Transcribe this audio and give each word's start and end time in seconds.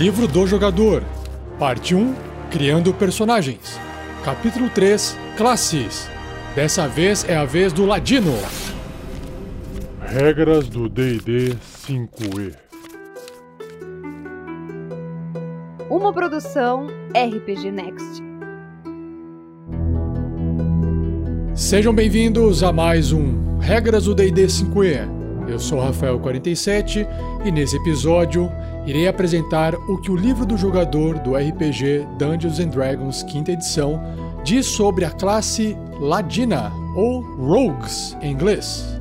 Livro 0.00 0.26
do 0.26 0.46
Jogador, 0.46 1.04
Parte 1.58 1.94
1 1.94 2.14
Criando 2.50 2.94
Personagens, 2.94 3.78
Capítulo 4.24 4.70
3 4.70 5.14
Classes. 5.36 6.08
Dessa 6.54 6.88
vez 6.88 7.28
é 7.28 7.36
a 7.36 7.44
vez 7.44 7.70
do 7.70 7.84
Ladino. 7.84 8.32
Regras 10.00 10.70
do 10.70 10.88
DD 10.88 11.54
5E. 11.86 12.54
Uma 15.90 16.14
produção 16.14 16.86
RPG 17.14 17.70
Next. 17.70 18.22
Sejam 21.54 21.92
bem-vindos 21.92 22.62
a 22.62 22.72
mais 22.72 23.12
um 23.12 23.58
Regras 23.58 24.04
do 24.04 24.14
DD 24.14 24.46
5E. 24.46 25.20
Eu 25.46 25.58
sou 25.58 25.78
Rafael47 25.78 27.06
e 27.44 27.50
nesse 27.50 27.76
episódio 27.76 28.50
irei 28.86 29.06
apresentar 29.06 29.74
o 29.74 29.98
que 29.98 30.10
o 30.10 30.16
livro 30.16 30.46
do 30.46 30.56
jogador 30.56 31.18
do 31.18 31.36
RPG 31.36 32.06
Dungeons 32.18 32.58
and 32.58 32.68
Dragons 32.68 33.22
quinta 33.22 33.52
edição 33.52 34.00
diz 34.42 34.66
sobre 34.66 35.04
a 35.04 35.10
classe 35.10 35.76
Ladina 35.98 36.72
ou 36.94 37.20
Rogues 37.20 38.16
em 38.22 38.32
inglês. 38.32 38.98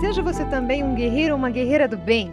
Seja 0.00 0.22
você 0.22 0.44
também 0.46 0.82
um 0.82 0.94
guerreiro 0.94 1.34
ou 1.34 1.38
uma 1.38 1.50
guerreira 1.50 1.86
do 1.86 1.96
bem. 1.96 2.32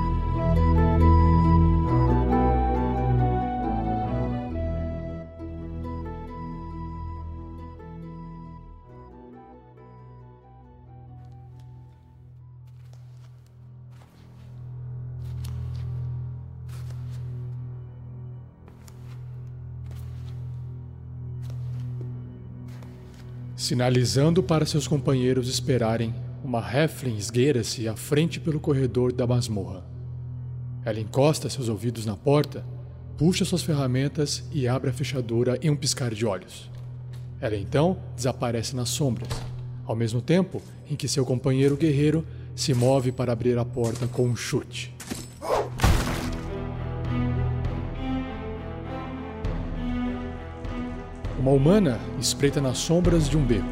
Sinalizando 23.61 24.41
para 24.41 24.65
seus 24.65 24.87
companheiros 24.87 25.47
esperarem, 25.47 26.15
uma 26.43 26.67
Heflin 26.67 27.15
esgueira-se 27.15 27.87
à 27.87 27.95
frente 27.95 28.39
pelo 28.39 28.59
corredor 28.59 29.13
da 29.13 29.27
masmorra. 29.27 29.85
Ela 30.83 30.99
encosta 30.99 31.47
seus 31.47 31.69
ouvidos 31.69 32.03
na 32.03 32.17
porta, 32.17 32.65
puxa 33.19 33.45
suas 33.45 33.61
ferramentas 33.61 34.43
e 34.51 34.67
abre 34.67 34.89
a 34.89 34.93
fechadura 34.93 35.59
em 35.61 35.69
um 35.69 35.75
piscar 35.75 36.11
de 36.11 36.25
olhos. 36.25 36.71
Ela 37.39 37.55
então 37.55 37.99
desaparece 38.15 38.75
nas 38.75 38.89
sombras, 38.89 39.29
ao 39.85 39.95
mesmo 39.95 40.23
tempo 40.23 40.59
em 40.89 40.95
que 40.95 41.07
seu 41.07 41.23
companheiro 41.23 41.77
guerreiro 41.77 42.25
se 42.55 42.73
move 42.73 43.11
para 43.11 43.31
abrir 43.31 43.59
a 43.59 43.63
porta 43.63 44.07
com 44.07 44.23
um 44.23 44.35
chute. 44.35 44.91
Uma 51.41 51.53
humana 51.53 51.99
espreita 52.19 52.61
nas 52.61 52.77
sombras 52.77 53.27
de 53.27 53.35
um 53.35 53.43
beco, 53.43 53.65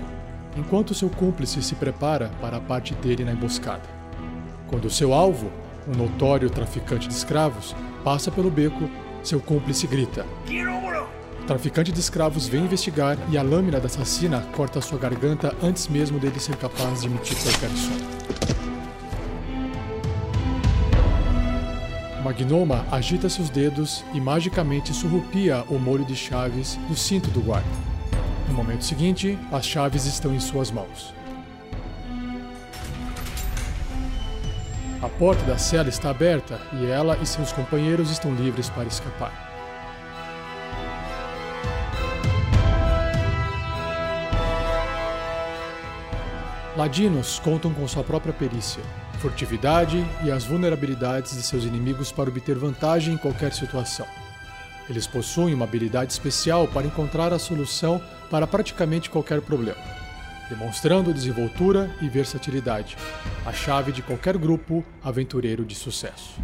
enquanto 0.58 0.96
seu 0.96 1.08
cúmplice 1.08 1.62
se 1.62 1.76
prepara 1.76 2.32
para 2.42 2.58
a 2.58 2.60
parte 2.60 2.96
dele 2.96 3.24
na 3.24 3.32
emboscada. 3.32 3.84
Quando 4.66 4.90
seu 4.90 5.14
alvo, 5.14 5.52
um 5.88 5.96
notório 5.96 6.50
traficante 6.50 7.08
de 7.08 7.14
escravos, 7.14 7.76
passa 8.04 8.32
pelo 8.32 8.50
beco, 8.50 8.90
seu 9.22 9.40
cúmplice 9.40 9.86
grita. 9.86 10.26
O 11.44 11.46
traficante 11.46 11.92
de 11.92 12.00
escravos 12.00 12.48
vem 12.48 12.66
investigar 12.66 13.20
e 13.30 13.38
a 13.38 13.44
lâmina 13.44 13.80
da 13.80 13.86
assassina 13.86 14.42
corta 14.56 14.82
sua 14.82 14.98
garganta 14.98 15.54
antes 15.62 15.88
mesmo 15.88 16.18
dele 16.18 16.40
ser 16.40 16.56
capaz 16.56 17.02
de 17.02 17.08
emitir 17.08 17.38
qualquer 17.38 17.70
som. 17.70 18.39
Uma 22.30 22.36
gnoma 22.36 22.86
agita 22.92 23.28
seus 23.28 23.50
dedos 23.50 24.06
e 24.14 24.22
magicamente 24.22 24.94
surrupia 24.94 25.66
o 25.68 25.80
molho 25.80 26.06
de 26.06 26.16
chaves 26.16 26.76
do 26.88 26.96
cinto 26.96 27.32
do 27.32 27.42
guarda. 27.42 27.68
No 28.48 28.54
momento 28.54 28.86
seguinte, 28.86 29.36
as 29.52 29.66
chaves 29.66 30.06
estão 30.06 30.32
em 30.32 30.40
suas 30.40 30.70
mãos. 30.70 31.12
A 35.02 35.10
porta 35.10 35.44
da 35.46 35.58
cela 35.58 35.90
está 35.90 36.12
aberta 36.12 36.62
e 36.74 36.86
ela 36.86 37.18
e 37.20 37.26
seus 37.26 37.52
companheiros 37.52 38.12
estão 38.12 38.32
livres 38.36 38.70
para 38.70 38.88
escapar. 38.88 39.34
Ladinos 46.78 47.40
contam 47.40 47.74
com 47.74 47.88
sua 47.88 48.04
própria 48.04 48.34
perícia, 48.34 48.84
furtividade 49.20 50.04
e 50.24 50.32
as 50.32 50.46
vulnerabilidades 50.46 51.36
de 51.36 51.44
seus 51.44 51.64
inimigos 51.64 52.12
para 52.12 52.30
obter 52.30 52.56
vantagem 52.58 53.14
em 53.14 53.18
qualquer 53.18 53.54
situação. 53.54 54.08
Eles 54.90 55.06
possuem 55.06 55.54
uma 55.54 55.66
habilidade 55.66 56.12
especial 56.12 56.68
para 56.68 56.88
encontrar 56.88 57.32
a 57.32 57.38
solução 57.38 58.02
para 58.32 58.48
praticamente 58.48 59.10
qualquer 59.10 59.42
problema, 59.42 59.78
demonstrando 60.50 61.14
desenvoltura 61.14 61.96
e 62.02 62.10
versatilidade, 62.10 62.98
a 63.46 63.54
chave 63.54 63.92
de 63.92 64.02
qualquer 64.02 64.38
grupo 64.38 64.84
aventureiro 65.04 65.64
de 65.64 65.76
sucesso. 65.76 66.40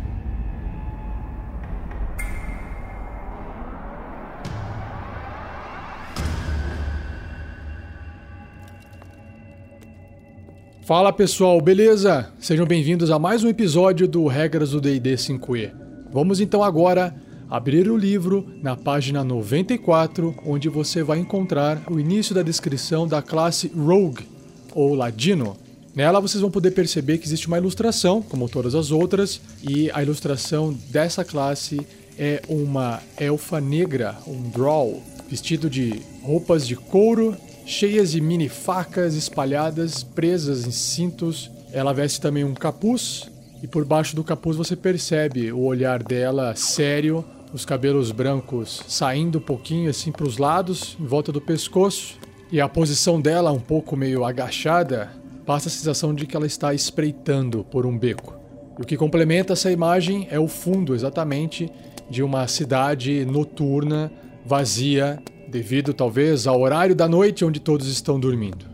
Fala 10.85 11.11
pessoal, 11.11 11.59
beleza? 11.59 12.31
Sejam 12.39 12.63
bem-vindos 12.63 13.09
a 13.09 13.17
mais 13.17 13.43
um 13.43 13.49
episódio 13.49 14.07
do 14.07 14.27
Regras 14.27 14.69
do 14.69 14.79
DD 14.79 15.15
5E. 15.15 15.71
Vamos 16.13 16.39
então 16.39 16.61
agora 16.61 17.15
abrir 17.49 17.89
o 17.89 17.97
livro 17.97 18.47
na 18.61 18.75
página 18.75 19.23
94, 19.23 20.35
onde 20.45 20.69
você 20.69 21.01
vai 21.01 21.17
encontrar 21.17 21.81
o 21.89 21.99
início 21.99 22.35
da 22.35 22.43
descrição 22.43 23.07
da 23.07 23.19
classe 23.19 23.71
Rogue, 23.75 24.27
ou 24.75 24.93
Ladino. 24.93 25.57
Nela 25.95 26.21
vocês 26.21 26.39
vão 26.39 26.51
poder 26.51 26.69
perceber 26.69 27.17
que 27.17 27.25
existe 27.25 27.47
uma 27.47 27.57
ilustração, 27.57 28.21
como 28.21 28.47
todas 28.47 28.75
as 28.75 28.91
outras, 28.91 29.41
e 29.67 29.89
a 29.89 30.03
ilustração 30.03 30.71
dessa 30.91 31.25
classe 31.25 31.81
é 32.15 32.43
uma 32.47 33.01
elfa 33.17 33.59
negra, 33.59 34.15
um 34.27 34.49
draw, 34.51 35.01
vestido 35.27 35.67
de 35.67 35.99
roupas 36.21 36.67
de 36.67 36.75
couro 36.75 37.35
cheias 37.65 38.11
de 38.11 38.21
mini 38.21 38.47
facas 38.47 39.15
espalhadas, 39.15 40.03
presas 40.03 40.65
em 40.67 40.71
cintos. 40.71 41.49
Ela 41.73 41.93
veste 41.93 42.21
também 42.21 42.43
um 42.43 42.53
capuz 42.53 43.29
e 43.61 43.67
por 43.67 43.83
baixo 43.83 44.15
do 44.15 44.23
capuz 44.23 44.55
você 44.55 44.75
percebe 44.75 45.51
o 45.51 45.61
olhar 45.61 46.03
dela 46.03 46.55
sério, 46.55 47.25
os 47.51 47.65
cabelos 47.65 48.11
brancos 48.11 48.83
saindo 48.87 49.39
um 49.39 49.41
pouquinho 49.41 49.89
assim 49.89 50.11
para 50.11 50.25
os 50.25 50.37
lados, 50.37 50.95
em 50.99 51.05
volta 51.05 51.31
do 51.31 51.41
pescoço, 51.41 52.19
e 52.51 52.61
a 52.61 52.69
posição 52.69 53.19
dela 53.19 53.51
um 53.51 53.59
pouco 53.59 53.97
meio 53.97 54.23
agachada, 54.23 55.11
passa 55.45 55.67
a 55.67 55.71
sensação 55.71 56.13
de 56.13 56.27
que 56.27 56.35
ela 56.35 56.45
está 56.45 56.73
espreitando 56.73 57.63
por 57.63 57.85
um 57.85 57.97
beco. 57.97 58.35
E 58.77 58.81
o 58.81 58.85
que 58.85 58.97
complementa 58.97 59.53
essa 59.53 59.71
imagem 59.71 60.27
é 60.29 60.39
o 60.39 60.47
fundo 60.47 60.93
exatamente 60.93 61.71
de 62.09 62.21
uma 62.21 62.47
cidade 62.47 63.25
noturna, 63.25 64.11
vazia, 64.45 65.19
devido 65.55 65.93
talvez 65.93 66.47
ao 66.47 66.59
horário 66.59 66.93
da 66.93 67.07
noite 67.07 67.45
onde 67.45 67.61
todos 67.61 67.87
estão 67.87 68.19
dormindo. 68.19 68.65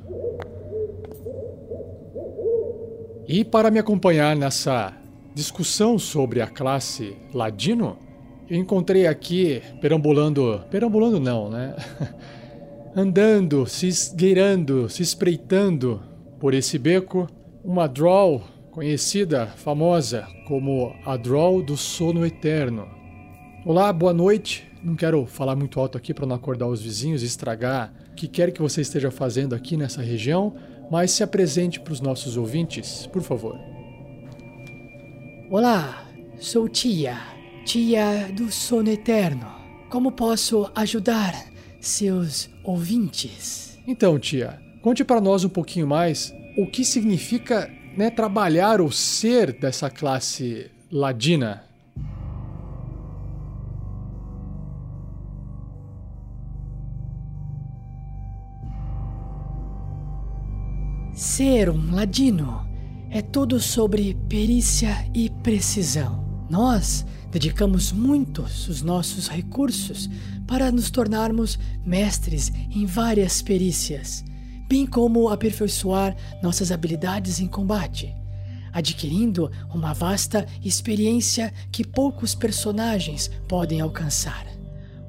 E 3.28 3.46
para 3.46 3.70
me 3.70 3.78
acompanhar 3.78 4.36
nessa 4.36 4.92
discussão 5.36 6.00
sobre 6.00 6.42
a 6.42 6.48
classe 6.48 7.16
Ladino, 7.32 8.00
eu 8.50 8.58
encontrei 8.58 9.06
aqui, 9.06 9.62
perambulando. 9.80 10.64
Perambulando 10.72 11.20
não, 11.20 11.52
né? 11.52 11.76
Andando, 12.98 13.68
se 13.68 13.88
esgueirando, 13.88 14.90
se 14.90 15.04
espreitando 15.04 16.02
por 16.40 16.52
esse 16.56 16.80
beco, 16.80 17.28
uma 17.64 17.86
draw 17.86 18.42
conhecida, 18.72 19.46
famosa 19.46 20.28
como 20.48 20.96
a 21.06 21.16
draw 21.16 21.62
do 21.62 21.78
sono 21.78 22.26
eterno. 22.26 22.88
Olá, 23.68 23.94
boa 23.94 24.14
noite. 24.14 24.71
Não 24.84 24.96
quero 24.96 25.28
falar 25.28 25.56
muito 25.56 25.80
alto 25.80 25.96
aqui 25.96 26.12
para 26.12 26.26
não 26.26 26.36
acordar 26.36 26.68
os 26.68 26.82
vizinhos 26.82 27.22
e 27.22 27.28
estragar 27.28 27.94
o 28.12 28.16
que 28.16 28.28
quer 28.28 28.52
que 28.52 28.62
você 28.62 28.82
esteja 28.82 29.12
fazendo 29.12 29.54
aqui 29.54 29.78
nessa 29.78 30.02
região, 30.02 30.56
mas 30.90 31.12
se 31.12 31.22
apresente 31.22 31.80
para 31.80 31.94
os 31.94 32.02
nossos 32.02 32.36
ouvintes, 32.36 33.06
por 33.06 33.22
favor. 33.22 33.60
Olá, 35.52 36.08
sou 36.40 36.68
Tia, 36.68 37.16
Tia 37.64 38.32
do 38.36 38.52
Sono 38.52 38.90
Eterno. 38.90 39.46
Como 39.88 40.12
posso 40.12 40.72
ajudar 40.74 41.36
seus 41.80 42.50
ouvintes? 42.64 43.78
Então, 43.86 44.18
Tia, 44.18 44.60
conte 44.82 45.04
para 45.04 45.22
nós 45.22 45.44
um 45.44 45.50
pouquinho 45.50 45.86
mais 45.86 46.34
o 46.58 46.66
que 46.66 46.84
significa 46.84 47.70
né, 47.96 48.10
trabalhar 48.10 48.82
ou 48.82 48.92
ser 48.92 49.54
dessa 49.54 49.92
classe 49.92 50.72
ladina? 50.92 51.71
Ser 61.22 61.70
um 61.70 61.94
ladino 61.94 62.68
é 63.12 63.22
tudo 63.22 63.60
sobre 63.60 64.16
perícia 64.28 65.08
e 65.14 65.30
precisão. 65.30 66.48
Nós 66.50 67.06
dedicamos 67.30 67.92
muitos 67.92 68.68
os 68.68 68.82
nossos 68.82 69.28
recursos 69.28 70.10
para 70.48 70.72
nos 70.72 70.90
tornarmos 70.90 71.60
mestres 71.86 72.52
em 72.72 72.88
várias 72.88 73.40
perícias, 73.40 74.26
bem 74.68 74.88
como 74.88 75.30
aperfeiçoar 75.30 76.18
nossas 76.42 76.72
habilidades 76.72 77.40
em 77.40 77.46
combate, 77.46 78.16
adquirindo 78.74 79.52
uma 79.72 79.94
vasta 79.94 80.48
experiência 80.66 81.54
que 81.72 81.86
poucos 81.86 82.34
personagens 82.34 83.30
podem 83.48 83.80
alcançar. 83.80 84.48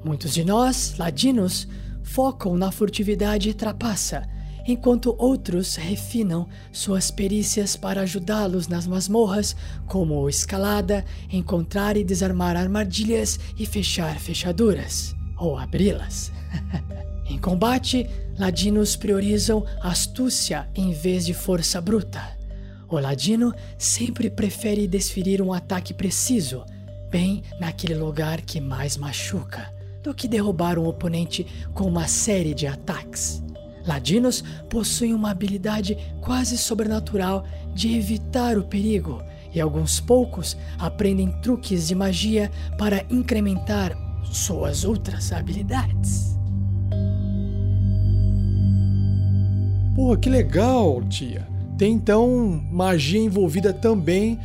Muitos 0.05 0.31
de 0.31 0.43
nós, 0.43 0.95
ladinos, 0.95 1.67
focam 2.03 2.55
na 2.55 2.71
furtividade 2.71 3.49
e 3.49 3.53
trapaça 3.55 4.31
enquanto 4.65 5.15
outros 5.17 5.75
refinam 5.75 6.47
suas 6.71 7.11
perícias 7.11 7.75
para 7.75 8.01
ajudá-los 8.01 8.67
nas 8.67 8.87
masmorras, 8.87 9.55
como 9.87 10.29
escalada, 10.29 11.03
encontrar 11.31 11.97
e 11.97 12.03
desarmar 12.03 12.55
armadilhas 12.55 13.39
e 13.57 13.65
fechar 13.65 14.19
fechaduras, 14.19 15.15
ou 15.37 15.57
abri-las. 15.57 16.31
em 17.29 17.37
combate, 17.37 18.09
ladinos 18.37 18.95
priorizam 18.95 19.65
astúcia 19.81 20.67
em 20.75 20.91
vez 20.91 21.25
de 21.25 21.33
força 21.33 21.81
bruta. 21.81 22.21
O 22.89 22.99
ladino 22.99 23.53
sempre 23.77 24.29
prefere 24.29 24.87
desferir 24.87 25.41
um 25.41 25.51
ataque 25.51 25.93
preciso, 25.93 26.63
bem 27.09 27.43
naquele 27.59 27.95
lugar 27.95 28.41
que 28.41 28.61
mais 28.61 28.97
machuca, 28.97 29.73
do 30.03 30.13
que 30.13 30.27
derrubar 30.27 30.77
um 30.77 30.85
oponente 30.85 31.45
com 31.73 31.85
uma 31.85 32.07
série 32.07 32.53
de 32.53 32.67
ataques. 32.67 33.43
Ladinos 33.85 34.43
possuem 34.69 35.13
uma 35.13 35.31
habilidade 35.31 35.97
quase 36.21 36.57
sobrenatural 36.57 37.45
de 37.73 37.95
evitar 37.95 38.57
o 38.57 38.63
perigo, 38.63 39.21
e 39.53 39.59
alguns 39.61 39.99
poucos 39.99 40.57
aprendem 40.79 41.31
truques 41.41 41.87
de 41.87 41.95
magia 41.95 42.49
para 42.77 43.05
incrementar 43.09 43.95
suas 44.31 44.83
outras 44.83 45.31
habilidades. 45.31 46.33
Porra, 49.95 50.17
que 50.17 50.29
legal, 50.29 51.03
tia. 51.03 51.47
Tem 51.77 51.93
então 51.93 52.63
magia 52.71 53.19
envolvida 53.19 53.71
também 53.71 54.39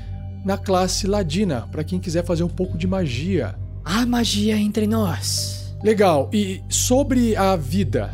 na 0.44 0.58
classe 0.58 1.06
ladina, 1.06 1.66
para 1.72 1.84
quem 1.84 1.98
quiser 1.98 2.24
fazer 2.24 2.42
um 2.42 2.48
pouco 2.48 2.76
de 2.76 2.86
magia. 2.86 3.54
Há 3.84 4.04
magia 4.04 4.56
entre 4.56 4.86
nós. 4.86 5.74
Legal. 5.82 6.28
E 6.32 6.62
sobre 6.68 7.34
a 7.36 7.56
vida, 7.56 8.12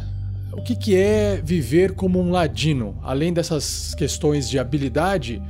o 0.57 0.63
que, 0.63 0.77
que 0.77 0.97
é 0.97 1.41
viver 1.43 1.93
como 1.93 2.21
um 2.21 2.31
ladino? 2.31 2.97
Além 3.03 3.33
dessas 3.33 3.95
questões 3.95 4.49
de 4.49 4.59
habilidade, 4.59 5.43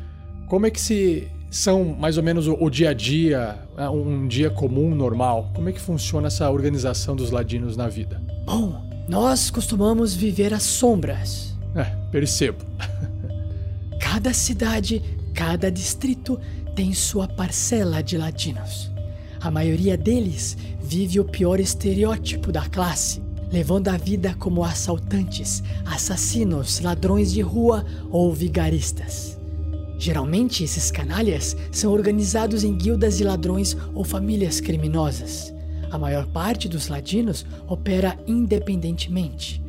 como 0.49 0.67
é 0.67 0.71
que 0.71 0.81
se 0.81 1.29
são 1.51 1.85
mais 1.85 2.17
ou 2.17 2.23
menos 2.23 2.49
o, 2.49 2.57
o 2.61 2.69
dia 2.69 2.91
a 2.91 2.93
dia, 2.93 3.59
né, 3.77 3.89
um 3.89 4.27
dia 4.27 4.51
comum, 4.51 4.95
normal? 4.95 5.51
Como 5.55 5.69
é 5.69 5.73
que 5.73 5.81
funciona 5.81 6.27
essa 6.27 6.51
organização 6.51 7.15
dos 7.15 7.31
ladinos 7.31 7.77
na 7.77 7.89
vida? 7.89 8.21
Bom, 8.45 8.83
nós 9.09 9.51
costumamos 9.51 10.15
viver 10.15 10.53
às 10.53 10.65
sombras. 10.65 11.55
É, 11.77 11.85
percebo. 12.11 12.65
cada 14.01 14.33
cidade, 14.33 15.03
cada 15.33 15.71
distrito 15.71 16.41
tem 16.75 16.93
sua 16.93 17.29
parcela 17.29 18.03
de 18.03 18.19
ladinos. 18.19 18.91
A 19.41 19.51
maioria 19.51 19.97
deles 19.97 20.57
vive 20.81 21.21
o 21.21 21.25
pior 21.25 21.61
estereótipo 21.61 22.51
da 22.51 22.63
classe, 22.63 23.23
levando 23.55 23.87
a 23.87 23.97
vida 23.97 24.35
como 24.37 24.65
assaltantes, 24.65 25.63
assassinos, 25.87 26.81
ladrões 26.81 27.33
de 27.33 27.41
rua 27.41 27.87
ou 28.11 28.33
vigaristas. 28.33 29.39
Geralmente, 29.97 30.65
esses 30.65 30.91
canalhas 30.91 31.57
são 31.71 31.93
organizados 31.93 32.65
em 32.65 32.77
guildas 32.77 33.17
de 33.17 33.23
ladrões 33.23 33.77
ou 33.95 34.03
famílias 34.03 34.61
criminosas. 34.61 35.55
A 35.89 35.97
maior 35.97 36.27
parte 36.27 36.69
dos 36.69 36.89
ladinos 36.89 37.47
opera 37.69 38.19
independentemente, 38.27 39.63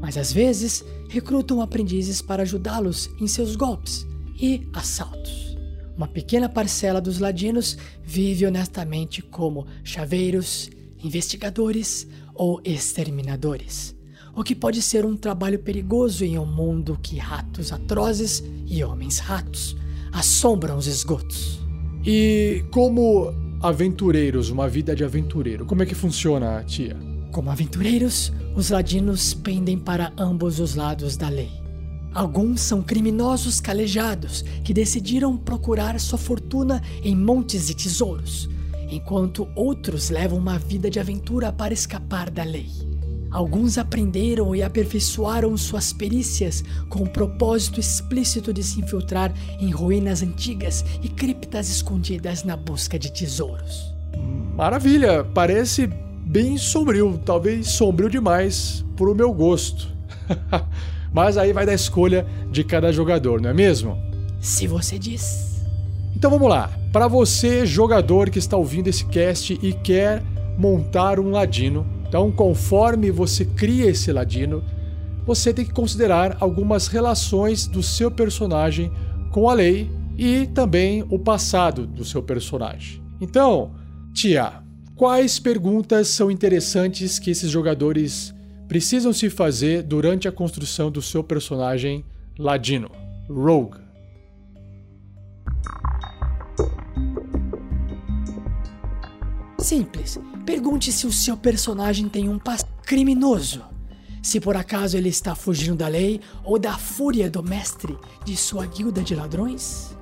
mas 0.00 0.16
às 0.16 0.32
vezes 0.32 0.84
recrutam 1.08 1.60
aprendizes 1.60 2.22
para 2.22 2.44
ajudá-los 2.44 3.10
em 3.20 3.26
seus 3.26 3.56
golpes 3.56 4.06
e 4.40 4.68
assaltos. 4.72 5.58
Uma 5.96 6.06
pequena 6.06 6.48
parcela 6.48 7.00
dos 7.00 7.18
ladinos 7.18 7.76
vive 8.04 8.46
honestamente 8.46 9.20
como 9.20 9.66
chaveiros, 9.82 10.70
investigadores 11.02 12.06
ou 12.34 12.60
exterminadores, 12.64 13.96
o 14.34 14.42
que 14.42 14.54
pode 14.54 14.80
ser 14.80 15.04
um 15.04 15.16
trabalho 15.16 15.58
perigoso 15.58 16.24
em 16.24 16.38
um 16.38 16.46
mundo 16.46 16.98
que 17.02 17.18
ratos 17.18 17.72
atrozes 17.72 18.42
e 18.66 18.82
homens 18.82 19.18
ratos 19.18 19.76
assombram 20.12 20.76
os 20.76 20.86
esgotos. 20.86 21.60
E 22.04 22.64
como 22.72 23.32
aventureiros, 23.62 24.50
uma 24.50 24.68
vida 24.68 24.94
de 24.94 25.04
aventureiro, 25.04 25.64
como 25.64 25.82
é 25.82 25.86
que 25.86 25.94
funciona, 25.94 26.62
tia? 26.64 26.96
Como 27.30 27.50
aventureiros, 27.50 28.32
os 28.54 28.70
ladinos 28.70 29.32
pendem 29.32 29.78
para 29.78 30.12
ambos 30.18 30.58
os 30.58 30.74
lados 30.74 31.16
da 31.16 31.28
lei. 31.28 31.50
Alguns 32.14 32.60
são 32.60 32.82
criminosos 32.82 33.58
calejados 33.60 34.42
que 34.62 34.74
decidiram 34.74 35.36
procurar 35.36 35.98
sua 35.98 36.18
fortuna 36.18 36.82
em 37.02 37.16
montes 37.16 37.68
de 37.68 37.74
tesouros, 37.74 38.50
enquanto 38.92 39.48
outros 39.54 40.10
levam 40.10 40.38
uma 40.38 40.58
vida 40.58 40.90
de 40.90 41.00
aventura 41.00 41.52
para 41.52 41.72
escapar 41.72 42.30
da 42.30 42.44
lei. 42.44 42.68
Alguns 43.30 43.78
aprenderam 43.78 44.54
e 44.54 44.62
aperfeiçoaram 44.62 45.56
suas 45.56 45.90
perícias 45.90 46.62
com 46.90 47.02
o 47.02 47.08
propósito 47.08 47.80
explícito 47.80 48.52
de 48.52 48.62
se 48.62 48.78
infiltrar 48.78 49.32
em 49.58 49.70
ruínas 49.70 50.22
antigas 50.22 50.84
e 51.02 51.08
criptas 51.08 51.70
escondidas 51.70 52.44
na 52.44 52.56
busca 52.56 52.98
de 52.98 53.10
tesouros. 53.10 53.90
Maravilha, 54.54 55.24
parece 55.24 55.86
bem 55.86 56.58
sombrio, 56.58 57.18
talvez 57.24 57.68
sombrio 57.68 58.10
demais 58.10 58.84
para 58.94 59.10
o 59.10 59.14
meu 59.14 59.32
gosto. 59.32 59.88
Mas 61.10 61.38
aí 61.38 61.54
vai 61.54 61.64
da 61.64 61.72
escolha 61.72 62.26
de 62.50 62.62
cada 62.62 62.92
jogador, 62.92 63.40
não 63.40 63.48
é 63.48 63.54
mesmo? 63.54 63.98
Se 64.40 64.66
você 64.66 64.98
diz. 64.98 65.51
Então 66.22 66.30
vamos 66.30 66.48
lá. 66.48 66.70
Para 66.92 67.08
você, 67.08 67.66
jogador 67.66 68.30
que 68.30 68.38
está 68.38 68.56
ouvindo 68.56 68.86
esse 68.86 69.04
cast 69.06 69.58
e 69.60 69.72
quer 69.72 70.22
montar 70.56 71.18
um 71.18 71.32
ladino, 71.32 71.84
então 72.06 72.30
conforme 72.30 73.10
você 73.10 73.44
cria 73.44 73.90
esse 73.90 74.12
ladino, 74.12 74.62
você 75.26 75.52
tem 75.52 75.64
que 75.64 75.72
considerar 75.72 76.36
algumas 76.38 76.86
relações 76.86 77.66
do 77.66 77.82
seu 77.82 78.08
personagem 78.08 78.92
com 79.32 79.50
a 79.50 79.54
lei 79.54 79.90
e 80.16 80.46
também 80.54 81.04
o 81.10 81.18
passado 81.18 81.88
do 81.88 82.04
seu 82.04 82.22
personagem. 82.22 83.02
Então, 83.20 83.72
Tia, 84.14 84.62
quais 84.94 85.40
perguntas 85.40 86.06
são 86.06 86.30
interessantes 86.30 87.18
que 87.18 87.32
esses 87.32 87.50
jogadores 87.50 88.32
precisam 88.68 89.12
se 89.12 89.28
fazer 89.28 89.82
durante 89.82 90.28
a 90.28 90.32
construção 90.32 90.88
do 90.88 91.02
seu 91.02 91.24
personagem 91.24 92.04
ladino, 92.38 92.92
Rogue? 93.28 93.82
Simples. 99.62 100.18
Pergunte 100.44 100.90
se 100.92 101.06
o 101.06 101.12
seu 101.12 101.36
personagem 101.36 102.08
tem 102.08 102.28
um 102.28 102.38
passado 102.38 102.70
criminoso. 102.84 103.62
Se 104.22 104.38
por 104.38 104.56
acaso 104.56 104.96
ele 104.96 105.08
está 105.08 105.34
fugindo 105.34 105.76
da 105.76 105.88
lei 105.88 106.20
ou 106.44 106.58
da 106.58 106.76
fúria 106.76 107.30
do 107.30 107.42
mestre 107.42 107.96
de 108.24 108.36
sua 108.36 108.66
guilda 108.66 109.02
de 109.02 109.14
ladrões? 109.14 109.96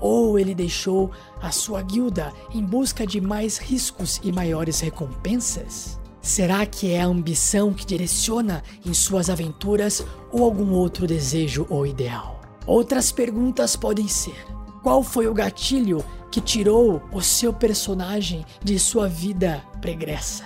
Ou 0.00 0.38
ele 0.38 0.54
deixou 0.54 1.12
a 1.40 1.52
sua 1.52 1.80
guilda 1.82 2.32
em 2.52 2.64
busca 2.64 3.06
de 3.06 3.20
mais 3.20 3.58
riscos 3.58 4.20
e 4.22 4.32
maiores 4.32 4.80
recompensas? 4.80 6.00
Será 6.20 6.64
que 6.66 6.90
é 6.90 7.02
a 7.02 7.06
ambição 7.06 7.72
que 7.72 7.86
direciona 7.86 8.62
em 8.84 8.94
suas 8.94 9.28
aventuras 9.28 10.04
ou 10.30 10.44
algum 10.44 10.72
outro 10.72 11.06
desejo 11.06 11.66
ou 11.68 11.86
ideal? 11.86 12.40
Outras 12.66 13.10
perguntas 13.10 13.74
podem 13.74 14.06
ser: 14.06 14.44
qual 14.82 15.02
foi 15.02 15.26
o 15.26 15.34
gatilho 15.34 16.04
que 16.32 16.40
tirou 16.40 17.02
o 17.12 17.20
seu 17.20 17.52
personagem 17.52 18.44
de 18.64 18.78
sua 18.78 19.06
vida 19.06 19.62
pregressa. 19.82 20.44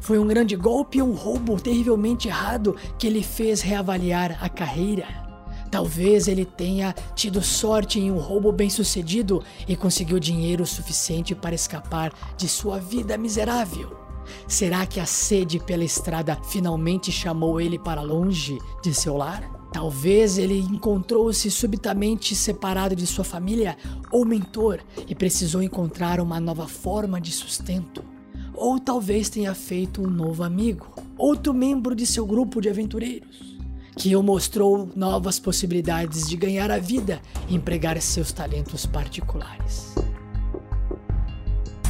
Foi 0.00 0.18
um 0.18 0.26
grande 0.26 0.56
golpe 0.56 1.00
ou 1.00 1.08
um 1.08 1.14
roubo 1.14 1.60
terrivelmente 1.60 2.26
errado 2.26 2.74
que 2.98 3.06
ele 3.06 3.22
fez 3.22 3.60
reavaliar 3.60 4.36
a 4.42 4.48
carreira. 4.48 5.06
Talvez 5.70 6.26
ele 6.26 6.44
tenha 6.44 6.92
tido 7.14 7.40
sorte 7.40 8.00
em 8.00 8.10
um 8.10 8.18
roubo 8.18 8.50
bem 8.50 8.68
sucedido 8.68 9.40
e 9.68 9.76
conseguiu 9.76 10.18
dinheiro 10.18 10.66
suficiente 10.66 11.32
para 11.32 11.54
escapar 11.54 12.12
de 12.36 12.48
sua 12.48 12.80
vida 12.80 13.16
miserável. 13.16 13.96
Será 14.48 14.84
que 14.84 14.98
a 14.98 15.06
sede 15.06 15.60
pela 15.60 15.84
estrada 15.84 16.36
finalmente 16.42 17.12
chamou 17.12 17.60
ele 17.60 17.78
para 17.78 18.02
longe 18.02 18.58
de 18.82 18.92
seu 18.92 19.16
lar? 19.16 19.59
Talvez 19.72 20.36
ele 20.36 20.58
encontrou-se 20.58 21.48
subitamente 21.50 22.34
separado 22.34 22.96
de 22.96 23.06
sua 23.06 23.24
família 23.24 23.76
ou 24.10 24.24
mentor 24.24 24.80
e 25.06 25.14
precisou 25.14 25.62
encontrar 25.62 26.20
uma 26.20 26.40
nova 26.40 26.66
forma 26.66 27.20
de 27.20 27.30
sustento. 27.30 28.02
Ou 28.54 28.80
talvez 28.80 29.30
tenha 29.30 29.54
feito 29.54 30.02
um 30.02 30.10
novo 30.10 30.42
amigo, 30.42 30.92
outro 31.16 31.54
membro 31.54 31.94
de 31.94 32.04
seu 32.04 32.26
grupo 32.26 32.60
de 32.60 32.68
aventureiros, 32.68 33.58
que 33.96 34.14
o 34.16 34.22
mostrou 34.22 34.88
novas 34.96 35.38
possibilidades 35.38 36.28
de 36.28 36.36
ganhar 36.36 36.70
a 36.70 36.78
vida 36.78 37.20
e 37.48 37.54
empregar 37.54 38.00
seus 38.02 38.32
talentos 38.32 38.84
particulares. 38.84 39.94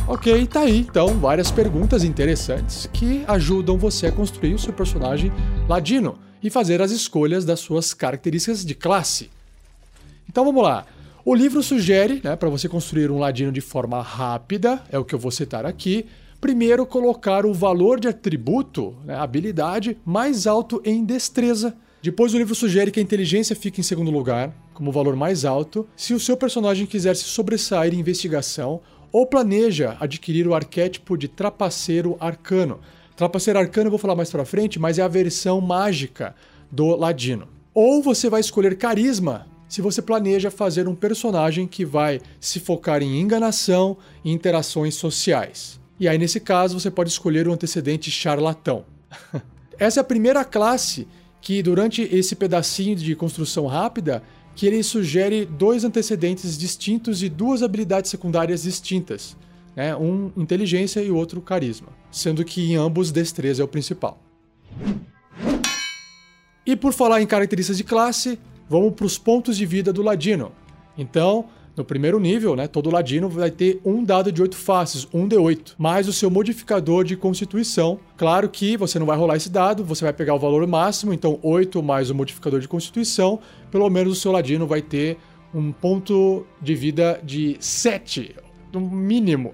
Ok, 0.06 0.46
tá 0.46 0.60
aí 0.60 0.80
então 0.80 1.18
várias 1.18 1.50
perguntas 1.50 2.04
interessantes 2.04 2.88
que 2.92 3.24
ajudam 3.26 3.78
você 3.78 4.08
a 4.08 4.12
construir 4.12 4.54
o 4.54 4.58
seu 4.58 4.72
personagem 4.72 5.32
ladino 5.68 6.18
e 6.42 6.50
fazer 6.50 6.80
as 6.80 6.90
escolhas 6.90 7.44
das 7.44 7.60
suas 7.60 7.92
características 7.94 8.64
de 8.64 8.74
classe. 8.74 9.30
Então 10.28 10.44
vamos 10.44 10.62
lá. 10.62 10.86
O 11.24 11.34
livro 11.34 11.62
sugere, 11.62 12.20
né, 12.24 12.34
para 12.34 12.48
você 12.48 12.68
construir 12.68 13.10
um 13.10 13.18
ladino 13.18 13.52
de 13.52 13.60
forma 13.60 14.00
rápida, 14.00 14.82
é 14.90 14.98
o 14.98 15.04
que 15.04 15.14
eu 15.14 15.18
vou 15.18 15.30
citar 15.30 15.66
aqui, 15.66 16.06
primeiro 16.40 16.86
colocar 16.86 17.44
o 17.44 17.52
valor 17.52 18.00
de 18.00 18.08
atributo, 18.08 18.96
né, 19.04 19.14
habilidade, 19.14 19.98
mais 20.04 20.46
alto 20.46 20.80
em 20.84 21.04
destreza. 21.04 21.76
Depois 22.02 22.32
o 22.32 22.38
livro 22.38 22.54
sugere 22.54 22.90
que 22.90 22.98
a 22.98 23.02
inteligência 23.02 23.54
fique 23.54 23.80
em 23.80 23.84
segundo 23.84 24.10
lugar, 24.10 24.54
como 24.72 24.90
valor 24.90 25.14
mais 25.14 25.44
alto, 25.44 25.86
se 25.94 26.14
o 26.14 26.20
seu 26.20 26.36
personagem 26.36 26.86
quiser 26.86 27.14
se 27.14 27.24
sobressair 27.24 27.92
em 27.92 27.98
investigação 27.98 28.80
ou 29.12 29.26
planeja 29.26 29.96
adquirir 30.00 30.48
o 30.48 30.54
arquétipo 30.54 31.18
de 31.18 31.28
trapaceiro 31.28 32.16
arcano, 32.18 32.80
Trapaceiro 33.20 33.58
Arcano 33.58 33.88
eu 33.88 33.90
vou 33.90 33.98
falar 33.98 34.16
mais 34.16 34.30
pra 34.30 34.46
frente, 34.46 34.78
mas 34.78 34.98
é 34.98 35.02
a 35.02 35.08
versão 35.08 35.60
mágica 35.60 36.34
do 36.72 36.96
Ladino. 36.96 37.46
Ou 37.74 38.02
você 38.02 38.30
vai 38.30 38.40
escolher 38.40 38.78
Carisma, 38.78 39.46
se 39.68 39.82
você 39.82 40.00
planeja 40.00 40.50
fazer 40.50 40.88
um 40.88 40.94
personagem 40.94 41.66
que 41.66 41.84
vai 41.84 42.18
se 42.40 42.58
focar 42.58 43.02
em 43.02 43.20
enganação 43.20 43.98
e 44.24 44.32
interações 44.32 44.94
sociais. 44.94 45.78
E 45.98 46.08
aí, 46.08 46.16
nesse 46.16 46.40
caso, 46.40 46.80
você 46.80 46.90
pode 46.90 47.10
escolher 47.10 47.46
o 47.46 47.52
antecedente 47.52 48.10
charlatão. 48.10 48.86
Essa 49.78 50.00
é 50.00 50.02
a 50.02 50.04
primeira 50.04 50.42
classe 50.42 51.06
que, 51.42 51.62
durante 51.62 52.00
esse 52.00 52.34
pedacinho 52.34 52.96
de 52.96 53.14
construção 53.14 53.66
rápida, 53.66 54.22
que 54.56 54.66
ele 54.66 54.82
sugere 54.82 55.44
dois 55.44 55.84
antecedentes 55.84 56.56
distintos 56.56 57.22
e 57.22 57.28
duas 57.28 57.62
habilidades 57.62 58.10
secundárias 58.10 58.62
distintas 58.62 59.36
né? 59.80 59.96
um 59.96 60.30
inteligência 60.36 61.00
e 61.00 61.10
o 61.10 61.16
outro 61.16 61.40
carisma, 61.40 61.88
sendo 62.10 62.44
que 62.44 62.70
em 62.70 62.76
ambos 62.76 63.10
destreza 63.10 63.62
é 63.62 63.64
o 63.64 63.68
principal. 63.68 64.20
E 66.66 66.76
por 66.76 66.92
falar 66.92 67.22
em 67.22 67.26
características 67.26 67.78
de 67.78 67.84
classe, 67.84 68.38
vamos 68.68 68.92
para 68.92 69.06
os 69.06 69.16
pontos 69.16 69.56
de 69.56 69.64
vida 69.64 69.90
do 69.90 70.02
ladino. 70.02 70.52
Então, 70.98 71.46
no 71.74 71.82
primeiro 71.82 72.20
nível, 72.20 72.54
né, 72.54 72.68
todo 72.68 72.90
ladino 72.90 73.26
vai 73.30 73.50
ter 73.50 73.80
um 73.82 74.04
dado 74.04 74.30
de 74.30 74.42
8 74.42 74.54
faces, 74.54 75.08
um 75.14 75.26
D8, 75.26 75.76
mais 75.78 76.06
o 76.06 76.12
seu 76.12 76.30
modificador 76.30 77.02
de 77.02 77.16
constituição. 77.16 77.98
Claro 78.18 78.50
que 78.50 78.76
você 78.76 78.98
não 78.98 79.06
vai 79.06 79.16
rolar 79.16 79.36
esse 79.36 79.48
dado, 79.48 79.82
você 79.82 80.04
vai 80.04 80.12
pegar 80.12 80.34
o 80.34 80.38
valor 80.38 80.66
máximo, 80.66 81.14
então 81.14 81.38
8 81.42 81.82
mais 81.82 82.10
o 82.10 82.14
modificador 82.14 82.60
de 82.60 82.68
constituição, 82.68 83.40
pelo 83.70 83.88
menos 83.88 84.12
o 84.12 84.20
seu 84.20 84.30
ladino 84.30 84.66
vai 84.66 84.82
ter 84.82 85.16
um 85.54 85.72
ponto 85.72 86.46
de 86.60 86.74
vida 86.74 87.18
de 87.24 87.56
7, 87.58 88.36
no 88.72 88.80
mínimo. 88.80 89.52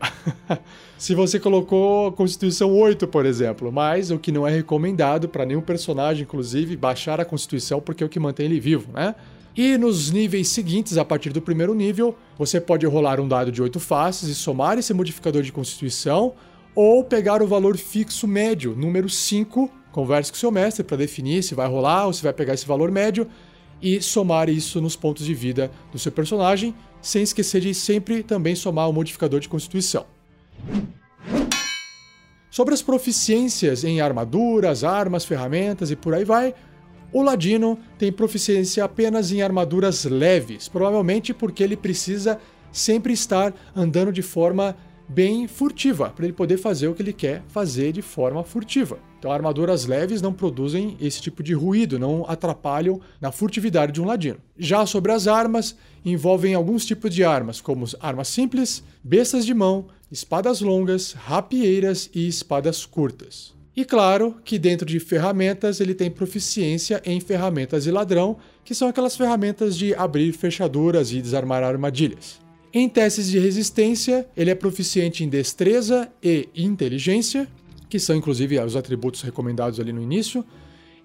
Se 0.99 1.14
você 1.14 1.38
colocou 1.38 2.12
Constituição 2.12 2.73
8, 2.73 3.06
por 3.06 3.26
exemplo, 3.26 3.70
mas 3.70 4.11
o 4.11 4.18
que 4.18 4.32
não 4.32 4.46
é 4.46 4.50
recomendado 4.50 5.28
para 5.28 5.44
nenhum 5.44 5.61
personagem, 5.61 6.23
inclusive, 6.23 6.76
baixar 6.76 7.20
a 7.20 7.25
Constituição 7.25 7.80
porque 7.80 8.02
é 8.02 8.06
o 8.06 8.08
que 8.08 8.18
mantém 8.18 8.46
ele 8.46 8.61
vivo, 8.61 8.92
né? 8.92 9.14
E 9.56 9.78
nos 9.78 10.11
níveis 10.11 10.49
seguintes, 10.49 10.99
a 10.99 11.04
partir 11.04 11.32
do 11.32 11.40
primeiro 11.40 11.75
nível, 11.75 12.14
você 12.37 12.61
pode 12.61 12.85
rolar 12.85 13.18
um 13.18 13.26
dado 13.26 13.50
de 13.50 13.62
8 13.62 13.80
faces 13.80 14.28
e 14.28 14.35
somar 14.35 14.78
esse 14.78 14.92
modificador 14.92 15.42
de 15.42 15.50
Constituição, 15.50 16.35
ou 16.75 17.02
pegar 17.02 17.42
o 17.42 17.46
valor 17.46 17.78
fixo 17.78 18.28
médio, 18.28 18.76
número 18.76 19.08
5, 19.08 19.70
converse 19.90 20.30
com 20.30 20.37
seu 20.37 20.50
mestre 20.50 20.85
para 20.85 20.99
definir 20.99 21.42
se 21.42 21.54
vai 21.54 21.66
rolar 21.66 22.04
ou 22.04 22.12
se 22.12 22.23
vai 22.23 22.35
pegar 22.35 22.52
esse 22.52 22.66
valor 22.66 22.90
médio, 22.90 23.26
e 23.80 24.00
somar 24.02 24.50
isso 24.50 24.78
nos 24.78 24.94
pontos 24.94 25.25
de 25.25 25.32
vida 25.32 25.70
do 25.90 25.99
seu 25.99 26.12
personagem, 26.12 26.75
sem 27.06 27.22
esquecer 27.22 27.60
de 27.60 27.72
sempre 27.72 28.25
também 28.25 28.56
somar 28.56 28.90
o 28.90 28.92
modificador 28.92 29.38
de 29.38 29.48
constituição. 29.48 30.04
Sobre 32.50 32.75
as 32.75 32.82
proficiências 32.82 33.84
em 33.84 34.00
armaduras, 34.00 34.82
armas, 34.82 35.25
ferramentas 35.25 35.92
e 35.92 35.94
por 35.94 36.14
aí 36.14 36.25
vai, 36.25 36.52
o 37.12 37.22
Ladino 37.22 37.78
tem 37.96 38.10
proficiência 38.10 38.82
apenas 38.82 39.30
em 39.30 39.40
armaduras 39.40 40.04
leves, 40.04 40.66
provavelmente 40.66 41.32
porque 41.32 41.62
ele 41.62 41.76
precisa 41.76 42.40
sempre 42.72 43.12
estar 43.12 43.54
andando 43.75 44.12
de 44.12 44.22
forma 44.22 44.76
bem 45.08 45.46
furtiva, 45.46 46.10
para 46.10 46.25
ele 46.25 46.32
poder 46.32 46.56
fazer 46.56 46.88
o 46.88 46.94
que 46.94 47.02
ele 47.02 47.12
quer 47.12 47.42
fazer 47.48 47.92
de 47.92 48.02
forma 48.02 48.42
furtiva. 48.42 48.98
Então, 49.18 49.30
armaduras 49.30 49.86
leves 49.86 50.20
não 50.20 50.32
produzem 50.32 50.96
esse 51.00 51.20
tipo 51.20 51.42
de 51.42 51.54
ruído, 51.54 51.98
não 51.98 52.25
atrapalham 52.28 53.00
na 53.20 53.32
furtividade 53.32 53.92
de 53.92 54.00
um 54.00 54.04
ladino. 54.04 54.38
Já 54.58 54.84
sobre 54.86 55.12
as 55.12 55.26
armas, 55.26 55.76
envolvem 56.04 56.54
alguns 56.54 56.84
tipos 56.84 57.14
de 57.14 57.25
armas, 57.25 57.60
como 57.60 57.86
armas 58.00 58.28
simples, 58.28 58.82
bestas 59.02 59.44
de 59.44 59.54
mão, 59.54 59.86
espadas 60.10 60.60
longas, 60.60 61.12
rapieiras 61.12 62.10
e 62.14 62.28
espadas 62.28 62.84
curtas. 62.84 63.54
E 63.76 63.84
claro 63.84 64.36
que 64.42 64.58
dentro 64.58 64.86
de 64.86 64.98
ferramentas 64.98 65.80
ele 65.80 65.94
tem 65.94 66.10
proficiência 66.10 67.02
em 67.04 67.20
ferramentas 67.20 67.84
de 67.84 67.90
ladrão, 67.90 68.38
que 68.64 68.75
são 68.75 68.88
aquelas 68.88 69.16
ferramentas 69.16 69.76
de 69.76 69.94
abrir 69.94 70.32
fechaduras 70.32 71.12
e 71.12 71.20
desarmar 71.20 71.62
armadilhas. 71.62 72.45
Em 72.78 72.90
testes 72.90 73.30
de 73.30 73.38
resistência, 73.38 74.28
ele 74.37 74.50
é 74.50 74.54
proficiente 74.54 75.25
em 75.25 75.30
destreza 75.30 76.12
e 76.23 76.47
inteligência, 76.54 77.49
que 77.88 77.99
são 77.99 78.14
inclusive 78.14 78.61
os 78.61 78.76
atributos 78.76 79.23
recomendados 79.23 79.80
ali 79.80 79.95
no 79.95 80.02
início. 80.02 80.45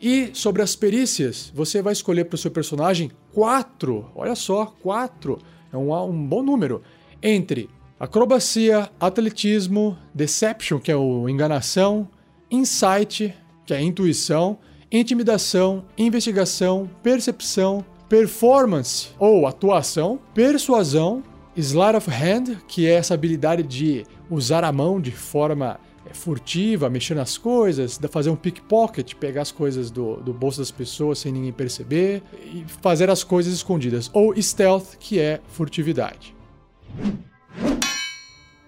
E 0.01 0.31
sobre 0.33 0.61
as 0.61 0.75
perícias, 0.75 1.49
você 1.55 1.81
vai 1.81 1.93
escolher 1.93 2.25
para 2.25 2.35
o 2.35 2.37
seu 2.37 2.51
personagem 2.51 3.09
quatro, 3.31 4.11
olha 4.13 4.35
só, 4.35 4.65
quatro, 4.65 5.39
é 5.71 5.77
um, 5.77 5.93
um 5.93 6.27
bom 6.27 6.43
número, 6.43 6.81
entre 7.23 7.69
acrobacia, 7.97 8.91
atletismo, 8.99 9.97
deception, 10.13 10.77
que 10.77 10.91
é 10.91 10.95
o 10.97 11.29
enganação, 11.29 12.05
insight, 12.51 13.33
que 13.65 13.73
é 13.73 13.81
intuição, 13.81 14.59
intimidação, 14.91 15.85
investigação, 15.97 16.89
percepção, 17.01 17.85
performance 18.09 19.11
ou 19.17 19.47
atuação, 19.47 20.19
persuasão, 20.33 21.23
Sleight 21.55 21.97
of 21.97 22.09
Hand, 22.09 22.57
que 22.67 22.87
é 22.87 22.93
essa 22.93 23.13
habilidade 23.13 23.63
de 23.63 24.05
usar 24.29 24.63
a 24.63 24.71
mão 24.71 25.01
de 25.01 25.11
forma 25.11 25.79
é, 26.05 26.13
furtiva, 26.13 26.89
mexer 26.89 27.13
nas 27.13 27.37
coisas, 27.37 27.99
fazer 28.09 28.29
um 28.29 28.35
pickpocket, 28.35 29.15
pegar 29.15 29.41
as 29.41 29.51
coisas 29.51 29.91
do, 29.91 30.15
do 30.17 30.33
bolso 30.33 30.59
das 30.59 30.71
pessoas 30.71 31.19
sem 31.19 31.31
ninguém 31.31 31.51
perceber 31.51 32.23
e 32.33 32.63
fazer 32.81 33.09
as 33.09 33.23
coisas 33.23 33.53
escondidas. 33.53 34.09
Ou 34.13 34.33
Stealth, 34.41 34.95
que 34.99 35.19
é 35.19 35.41
furtividade. 35.47 36.33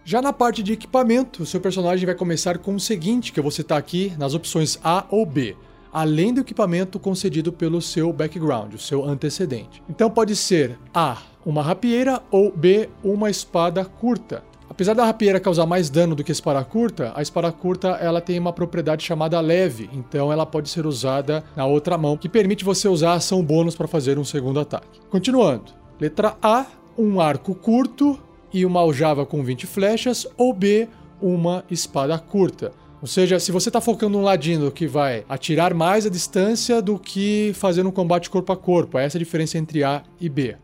Já 0.06 0.22
na 0.22 0.34
parte 0.34 0.62
de 0.62 0.74
equipamento, 0.74 1.44
o 1.44 1.46
seu 1.46 1.62
personagem 1.62 2.06
vai 2.06 2.16
começar 2.16 2.58
com 2.58 2.76
o 2.76 2.80
seguinte, 2.80 3.32
que 3.32 3.40
eu 3.40 3.44
vou 3.44 3.52
citar 3.52 3.78
aqui 3.78 4.14
nas 4.18 4.34
opções 4.34 4.78
A 4.84 5.06
ou 5.10 5.26
B 5.26 5.56
além 5.94 6.34
do 6.34 6.42
equipamento 6.42 7.00
concedido 7.00 7.54
pelo 7.54 7.82
seu 7.82 8.12
background, 8.12 8.74
o 8.74 8.80
seu 8.80 9.06
antecedente. 9.06 9.84
Então 9.88 10.10
pode 10.10 10.36
ser 10.36 10.80
A, 10.94 11.18
uma 11.46 11.62
rapieira 11.62 12.22
ou 12.32 12.52
B, 12.52 12.90
uma 13.04 13.30
espada 13.30 13.86
curta. 13.86 14.44
Apesar 14.70 14.96
da 14.96 15.06
rapieira 15.06 15.40
causar 15.40 15.68
mais 15.68 15.88
dano 15.88 16.16
do 16.16 16.24
que 16.24 16.32
a 16.32 16.34
espada 16.34 16.64
curta, 16.64 17.12
a 17.16 17.22
espada 17.22 17.52
curta 17.52 17.90
ela 17.90 18.20
tem 18.20 18.40
uma 18.40 18.52
propriedade 18.52 19.06
chamada 19.06 19.40
leve, 19.40 19.88
então 19.94 20.32
ela 20.32 20.48
pode 20.48 20.68
ser 20.68 20.88
usada 20.88 21.44
na 21.56 21.66
outra 21.66 21.96
mão, 21.96 22.18
que 22.18 22.28
permite 22.28 22.66
você 22.66 22.88
usar 22.88 23.14
ação 23.14 23.44
bônus 23.44 23.76
para 23.76 23.88
fazer 23.88 24.18
um 24.18 24.26
segundo 24.26 24.60
ataque. 24.60 25.00
Continuando. 25.12 25.74
Letra 26.00 26.36
A, 26.42 26.66
um 26.98 27.22
arco 27.22 27.54
curto 27.54 28.20
e 28.52 28.66
uma 28.66 28.80
aljava 28.80 29.28
com 29.28 29.44
20 29.44 29.68
flechas, 29.68 30.28
ou 30.38 30.52
B, 30.52 30.88
uma 31.22 31.64
espada 31.70 32.18
curta. 32.18 32.72
Ou 33.04 33.08
seja, 33.08 33.38
se 33.38 33.52
você 33.52 33.68
está 33.68 33.82
focando 33.82 34.18
um 34.18 34.22
ladino 34.22 34.72
que 34.72 34.88
vai 34.88 35.26
atirar 35.28 35.74
mais 35.74 36.06
a 36.06 36.10
distância 36.10 36.82
do 36.82 36.98
que 36.98 37.52
fazer 37.54 37.86
um 37.86 37.92
combate 37.92 38.30
corpo 38.30 38.54
a 38.54 38.56
corpo, 38.56 38.98
essa 38.98 39.18
é 39.18 39.20
a 39.20 39.22
diferença 39.22 39.58
entre 39.58 39.84
A 39.84 40.04
e 40.22 40.30
B. 40.30 40.56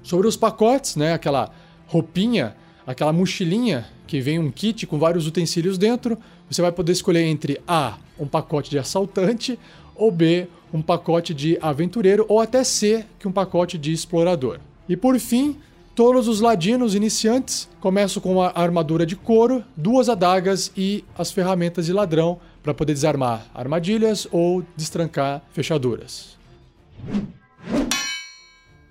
Sobre 0.00 0.28
os 0.28 0.36
pacotes, 0.36 0.94
né, 0.94 1.12
aquela 1.12 1.50
roupinha, 1.88 2.54
aquela 2.86 3.12
mochilinha 3.12 3.84
que 4.06 4.20
vem 4.20 4.38
um 4.38 4.48
kit 4.48 4.86
com 4.86 4.96
vários 4.96 5.26
utensílios 5.26 5.76
dentro, 5.76 6.16
você 6.48 6.62
vai 6.62 6.70
poder 6.70 6.92
escolher 6.92 7.24
entre 7.24 7.60
A, 7.66 7.98
um 8.16 8.28
pacote 8.28 8.70
de 8.70 8.78
assaltante, 8.78 9.58
ou 9.96 10.12
B, 10.12 10.46
um 10.72 10.80
pacote 10.80 11.34
de 11.34 11.58
aventureiro, 11.60 12.24
ou 12.28 12.38
até 12.40 12.62
C, 12.62 13.04
que 13.18 13.26
um 13.26 13.32
pacote 13.32 13.76
de 13.76 13.92
explorador. 13.92 14.60
E 14.88 14.96
por 14.96 15.18
fim, 15.18 15.56
Todos 15.98 16.28
os 16.28 16.40
ladinos 16.40 16.94
iniciantes 16.94 17.68
começam 17.80 18.22
com 18.22 18.40
a 18.40 18.52
armadura 18.54 19.04
de 19.04 19.16
couro, 19.16 19.64
duas 19.76 20.08
adagas 20.08 20.70
e 20.76 21.04
as 21.18 21.32
ferramentas 21.32 21.86
de 21.86 21.92
ladrão 21.92 22.38
para 22.62 22.72
poder 22.72 22.92
desarmar 22.92 23.48
armadilhas 23.52 24.24
ou 24.30 24.62
destrancar 24.76 25.42
fechaduras. 25.50 26.38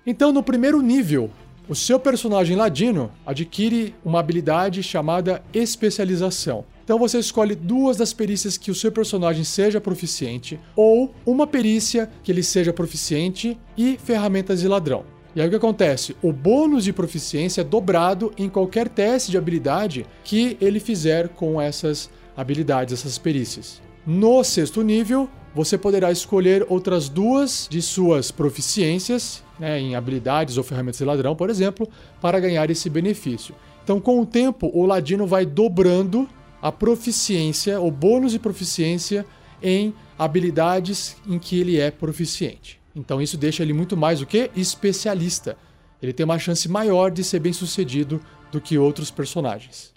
Então, 0.06 0.34
no 0.34 0.42
primeiro 0.42 0.82
nível, 0.82 1.30
o 1.66 1.74
seu 1.74 1.98
personagem 1.98 2.54
ladino 2.54 3.10
adquire 3.24 3.94
uma 4.04 4.20
habilidade 4.20 4.82
chamada 4.82 5.42
especialização. 5.54 6.66
Então 6.84 6.98
você 6.98 7.18
escolhe 7.18 7.54
duas 7.54 7.96
das 7.96 8.12
perícias 8.12 8.58
que 8.58 8.70
o 8.70 8.74
seu 8.74 8.92
personagem 8.92 9.44
seja 9.44 9.80
proficiente, 9.80 10.60
ou 10.76 11.14
uma 11.24 11.46
perícia 11.46 12.10
que 12.22 12.30
ele 12.30 12.42
seja 12.42 12.70
proficiente 12.70 13.58
e 13.78 13.96
ferramentas 13.96 14.60
de 14.60 14.68
ladrão. 14.68 15.16
E 15.34 15.40
aí 15.40 15.46
o 15.46 15.50
que 15.50 15.56
acontece? 15.56 16.16
O 16.22 16.32
bônus 16.32 16.84
de 16.84 16.92
proficiência 16.92 17.60
é 17.60 17.64
dobrado 17.64 18.32
em 18.36 18.48
qualquer 18.48 18.88
teste 18.88 19.30
de 19.30 19.38
habilidade 19.38 20.06
que 20.24 20.56
ele 20.60 20.80
fizer 20.80 21.28
com 21.28 21.60
essas 21.60 22.10
habilidades, 22.36 22.94
essas 22.94 23.18
perícias. 23.18 23.80
No 24.06 24.42
sexto 24.42 24.82
nível, 24.82 25.28
você 25.54 25.76
poderá 25.76 26.10
escolher 26.10 26.64
outras 26.68 27.08
duas 27.08 27.66
de 27.68 27.82
suas 27.82 28.30
proficiências, 28.30 29.42
né, 29.58 29.78
em 29.80 29.94
habilidades 29.94 30.56
ou 30.56 30.64
ferramentas 30.64 30.98
de 30.98 31.04
ladrão, 31.04 31.34
por 31.34 31.50
exemplo, 31.50 31.88
para 32.20 32.40
ganhar 32.40 32.70
esse 32.70 32.88
benefício. 32.88 33.54
Então, 33.82 34.00
com 34.00 34.20
o 34.20 34.26
tempo, 34.26 34.70
o 34.72 34.86
ladino 34.86 35.26
vai 35.26 35.44
dobrando 35.44 36.28
a 36.62 36.70
proficiência, 36.70 37.80
o 37.80 37.90
bônus 37.90 38.32
de 38.32 38.38
proficiência 38.38 39.26
em 39.62 39.94
habilidades 40.18 41.16
em 41.26 41.38
que 41.38 41.60
ele 41.60 41.78
é 41.78 41.90
proficiente. 41.90 42.77
Então 42.98 43.22
isso 43.22 43.36
deixa 43.36 43.62
ele 43.62 43.72
muito 43.72 43.96
mais 43.96 44.20
o 44.20 44.26
que 44.26 44.50
especialista. 44.56 45.56
Ele 46.02 46.12
tem 46.12 46.24
uma 46.24 46.38
chance 46.38 46.68
maior 46.68 47.12
de 47.12 47.22
ser 47.22 47.38
bem 47.38 47.52
sucedido 47.52 48.20
do 48.50 48.60
que 48.60 48.76
outros 48.76 49.08
personagens. 49.08 49.94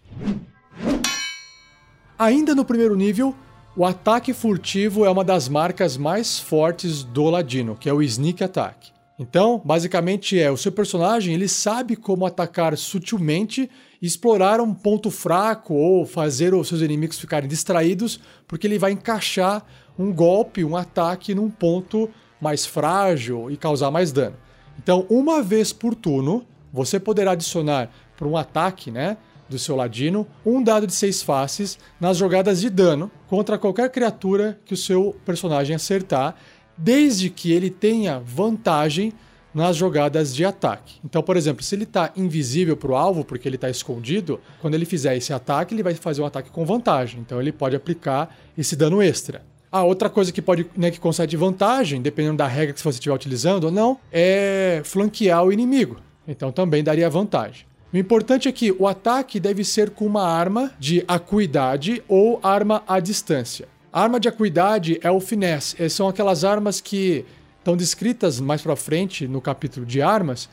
Ainda 2.17 2.53
no 2.53 2.63
primeiro 2.63 2.95
nível, 2.95 3.35
o 3.75 3.83
ataque 3.83 4.33
furtivo 4.33 5.03
é 5.03 5.09
uma 5.09 5.23
das 5.23 5.49
marcas 5.49 5.97
mais 5.97 6.39
fortes 6.39 7.03
do 7.03 7.23
Ladino, 7.23 7.75
que 7.75 7.89
é 7.89 7.93
o 7.93 8.03
Sneak 8.03 8.43
Attack. 8.43 8.91
Então, 9.17 9.59
basicamente 9.63 10.39
é 10.39 10.51
o 10.51 10.57
seu 10.57 10.71
personagem, 10.71 11.33
ele 11.33 11.47
sabe 11.47 11.95
como 11.95 12.25
atacar 12.25 12.77
sutilmente 12.77 13.69
explorar 14.01 14.59
um 14.59 14.73
ponto 14.73 15.11
fraco 15.11 15.75
ou 15.75 16.05
fazer 16.05 16.53
os 16.55 16.67
seus 16.67 16.81
inimigos 16.81 17.19
ficarem 17.19 17.47
distraídos, 17.47 18.19
porque 18.47 18.65
ele 18.65 18.79
vai 18.79 18.91
encaixar 18.91 19.63
um 19.97 20.11
golpe, 20.11 20.63
um 20.63 20.75
ataque 20.75 21.35
num 21.35 21.49
ponto 21.49 22.09
mais 22.41 22.65
frágil 22.65 23.51
e 23.51 23.55
causar 23.55 23.91
mais 23.91 24.11
dano. 24.11 24.35
Então, 24.77 25.05
uma 25.09 25.43
vez 25.43 25.71
por 25.71 25.93
turno, 25.93 26.43
você 26.73 26.99
poderá 26.99 27.31
adicionar 27.31 27.89
para 28.17 28.27
um 28.27 28.35
ataque, 28.35 28.89
né, 28.89 29.17
do 29.47 29.59
seu 29.59 29.75
ladino, 29.75 30.25
um 30.45 30.63
dado 30.63 30.87
de 30.87 30.93
seis 30.93 31.21
faces 31.21 31.77
nas 31.99 32.17
jogadas 32.17 32.61
de 32.61 32.69
dano 32.69 33.11
contra 33.27 33.57
qualquer 33.57 33.91
criatura 33.91 34.57
que 34.65 34.73
o 34.73 34.77
seu 34.77 35.15
personagem 35.25 35.75
acertar, 35.75 36.35
desde 36.77 37.29
que 37.29 37.51
ele 37.51 37.69
tenha 37.69 38.19
vantagem 38.19 39.13
nas 39.53 39.75
jogadas 39.75 40.33
de 40.33 40.45
ataque. 40.45 40.99
Então, 41.03 41.21
por 41.21 41.35
exemplo, 41.35 41.61
se 41.61 41.75
ele 41.75 41.83
está 41.83 42.11
invisível 42.15 42.77
para 42.77 42.91
o 42.91 42.95
alvo 42.95 43.25
porque 43.25 43.47
ele 43.47 43.57
está 43.57 43.69
escondido, 43.69 44.39
quando 44.61 44.75
ele 44.75 44.85
fizer 44.85 45.17
esse 45.17 45.33
ataque, 45.33 45.75
ele 45.75 45.83
vai 45.83 45.93
fazer 45.93 46.21
um 46.21 46.25
ataque 46.25 46.49
com 46.49 46.65
vantagem. 46.65 47.19
Então, 47.19 47.39
ele 47.41 47.51
pode 47.51 47.75
aplicar 47.75 48.33
esse 48.57 48.77
dano 48.77 49.01
extra. 49.01 49.43
A 49.71 49.83
outra 49.83 50.09
coisa 50.09 50.33
que 50.33 50.41
pode, 50.41 50.67
né, 50.75 50.91
que 50.91 50.99
concede 50.99 51.37
vantagem, 51.37 52.01
dependendo 52.01 52.37
da 52.37 52.47
regra 52.47 52.73
que 52.73 52.81
você 52.81 52.89
estiver 52.89 53.15
utilizando 53.15 53.65
ou 53.65 53.71
não, 53.71 53.97
é 54.11 54.81
flanquear 54.83 55.45
o 55.45 55.53
inimigo. 55.53 55.97
Então, 56.27 56.51
também 56.51 56.83
daria 56.83 57.09
vantagem. 57.09 57.65
O 57.93 57.97
importante 57.97 58.49
é 58.49 58.51
que 58.51 58.71
o 58.77 58.85
ataque 58.85 59.39
deve 59.39 59.63
ser 59.63 59.91
com 59.91 60.05
uma 60.05 60.27
arma 60.27 60.71
de 60.77 61.05
acuidade 61.07 62.03
ou 62.07 62.37
arma 62.43 62.83
à 62.85 62.99
distância. 62.99 63.67
A 63.93 64.01
arma 64.03 64.19
de 64.19 64.27
acuidade 64.27 64.99
é 65.01 65.09
o 65.09 65.21
finesse. 65.21 65.89
São 65.89 66.07
aquelas 66.07 66.43
armas 66.43 66.81
que 66.81 67.25
estão 67.59 67.77
descritas 67.77 68.41
mais 68.41 68.61
para 68.61 68.75
frente 68.75 69.25
no 69.27 69.39
capítulo 69.39 69.85
de 69.85 70.01
armas, 70.01 70.49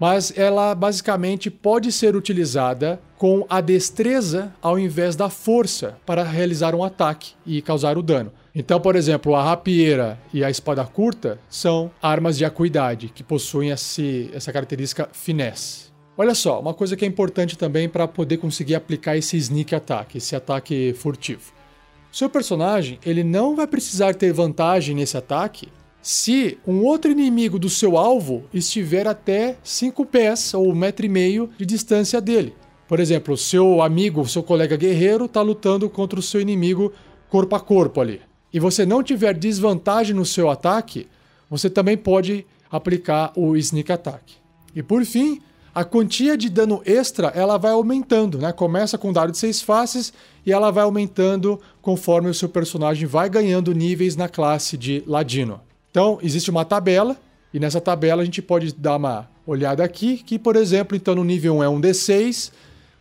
mas 0.00 0.32
ela 0.36 0.74
basicamente 0.74 1.50
pode 1.50 1.92
ser 1.92 2.16
utilizada 2.16 3.00
com 3.18 3.46
a 3.48 3.60
destreza 3.60 4.52
ao 4.62 4.78
invés 4.78 5.14
da 5.14 5.28
força 5.28 5.96
para 6.04 6.22
realizar 6.22 6.74
um 6.74 6.82
ataque 6.82 7.32
e 7.46 7.60
causar 7.60 7.98
o 7.98 8.02
dano. 8.02 8.32
Então, 8.54 8.78
por 8.78 8.96
exemplo, 8.96 9.34
a 9.34 9.42
rapieira 9.42 10.18
e 10.32 10.44
a 10.44 10.50
espada 10.50 10.84
curta 10.84 11.38
são 11.48 11.90
armas 12.02 12.36
de 12.36 12.44
acuidade 12.44 13.08
que 13.08 13.22
possuem 13.22 13.70
esse, 13.70 14.30
essa 14.34 14.52
característica 14.52 15.08
finesse. 15.10 15.90
Olha 16.18 16.34
só, 16.34 16.60
uma 16.60 16.74
coisa 16.74 16.94
que 16.94 17.04
é 17.04 17.08
importante 17.08 17.56
também 17.56 17.88
para 17.88 18.06
poder 18.06 18.36
conseguir 18.36 18.74
aplicar 18.74 19.16
esse 19.16 19.38
sneak 19.38 19.74
attack, 19.74 20.18
esse 20.18 20.36
ataque 20.36 20.92
furtivo. 20.92 21.50
Seu 22.12 22.28
personagem, 22.28 22.98
ele 23.06 23.24
não 23.24 23.56
vai 23.56 23.66
precisar 23.66 24.14
ter 24.14 24.34
vantagem 24.34 24.94
nesse 24.94 25.16
ataque 25.16 25.68
se 26.02 26.58
um 26.66 26.84
outro 26.84 27.10
inimigo 27.10 27.58
do 27.58 27.70
seu 27.70 27.96
alvo 27.96 28.44
estiver 28.52 29.06
até 29.06 29.56
5 29.62 30.04
pés 30.04 30.52
ou 30.52 30.68
um 30.68 30.74
metro 30.74 31.06
e 31.06 31.08
meio 31.08 31.48
de 31.56 31.64
distância 31.64 32.20
dele. 32.20 32.54
Por 32.86 33.00
exemplo, 33.00 33.34
seu 33.38 33.80
amigo, 33.80 34.28
seu 34.28 34.42
colega 34.42 34.76
guerreiro 34.76 35.24
está 35.24 35.40
lutando 35.40 35.88
contra 35.88 36.18
o 36.18 36.22
seu 36.22 36.40
inimigo 36.40 36.92
corpo 37.30 37.56
a 37.56 37.60
corpo 37.60 37.98
ali. 37.98 38.20
E 38.52 38.60
você 38.60 38.84
não 38.84 39.02
tiver 39.02 39.34
desvantagem 39.34 40.14
no 40.14 40.26
seu 40.26 40.50
ataque, 40.50 41.08
você 41.48 41.70
também 41.70 41.96
pode 41.96 42.46
aplicar 42.70 43.32
o 43.36 43.56
sneak 43.56 43.92
attack. 43.92 44.34
E 44.74 44.82
por 44.82 45.04
fim, 45.04 45.40
a 45.74 45.84
quantia 45.84 46.36
de 46.36 46.50
dano 46.50 46.82
extra 46.84 47.28
ela 47.28 47.56
vai 47.56 47.72
aumentando, 47.72 48.38
né? 48.38 48.52
Começa 48.52 48.98
com 48.98 49.08
um 49.08 49.12
dado 49.12 49.32
de 49.32 49.38
seis 49.38 49.62
faces 49.62 50.12
e 50.44 50.52
ela 50.52 50.70
vai 50.70 50.84
aumentando 50.84 51.60
conforme 51.80 52.28
o 52.28 52.34
seu 52.34 52.48
personagem 52.48 53.06
vai 53.06 53.30
ganhando 53.30 53.72
níveis 53.72 54.16
na 54.16 54.28
classe 54.28 54.76
de 54.76 55.02
ladino. 55.06 55.60
Então, 55.90 56.18
existe 56.22 56.50
uma 56.50 56.64
tabela, 56.64 57.16
e 57.52 57.60
nessa 57.60 57.80
tabela 57.80 58.22
a 58.22 58.24
gente 58.24 58.40
pode 58.40 58.74
dar 58.74 58.96
uma 58.96 59.28
olhada 59.46 59.84
aqui, 59.84 60.18
que, 60.18 60.38
por 60.38 60.56
exemplo, 60.56 60.96
então 60.96 61.14
no 61.14 61.24
nível 61.24 61.56
1 61.56 61.62
é 61.62 61.68
um 61.68 61.80
D6, 61.80 62.50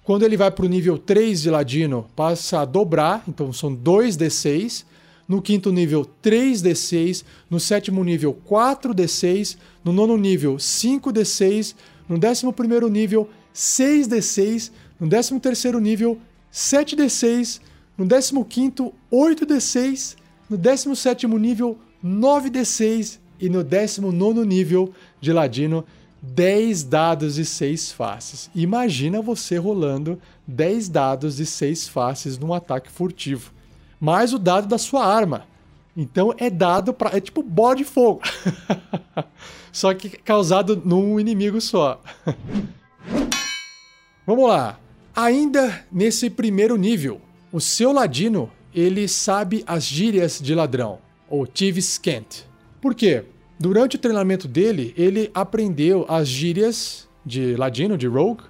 quando 0.04 0.24
ele 0.24 0.36
vai 0.36 0.52
para 0.52 0.66
o 0.66 0.70
nível 0.70 0.98
3 0.98 1.42
de 1.42 1.50
Ladino, 1.50 2.08
passa 2.16 2.62
a 2.62 2.66
dobrar, 2.66 3.24
então 3.28 3.54
são 3.54 3.74
2 3.74 4.18
D6, 4.18 4.84
no 5.32 5.42
quinto 5.42 5.72
nível 5.72 6.06
3D6, 6.22 7.24
no 7.50 7.58
sétimo 7.58 8.04
nível 8.04 8.38
4D6, 8.46 9.58
no 9.82 9.94
nono 9.94 10.18
nível 10.18 10.58
5D6, 10.58 11.74
no 12.10 12.18
décimo 12.18 12.52
primeiro 12.52 12.90
nível 12.90 13.30
6D6, 13.56 14.74
no 15.00 15.08
décimo 15.08 15.40
terceiro 15.40 15.80
nível 15.80 16.20
7D6, 16.52 17.62
no 17.98 18.06
décimo 18.06 18.44
quinto 18.44 18.94
8D6, 19.10 20.18
no 20.50 20.58
décimo 20.58 20.98
sétimo 20.98 21.38
nível 21.38 21.78
9d6 22.04 23.18
e 23.40 23.48
no 23.48 23.64
19 23.64 24.46
nível 24.46 24.92
de 25.22 25.32
Ladino, 25.32 25.86
10 26.22 26.84
dados 26.84 27.36
de 27.36 27.46
6 27.46 27.94
faces. 27.94 28.50
Imagina 28.54 29.22
você 29.22 29.58
rolando 29.58 30.20
10 30.46 30.90
dados 30.90 31.38
de 31.38 31.46
6 31.46 31.88
faces 31.88 32.38
num 32.38 32.54
ataque 32.54 32.92
furtivo. 32.92 33.54
Mais 34.02 34.34
o 34.34 34.40
dado 34.40 34.68
da 34.68 34.80
sua 34.80 35.06
arma. 35.06 35.46
Então 35.96 36.34
é 36.38 36.50
dado 36.50 36.94
para. 36.94 37.16
É 37.16 37.22
tipo 37.22 37.44
bola 37.44 37.76
de 37.76 37.84
fogo. 37.84 38.22
só 39.72 39.94
que 39.94 40.10
causado 40.10 40.82
num 40.84 41.20
inimigo 41.20 41.62
só. 41.62 42.02
Vamos 44.26 44.50
lá. 44.50 44.80
Ainda 45.16 45.86
nesse 45.92 46.30
primeiro 46.30 46.78
nível, 46.78 47.22
o 47.52 47.62
seu 47.62 47.92
ladino 47.92 48.50
ele 48.74 49.08
sabe 49.08 49.64
as 49.68 49.84
gírias 49.84 50.40
de 50.42 50.56
ladrão 50.56 51.00
ou 51.30 51.46
Thieves 51.46 51.98
Kent. 51.98 52.46
Por 52.82 52.96
quê? 52.96 53.26
Durante 53.60 53.98
o 53.98 54.00
treinamento 54.00 54.48
dele, 54.48 54.94
ele 54.98 55.30
aprendeu 55.34 56.06
as 56.10 56.28
gírias 56.28 57.08
de 57.24 57.56
ladino, 57.56 57.98
de 57.98 58.08
rogue, 58.08 58.44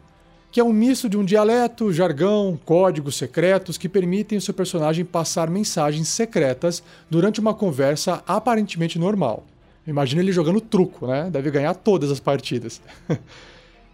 que 0.52 0.60
é 0.60 0.64
um 0.64 0.74
misto 0.74 1.08
de 1.08 1.18
um 1.18 1.24
dialeto, 1.24 1.94
jargão, 1.94 2.60
códigos 2.66 3.16
secretos 3.16 3.78
que 3.78 3.88
permitem 3.88 4.38
o 4.38 4.42
seu 4.42 4.54
personagem 4.54 5.06
passar 5.06 5.50
mensagens 5.50 6.10
secretas 6.10 6.84
durante 7.10 7.40
uma 7.40 7.54
conversa 7.54 8.22
aparentemente 8.28 9.00
normal. 9.00 9.46
Imagina 9.88 10.22
ele 10.22 10.32
jogando 10.32 10.60
truco, 10.60 11.08
né? 11.08 11.30
Deve 11.32 11.50
ganhar 11.50 11.74
todas 11.74 12.12
as 12.12 12.20
partidas. 12.20 12.82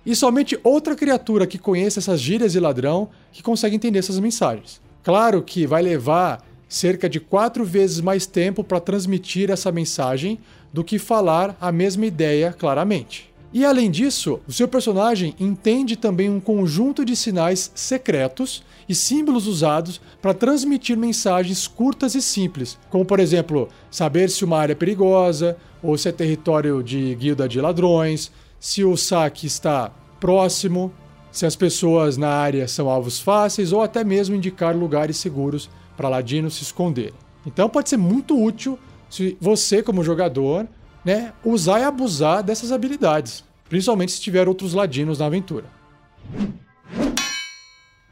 e 0.03 0.15
somente 0.15 0.59
outra 0.63 0.95
criatura 0.95 1.45
que 1.45 1.59
conheça 1.59 1.99
essas 1.99 2.19
gírias 2.19 2.51
de 2.51 2.59
ladrão 2.59 3.09
que 3.31 3.43
consegue 3.43 3.75
entender 3.75 3.99
essas 3.99 4.19
mensagens. 4.19 4.81
Claro 5.03 5.43
que 5.43 5.67
vai 5.67 5.83
levar 5.83 6.43
cerca 6.67 7.07
de 7.07 7.19
quatro 7.19 7.63
vezes 7.63 8.01
mais 8.01 8.25
tempo 8.25 8.63
para 8.63 8.79
transmitir 8.79 9.51
essa 9.51 9.71
mensagem 9.71 10.39
do 10.73 10.83
que 10.83 10.99
falar 10.99 11.55
a 11.61 11.71
mesma 11.71 12.05
ideia 12.05 12.51
claramente. 12.51 13.31
E 13.53 13.63
além 13.63 13.89
disso, 13.89 14.41
o 14.47 14.51
seu 14.51 14.67
personagem 14.67 15.33
entende 15.39 15.95
também 15.95 16.29
um 16.29 16.39
conjunto 16.39 17.05
de 17.05 17.15
sinais 17.15 17.71
secretos 17.73 18.61
e 18.89 18.93
símbolos 18.93 19.47
usados 19.47 20.01
para 20.21 20.33
transmitir 20.33 20.97
mensagens 20.97 21.67
curtas 21.67 22.13
e 22.13 22.21
simples, 22.21 22.77
como 22.89 23.05
por 23.05 23.19
exemplo, 23.19 23.69
saber 23.89 24.29
se 24.29 24.43
uma 24.43 24.57
área 24.57 24.73
é 24.73 24.75
perigosa, 24.75 25.57
ou 25.81 25.97
se 25.97 26.09
é 26.09 26.11
território 26.11 26.83
de 26.83 27.15
guilda 27.15 27.47
de 27.47 27.61
ladrões, 27.61 28.31
se 28.59 28.83
o 28.83 28.97
saque 28.97 29.47
está 29.47 29.91
próximo, 30.19 30.91
se 31.31 31.45
as 31.45 31.55
pessoas 31.55 32.17
na 32.17 32.29
área 32.29 32.67
são 32.67 32.89
alvos 32.89 33.19
fáceis, 33.19 33.71
ou 33.71 33.81
até 33.81 34.03
mesmo 34.03 34.35
indicar 34.35 34.75
lugares 34.75 35.17
seguros 35.17 35.69
para 35.95 36.09
Ladino 36.09 36.49
se 36.49 36.63
esconder. 36.63 37.13
Então 37.45 37.69
pode 37.69 37.89
ser 37.89 37.97
muito 37.97 38.41
útil 38.41 38.77
se 39.09 39.37
você, 39.39 39.81
como 39.81 40.03
jogador, 40.03 40.67
né, 41.07 41.31
usar 41.41 41.79
e 41.79 41.83
abusar 41.83 42.43
dessas 42.43 42.69
habilidades. 42.69 43.41
principalmente 43.69 44.11
se 44.11 44.21
tiver 44.21 44.47
outros 44.47 44.73
ladinos 44.73 45.19
na 45.19 45.25
aventura. 45.25 45.65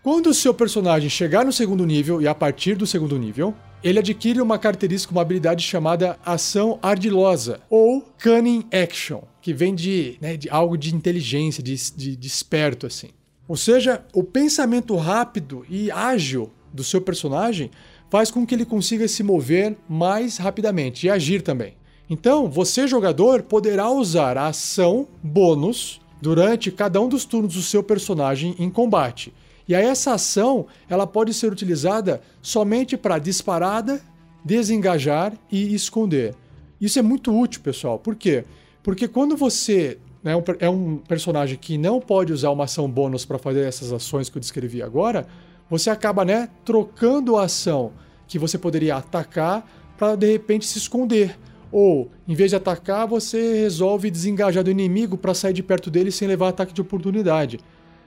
Quando 0.01 0.27
o 0.27 0.33
seu 0.33 0.53
personagem 0.53 1.09
chegar 1.09 1.43
no 1.45 1.51
segundo 1.51 1.85
nível 1.85 2.21
e 2.21 2.27
a 2.27 2.33
partir 2.33 2.75
do 2.75 2.87
segundo 2.87 3.17
nível, 3.17 3.53
ele 3.83 3.99
adquire 3.99 4.39
uma 4.39 4.57
característica, 4.57 5.13
uma 5.13 5.21
habilidade 5.21 5.63
chamada 5.63 6.17
ação 6.25 6.79
ardilosa 6.81 7.59
ou 7.69 8.01
cunning 8.21 8.65
action, 8.71 9.23
que 9.41 9.53
vem 9.53 9.75
de, 9.75 10.17
né, 10.21 10.37
de 10.37 10.49
algo 10.49 10.77
de 10.77 10.95
inteligência, 10.95 11.61
de, 11.61 11.75
de, 11.93 12.15
de 12.15 12.27
esperto 12.27 12.85
assim. 12.85 13.09
Ou 13.45 13.57
seja, 13.57 14.05
o 14.13 14.23
pensamento 14.23 14.95
rápido 14.95 15.65
e 15.69 15.91
ágil 15.91 16.51
do 16.73 16.83
seu 16.83 17.01
personagem 17.01 17.71
faz 18.09 18.31
com 18.31 18.45
que 18.45 18.55
ele 18.55 18.65
consiga 18.65 19.05
se 19.07 19.21
mover 19.21 19.75
mais 19.87 20.37
rapidamente 20.37 21.07
e 21.07 21.09
agir 21.09 21.41
também. 21.41 21.75
Então, 22.09 22.49
você 22.49 22.87
jogador 22.87 23.43
poderá 23.43 23.89
usar 23.89 24.37
a 24.37 24.47
ação 24.47 25.07
bônus 25.23 25.99
durante 26.21 26.71
cada 26.71 27.01
um 27.01 27.09
dos 27.09 27.25
turnos 27.25 27.55
do 27.55 27.61
seu 27.61 27.83
personagem 27.83 28.55
em 28.59 28.69
combate. 28.69 29.33
E 29.67 29.73
aí 29.73 29.85
essa 29.85 30.13
ação, 30.13 30.67
ela 30.87 31.07
pode 31.07 31.33
ser 31.33 31.51
utilizada 31.51 32.21
somente 32.41 32.95
para 32.95 33.17
disparada, 33.17 34.01
desengajar 34.43 35.33
e 35.51 35.73
esconder. 35.73 36.35
Isso 36.79 36.99
é 36.99 37.01
muito 37.01 37.35
útil, 37.35 37.61
pessoal. 37.61 37.97
Por 37.97 38.15
quê? 38.15 38.45
Porque 38.83 39.07
quando 39.07 39.35
você 39.35 39.97
né, 40.23 40.33
é 40.59 40.69
um 40.69 40.97
personagem 40.97 41.57
que 41.57 41.77
não 41.77 41.99
pode 41.99 42.31
usar 42.31 42.51
uma 42.51 42.65
ação 42.65 42.87
bônus 42.87 43.25
para 43.25 43.39
fazer 43.39 43.61
essas 43.61 43.91
ações 43.91 44.29
que 44.29 44.37
eu 44.37 44.39
descrevi 44.39 44.83
agora, 44.83 45.27
você 45.69 45.89
acaba 45.89 46.23
né, 46.23 46.49
trocando 46.63 47.37
a 47.37 47.45
ação 47.45 47.91
que 48.27 48.37
você 48.37 48.57
poderia 48.57 48.95
atacar 48.95 49.67
para 49.97 50.15
de 50.15 50.31
repente 50.31 50.65
se 50.65 50.77
esconder. 50.77 51.37
Ou, 51.77 52.09
em 52.25 52.33
vez 52.33 52.51
de 52.51 52.55
atacar, 52.55 53.05
você 53.05 53.59
resolve 53.59 54.09
desengajar 54.09 54.63
do 54.63 54.71
inimigo 54.71 55.17
para 55.17 55.33
sair 55.33 55.51
de 55.51 55.61
perto 55.61 55.91
dele 55.91 56.09
sem 56.09 56.25
levar 56.25 56.47
ataque 56.47 56.73
de 56.73 56.79
oportunidade. 56.79 57.59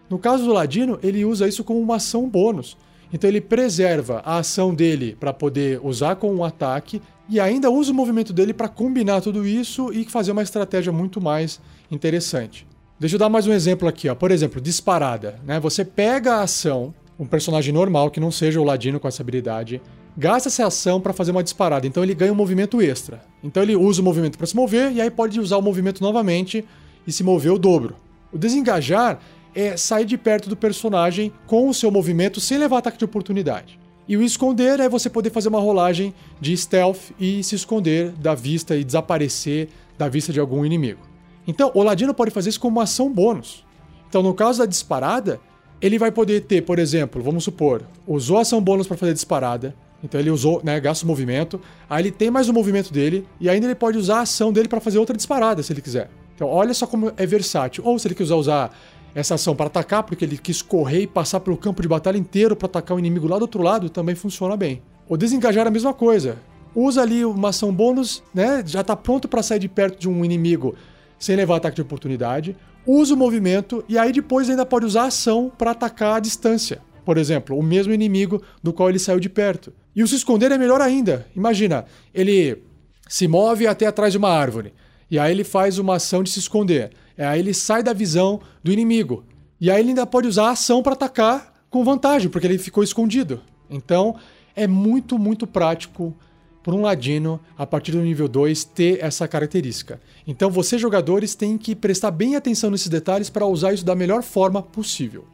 No 0.09 0.19
caso 0.19 0.47
do 0.47 0.55
Ladino, 0.55 0.99
ele 1.03 1.23
usa 1.23 1.47
isso 1.47 1.63
como 1.63 1.79
uma 1.79 1.97
ação 1.97 2.27
bônus. 2.27 2.79
Então 3.13 3.29
ele 3.29 3.43
preserva 3.43 4.23
a 4.25 4.39
ação 4.39 4.75
dele 4.75 5.19
para 5.21 5.35
poder 5.35 5.81
usar 5.85 6.17
com 6.17 6.35
um 6.35 6.43
ataque 6.43 7.03
e 7.29 7.39
ainda 7.39 7.71
usa 7.71 7.93
o 7.93 7.95
movimento 7.95 8.33
dele 8.33 8.55
para 8.55 8.69
combinar 8.69 9.21
tudo 9.21 9.47
isso 9.47 9.93
e 9.93 10.07
fazer 10.07 10.33
uma 10.33 10.43
estratégia 10.43 10.91
muito 10.91 11.21
mais 11.21 11.61
interessante. 11.91 12.67
Deixa 12.99 13.17
eu 13.17 13.19
dar 13.19 13.29
mais 13.29 13.47
um 13.47 13.53
exemplo 13.53 13.87
aqui, 13.87 14.09
ó. 14.09 14.15
Por 14.15 14.31
exemplo, 14.31 14.63
disparada, 14.63 15.39
né? 15.45 15.61
Você 15.61 15.85
pega 15.85 16.37
a 16.37 16.43
ação, 16.45 16.95
um 17.19 17.27
personagem 17.27 17.75
normal 17.75 18.11
que 18.11 18.19
não 18.19 18.31
seja 18.31 18.63
o 18.63 18.65
Ladino 18.65 18.99
com 18.99 19.07
essa 19.07 19.23
habilidade, 19.23 19.83
gasta 20.19 20.49
essa 20.49 20.67
ação 20.67 21.01
para 21.01 21.13
fazer 21.13 21.31
uma 21.31 21.45
disparada, 21.45 21.87
então 21.87 22.03
ele 22.03 22.13
ganha 22.13 22.33
um 22.33 22.37
movimento 22.37 22.83
extra. 22.83 23.23
Então 23.43 23.63
ele 23.63 23.77
usa 23.77 24.03
o 24.03 24.05
movimento 24.05 24.37
para 24.37 24.49
se 24.49 24.57
mover 24.57 24.91
e 24.91 25.01
aí 25.01 25.13
pode 25.13 25.39
usar 25.39 25.57
o 25.57 25.63
movimento 25.63 26.03
novamente 26.03 26.65
e 27.07 27.13
se 27.13 27.23
mover 27.23 27.53
o 27.53 27.59
dobro. 27.59 27.95
O 28.33 28.37
desengajar 28.37 29.21
é 29.55 29.77
sair 29.77 30.05
de 30.05 30.19
perto 30.19 30.49
do 30.49 30.57
personagem 30.57 31.33
com 31.47 31.69
o 31.69 31.75
seu 31.75 31.89
movimento 31.89 32.41
sem 32.41 32.59
levar 32.59 32.79
ataque 32.79 32.99
de 32.99 33.05
oportunidade. 33.05 33.79
E 34.09 34.17
o 34.17 34.23
esconder 34.23 34.81
é 34.81 34.89
você 34.89 35.09
poder 35.09 35.31
fazer 35.31 35.51
uma 35.51 35.61
rolagem 35.61 36.13
de 36.41 36.57
stealth 36.57 37.13
e 37.21 37.45
se 37.45 37.55
esconder 37.55 38.11
da 38.13 38.35
vista 38.35 38.75
e 38.75 38.83
desaparecer 38.83 39.69
da 39.97 40.09
vista 40.09 40.33
de 40.33 40.41
algum 40.41 40.65
inimigo. 40.65 41.01
Então, 41.47 41.71
o 41.75 41.83
Ladino 41.83 42.13
pode 42.13 42.31
fazer 42.31 42.49
isso 42.49 42.61
como 42.61 42.79
uma 42.79 42.85
ação 42.85 43.13
bônus. 43.13 43.65
Então, 44.09 44.23
no 44.23 44.35
caso 44.35 44.59
da 44.61 44.67
disparada, 44.67 45.41
ele 45.81 45.99
vai 45.99 46.11
poder 46.11 46.41
ter, 46.41 46.63
por 46.63 46.79
exemplo, 46.79 47.23
vamos 47.23 47.45
supor, 47.45 47.83
usou 48.07 48.39
a 48.39 48.41
ação 48.41 48.61
bônus 48.61 48.87
para 48.87 48.97
fazer 48.97 49.13
disparada, 49.13 49.75
então 50.03 50.21
ele 50.21 50.31
usou, 50.31 50.61
né, 50.63 50.79
gasta 50.79 51.05
o 51.05 51.09
movimento, 51.09 51.61
aí 51.89 52.03
ele 52.03 52.11
tem 52.11 52.31
mais 52.31 52.49
o 52.49 52.53
movimento 52.53 52.93
dele 52.93 53.27
e 53.41 53.49
ainda 53.49 53.67
ele 53.67 53.75
pode 53.75 53.99
usar 53.99 54.19
a 54.19 54.21
ação 54.23 54.53
dele 54.53 54.69
para 54.69 54.81
fazer 54.81 54.99
outra 54.99 55.17
disparada, 55.17 55.63
se 55.63 55.73
ele 55.73 55.83
quiser. 55.83 56.09
Então, 56.35 56.49
olha 56.49 56.73
só 56.73 56.87
como 56.87 57.13
é 57.17 57.27
versátil. 57.27 57.83
Ou 57.85 57.99
se 57.99 58.07
ele 58.07 58.15
quiser 58.15 58.35
usar 58.35 58.71
essa 59.13 59.35
ação 59.35 59.57
para 59.57 59.67
atacar, 59.67 60.05
porque 60.05 60.25
ele 60.25 60.39
quis 60.39 60.63
correr 60.63 61.01
e 61.03 61.07
passar 61.07 61.41
pelo 61.41 61.57
campo 61.57 61.83
de 61.83 61.89
batalha 61.89 62.17
inteiro 62.17 62.55
para 62.55 62.67
atacar 62.67 62.97
o 62.97 63.01
inimigo 63.01 63.27
lá 63.27 63.39
do 63.39 63.43
outro 63.43 63.61
lado, 63.61 63.91
também 63.91 64.15
funciona 64.15 64.57
bem. 64.57 64.81
O 65.09 65.17
desengajar 65.17 65.67
é 65.67 65.69
a 65.69 65.73
mesma 65.73 65.93
coisa. 65.93 66.39
Usa 66.77 67.03
ali 67.03 67.25
uma 67.25 67.49
ação 67.49 67.73
bônus, 67.73 68.23
né? 68.33 68.63
Já 68.65 68.83
está 68.83 68.95
pronto 68.95 69.27
para 69.27 69.43
sair 69.43 69.59
de 69.59 69.69
perto 69.69 69.99
de 69.99 70.09
um 70.09 70.25
inimigo 70.25 70.77
sem 71.19 71.35
levar 71.35 71.57
ataque 71.57 71.75
de 71.75 71.83
oportunidade. 71.83 72.57
Usa 72.87 73.15
o 73.15 73.17
movimento 73.17 73.85
e 73.89 73.99
aí 73.99 74.13
depois 74.13 74.49
ainda 74.49 74.65
pode 74.65 74.87
usar 74.87 75.03
a 75.03 75.07
ação 75.07 75.51
para 75.59 75.73
atacar 75.73 76.19
à 76.19 76.21
distância. 76.21 76.81
Por 77.05 77.19
exemplo, 77.19 77.59
o 77.59 77.63
mesmo 77.63 77.93
inimigo 77.93 78.41
do 78.63 78.73
qual 78.73 78.89
ele 78.91 78.99
saiu 78.99 79.19
de 79.19 79.29
perto. 79.29 79.73
E 79.99 80.03
o 80.05 80.07
se 80.07 80.15
esconder 80.15 80.53
é 80.53 80.57
melhor 80.57 80.81
ainda. 80.81 81.27
Imagina, 81.35 81.85
ele 82.15 82.63
se 83.09 83.27
move 83.27 83.67
até 83.67 83.85
atrás 83.85 84.13
de 84.13 84.19
uma 84.19 84.29
árvore. 84.29 84.73
E 85.11 85.19
aí 85.19 85.33
ele 85.33 85.43
faz 85.43 85.77
uma 85.77 85.97
ação 85.97 86.23
de 86.23 86.31
se 86.31 86.39
esconder. 86.39 86.93
É, 87.17 87.27
aí 87.27 87.41
ele 87.41 87.53
sai 87.53 87.83
da 87.83 87.93
visão 87.93 88.41
do 88.63 88.71
inimigo. 88.71 89.25
E 89.61 89.69
aí 89.69 89.81
ele 89.81 89.89
ainda 89.89 90.07
pode 90.07 90.29
usar 90.29 90.47
a 90.47 90.51
ação 90.51 90.85
para 90.85 90.93
atacar 90.93 91.53
com 91.69 91.83
vantagem, 91.83 92.31
porque 92.31 92.47
ele 92.47 92.59
ficou 92.59 92.85
escondido. 92.85 93.43
Então 93.69 94.15
é 94.55 94.69
muito, 94.69 95.19
muito 95.19 95.49
prático 95.49 96.15
para 96.63 96.77
um 96.77 96.83
ladino, 96.83 97.41
a 97.57 97.67
partir 97.67 97.91
do 97.91 98.01
nível 98.01 98.29
2, 98.29 98.63
ter 98.67 99.03
essa 99.03 99.27
característica. 99.27 100.01
Então 100.25 100.49
vocês, 100.49 100.81
jogadores, 100.81 101.35
têm 101.35 101.59
que 101.59 101.75
prestar 101.75 102.13
bem 102.13 102.37
atenção 102.37 102.71
nesses 102.71 102.87
detalhes 102.87 103.29
para 103.29 103.47
usar 103.47 103.73
isso 103.73 103.85
da 103.85 103.97
melhor 103.97 104.23
forma 104.23 104.63
possível. 104.63 105.25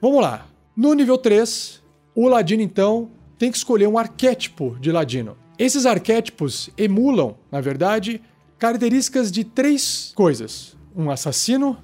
Vamos 0.00 0.22
lá. 0.22 0.46
No 0.74 0.94
nível 0.94 1.18
3, 1.18 1.82
o 2.24 2.28
ladino, 2.28 2.62
então, 2.62 3.10
tem 3.38 3.50
que 3.50 3.56
escolher 3.56 3.86
um 3.86 3.96
arquétipo 3.96 4.76
de 4.80 4.90
ladino. 4.90 5.36
Esses 5.56 5.86
arquétipos 5.86 6.68
emulam, 6.76 7.36
na 7.50 7.60
verdade, 7.60 8.20
características 8.58 9.30
de 9.30 9.44
três 9.44 10.12
coisas: 10.16 10.76
um 10.96 11.12
assassino, 11.12 11.78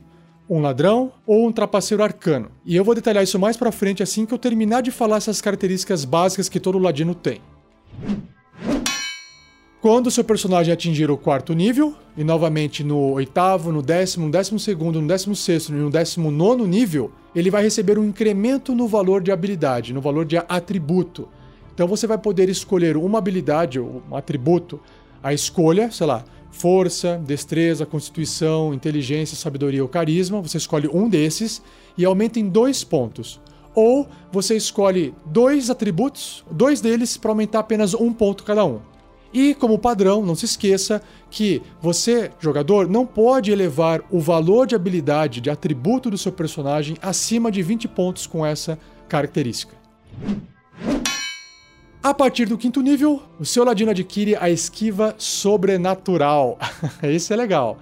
um 0.50 0.60
ladrão 0.60 1.12
ou 1.24 1.46
um 1.46 1.52
trapaceiro 1.52 2.02
arcano. 2.02 2.50
E 2.64 2.74
eu 2.74 2.82
vou 2.82 2.96
detalhar 2.96 3.22
isso 3.22 3.38
mais 3.38 3.56
para 3.56 3.70
frente 3.70 4.02
assim 4.02 4.26
que 4.26 4.34
eu 4.34 4.38
terminar 4.38 4.82
de 4.82 4.90
falar 4.90 5.18
essas 5.18 5.40
características 5.40 6.04
básicas 6.04 6.48
que 6.48 6.58
todo 6.58 6.78
ladino 6.78 7.14
tem. 7.14 7.40
Quando 9.84 10.06
o 10.06 10.10
seu 10.10 10.24
personagem 10.24 10.72
atingir 10.72 11.10
o 11.10 11.16
quarto 11.18 11.52
nível, 11.52 11.94
e 12.16 12.24
novamente 12.24 12.82
no 12.82 13.12
oitavo, 13.12 13.70
no 13.70 13.82
décimo, 13.82 14.24
no 14.24 14.32
décimo 14.32 14.58
segundo, 14.58 14.98
no 14.98 15.06
décimo 15.06 15.36
sexto 15.36 15.74
e 15.74 15.74
no 15.74 15.90
décimo 15.90 16.30
nono 16.30 16.66
nível, 16.66 17.12
ele 17.36 17.50
vai 17.50 17.62
receber 17.62 17.98
um 17.98 18.04
incremento 18.06 18.74
no 18.74 18.88
valor 18.88 19.22
de 19.22 19.30
habilidade, 19.30 19.92
no 19.92 20.00
valor 20.00 20.24
de 20.24 20.38
atributo. 20.38 21.28
Então 21.74 21.86
você 21.86 22.06
vai 22.06 22.16
poder 22.16 22.48
escolher 22.48 22.96
uma 22.96 23.18
habilidade, 23.18 23.78
um 23.78 24.16
atributo, 24.16 24.80
a 25.22 25.34
escolha, 25.34 25.90
sei 25.90 26.06
lá, 26.06 26.24
força, 26.50 27.22
destreza, 27.22 27.84
constituição, 27.84 28.72
inteligência, 28.72 29.36
sabedoria 29.36 29.82
ou 29.82 29.88
carisma. 29.90 30.40
Você 30.40 30.56
escolhe 30.56 30.88
um 30.88 31.10
desses 31.10 31.60
e 31.98 32.06
aumenta 32.06 32.40
em 32.40 32.48
dois 32.48 32.82
pontos. 32.82 33.38
Ou 33.74 34.08
você 34.32 34.56
escolhe 34.56 35.14
dois 35.26 35.68
atributos, 35.68 36.42
dois 36.50 36.80
deles, 36.80 37.18
para 37.18 37.32
aumentar 37.32 37.58
apenas 37.58 37.92
um 37.92 38.14
ponto 38.14 38.44
cada 38.44 38.64
um. 38.64 38.93
E, 39.34 39.52
como 39.52 39.80
padrão, 39.80 40.24
não 40.24 40.36
se 40.36 40.44
esqueça 40.44 41.02
que 41.28 41.60
você, 41.82 42.30
jogador, 42.38 42.88
não 42.88 43.04
pode 43.04 43.50
elevar 43.50 44.00
o 44.08 44.20
valor 44.20 44.64
de 44.64 44.76
habilidade, 44.76 45.40
de 45.40 45.50
atributo 45.50 46.08
do 46.08 46.16
seu 46.16 46.30
personagem 46.30 46.96
acima 47.02 47.50
de 47.50 47.60
20 47.60 47.88
pontos 47.88 48.28
com 48.28 48.46
essa 48.46 48.78
característica. 49.08 49.74
A 52.00 52.14
partir 52.14 52.44
do 52.46 52.56
quinto 52.56 52.80
nível, 52.80 53.22
o 53.40 53.44
seu 53.44 53.64
ladino 53.64 53.90
adquire 53.90 54.36
a 54.36 54.48
esquiva 54.48 55.16
sobrenatural. 55.18 56.56
Isso 57.02 57.32
é 57.32 57.36
legal. 57.36 57.78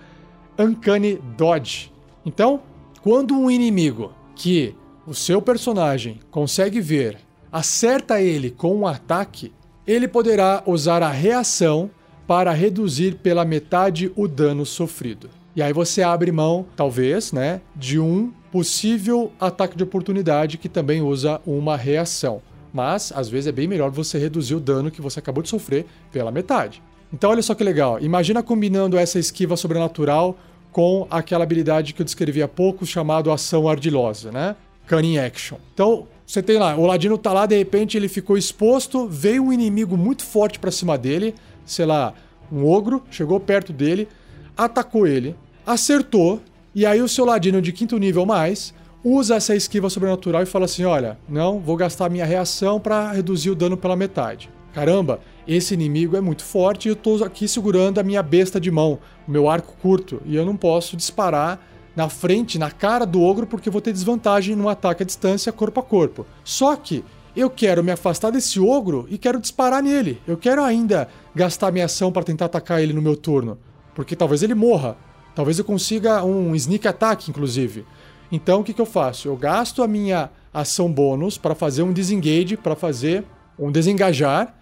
Uncanny 0.58 1.20
Dodge. 1.36 1.92
Então, 2.24 2.62
quando 3.02 3.38
um 3.38 3.50
inimigo 3.50 4.14
que 4.34 4.74
o 5.06 5.12
seu 5.12 5.42
personagem 5.42 6.18
consegue 6.30 6.80
ver 6.80 7.18
acerta 7.50 8.22
ele 8.22 8.50
com 8.50 8.74
um 8.74 8.86
ataque, 8.86 9.52
ele 9.86 10.06
poderá 10.06 10.62
usar 10.66 11.02
a 11.02 11.10
reação 11.10 11.90
para 12.26 12.52
reduzir 12.52 13.16
pela 13.16 13.44
metade 13.44 14.12
o 14.16 14.28
dano 14.28 14.64
sofrido. 14.64 15.28
E 15.54 15.62
aí 15.62 15.72
você 15.72 16.02
abre 16.02 16.32
mão, 16.32 16.66
talvez, 16.74 17.32
né, 17.32 17.60
de 17.76 17.98
um 17.98 18.32
possível 18.50 19.32
ataque 19.40 19.76
de 19.76 19.82
oportunidade 19.82 20.58
que 20.58 20.68
também 20.68 21.02
usa 21.02 21.40
uma 21.46 21.76
reação 21.76 22.40
mas 22.72 23.12
às 23.14 23.28
vezes 23.28 23.48
é 23.48 23.52
bem 23.52 23.68
melhor 23.68 23.90
você 23.90 24.18
reduzir 24.18 24.54
o 24.54 24.60
dano 24.60 24.90
que 24.90 25.02
você 25.02 25.18
acabou 25.18 25.42
de 25.42 25.48
sofrer 25.48 25.86
pela 26.10 26.30
metade. 26.30 26.82
Então 27.12 27.30
olha 27.30 27.42
só 27.42 27.54
que 27.54 27.62
legal, 27.62 28.00
imagina 28.00 28.42
combinando 28.42 28.96
essa 28.96 29.18
esquiva 29.18 29.56
sobrenatural 29.56 30.36
com 30.70 31.06
aquela 31.10 31.44
habilidade 31.44 31.92
que 31.92 32.00
eu 32.00 32.04
descrevi 32.04 32.42
há 32.42 32.48
pouco 32.48 32.86
chamado 32.86 33.30
ação 33.30 33.68
ardilosa, 33.68 34.32
né? 34.32 34.56
Cunning 34.88 35.18
Action. 35.18 35.58
Então, 35.74 36.08
você 36.32 36.42
tem 36.42 36.56
lá, 36.56 36.74
o 36.76 36.86
Ladino 36.86 37.18
tá 37.18 37.30
lá, 37.30 37.44
de 37.44 37.58
repente 37.58 37.94
ele 37.94 38.08
ficou 38.08 38.38
exposto, 38.38 39.06
veio 39.06 39.44
um 39.44 39.52
inimigo 39.52 39.98
muito 39.98 40.24
forte 40.24 40.58
para 40.58 40.70
cima 40.70 40.96
dele, 40.96 41.34
sei 41.62 41.84
lá, 41.84 42.14
um 42.50 42.64
ogro, 42.66 43.02
chegou 43.10 43.38
perto 43.38 43.70
dele, 43.70 44.08
atacou 44.56 45.06
ele, 45.06 45.36
acertou, 45.66 46.40
e 46.74 46.86
aí 46.86 47.02
o 47.02 47.08
seu 47.08 47.26
Ladino 47.26 47.60
de 47.60 47.70
quinto 47.70 47.98
nível 47.98 48.24
mais 48.24 48.72
usa 49.04 49.34
essa 49.34 49.54
esquiva 49.54 49.90
sobrenatural 49.90 50.42
e 50.42 50.46
fala 50.46 50.64
assim: 50.64 50.86
olha, 50.86 51.18
não, 51.28 51.60
vou 51.60 51.76
gastar 51.76 52.08
minha 52.08 52.24
reação 52.24 52.80
para 52.80 53.12
reduzir 53.12 53.50
o 53.50 53.54
dano 53.54 53.76
pela 53.76 53.94
metade. 53.94 54.48
Caramba, 54.72 55.20
esse 55.46 55.74
inimigo 55.74 56.16
é 56.16 56.20
muito 56.22 56.44
forte 56.44 56.86
e 56.86 56.88
eu 56.88 56.94
estou 56.94 57.22
aqui 57.22 57.46
segurando 57.46 57.98
a 57.98 58.02
minha 58.02 58.22
besta 58.22 58.58
de 58.58 58.70
mão, 58.70 58.98
o 59.28 59.30
meu 59.30 59.50
arco 59.50 59.76
curto, 59.82 60.22
e 60.24 60.34
eu 60.34 60.46
não 60.46 60.56
posso 60.56 60.96
disparar 60.96 61.60
na 61.94 62.08
frente, 62.08 62.58
na 62.58 62.70
cara 62.70 63.04
do 63.04 63.22
ogro, 63.22 63.46
porque 63.46 63.68
eu 63.68 63.72
vou 63.72 63.82
ter 63.82 63.92
desvantagem 63.92 64.56
no 64.56 64.68
ataque 64.68 65.02
à 65.02 65.06
distância 65.06 65.52
corpo 65.52 65.80
a 65.80 65.82
corpo. 65.82 66.26
Só 66.44 66.74
que 66.76 67.04
eu 67.36 67.48
quero 67.48 67.82
me 67.82 67.90
afastar 67.92 68.30
desse 68.30 68.60
ogro 68.60 69.06
e 69.10 69.18
quero 69.18 69.40
disparar 69.40 69.82
nele. 69.82 70.20
Eu 70.26 70.36
quero 70.36 70.62
ainda 70.62 71.08
gastar 71.34 71.72
minha 71.72 71.84
ação 71.86 72.12
para 72.12 72.22
tentar 72.22 72.46
atacar 72.46 72.82
ele 72.82 72.92
no 72.92 73.02
meu 73.02 73.16
turno, 73.16 73.58
porque 73.94 74.16
talvez 74.16 74.42
ele 74.42 74.54
morra. 74.54 74.96
Talvez 75.34 75.58
eu 75.58 75.64
consiga 75.64 76.24
um 76.24 76.54
sneak 76.54 76.86
attack, 76.86 77.30
inclusive. 77.30 77.86
Então 78.30 78.60
o 78.60 78.64
que, 78.64 78.74
que 78.74 78.80
eu 78.80 78.86
faço? 78.86 79.28
Eu 79.28 79.36
gasto 79.36 79.82
a 79.82 79.88
minha 79.88 80.30
ação 80.52 80.92
bônus 80.92 81.38
para 81.38 81.54
fazer 81.54 81.82
um 81.82 81.92
disengage, 81.92 82.56
para 82.56 82.76
fazer 82.76 83.24
um 83.58 83.70
desengajar 83.70 84.54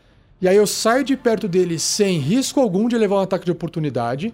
e 0.43 0.49
aí 0.49 0.57
eu 0.57 0.67
saio 0.67 1.05
de 1.05 1.19
perto 1.19 1.47
dele 1.47 1.79
sem 1.79 2.19
risco 2.19 2.61
algum 2.61 2.89
de 2.89 2.97
levar 2.97 3.17
um 3.17 3.21
ataque 3.21 3.45
de 3.45 3.53
oportunidade. 3.53 4.33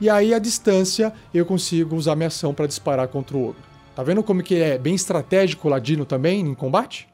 E 0.00 0.08
aí 0.08 0.32
a 0.32 0.38
distância 0.38 1.12
eu 1.34 1.44
consigo 1.44 1.96
usar 1.96 2.14
minha 2.14 2.28
ação 2.28 2.54
para 2.54 2.66
disparar 2.66 3.08
contra 3.08 3.36
o 3.36 3.48
ogro. 3.48 3.62
Tá 3.96 4.02
vendo 4.02 4.22
como 4.22 4.42
que 4.42 4.54
é 4.54 4.78
bem 4.78 4.94
estratégico 4.94 5.66
o 5.66 5.70
ladino 5.70 6.04
também 6.04 6.40
em 6.40 6.54
combate? 6.54 7.08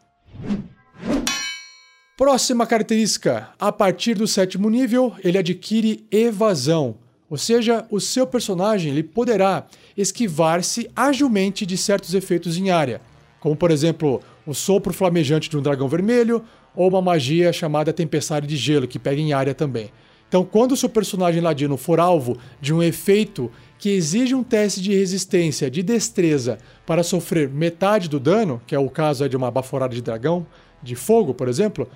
Próxima 2.16 2.66
característica. 2.66 3.48
A 3.58 3.72
partir 3.72 4.14
do 4.14 4.26
sétimo 4.26 4.68
nível, 4.68 5.12
ele 5.24 5.38
adquire 5.38 6.06
evasão. 6.10 6.96
Ou 7.28 7.38
seja, 7.38 7.86
o 7.90 7.98
seu 7.98 8.26
personagem 8.26 8.92
ele 8.92 9.02
poderá 9.02 9.66
esquivar-se 9.96 10.90
agilmente 10.94 11.64
de 11.64 11.76
certos 11.76 12.14
efeitos 12.14 12.56
em 12.56 12.70
área, 12.70 13.00
como 13.40 13.56
por 13.56 13.70
exemplo 13.70 14.20
o 14.46 14.54
sopro 14.54 14.92
flamejante 14.92 15.48
de 15.48 15.56
um 15.56 15.62
dragão 15.62 15.88
vermelho, 15.88 16.44
ou 16.76 16.88
uma 16.88 17.00
magia 17.00 17.52
chamada 17.52 17.92
Tempestade 17.92 18.46
de 18.46 18.56
Gelo, 18.56 18.86
que 18.86 18.98
pega 18.98 19.20
em 19.20 19.32
área 19.32 19.54
também. 19.54 19.90
Então, 20.34 20.44
quando 20.44 20.72
o 20.72 20.76
seu 20.76 20.88
personagem 20.88 21.40
ladino 21.40 21.76
for 21.76 22.00
alvo 22.00 22.36
de 22.60 22.74
um 22.74 22.82
efeito 22.82 23.52
que 23.78 23.90
exige 23.90 24.34
um 24.34 24.42
teste 24.42 24.82
de 24.82 24.92
resistência, 24.92 25.70
de 25.70 25.80
destreza, 25.80 26.58
para 26.84 27.04
sofrer 27.04 27.48
metade 27.48 28.08
do 28.08 28.18
dano, 28.18 28.60
que 28.66 28.74
é 28.74 28.78
o 28.80 28.90
caso 28.90 29.28
de 29.28 29.36
uma 29.36 29.48
baforada 29.48 29.94
de 29.94 30.02
dragão, 30.02 30.44
de 30.82 30.96
fogo, 30.96 31.32
por 31.34 31.46
exemplo, 31.46 31.88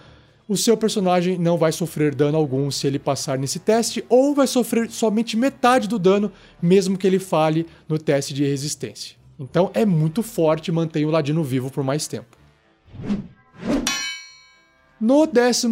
o 0.47 0.57
seu 0.57 0.77
personagem 0.77 1.37
não 1.37 1.59
vai 1.59 1.73
sofrer 1.73 2.15
dano 2.15 2.39
algum 2.39 2.71
se 2.71 2.87
ele 2.87 3.01
passar 3.01 3.37
nesse 3.37 3.59
teste, 3.59 4.05
ou 4.09 4.37
vai 4.37 4.47
sofrer 4.47 4.89
somente 4.89 5.37
metade 5.37 5.89
do 5.89 5.99
dano, 5.99 6.31
mesmo 6.63 6.97
que 6.97 7.09
ele 7.09 7.19
fale 7.19 7.67
no 7.89 7.99
teste 7.99 8.33
de 8.33 8.45
resistência. 8.45 9.17
Então 9.37 9.69
é 9.75 9.85
muito 9.85 10.23
forte 10.23 10.69
e 10.69 10.73
mantém 10.73 11.05
o 11.05 11.11
ladino 11.11 11.43
vivo 11.43 11.73
por 11.73 11.83
mais 11.83 12.07
tempo. 12.07 12.39
No 15.01 15.23
11 15.23 15.69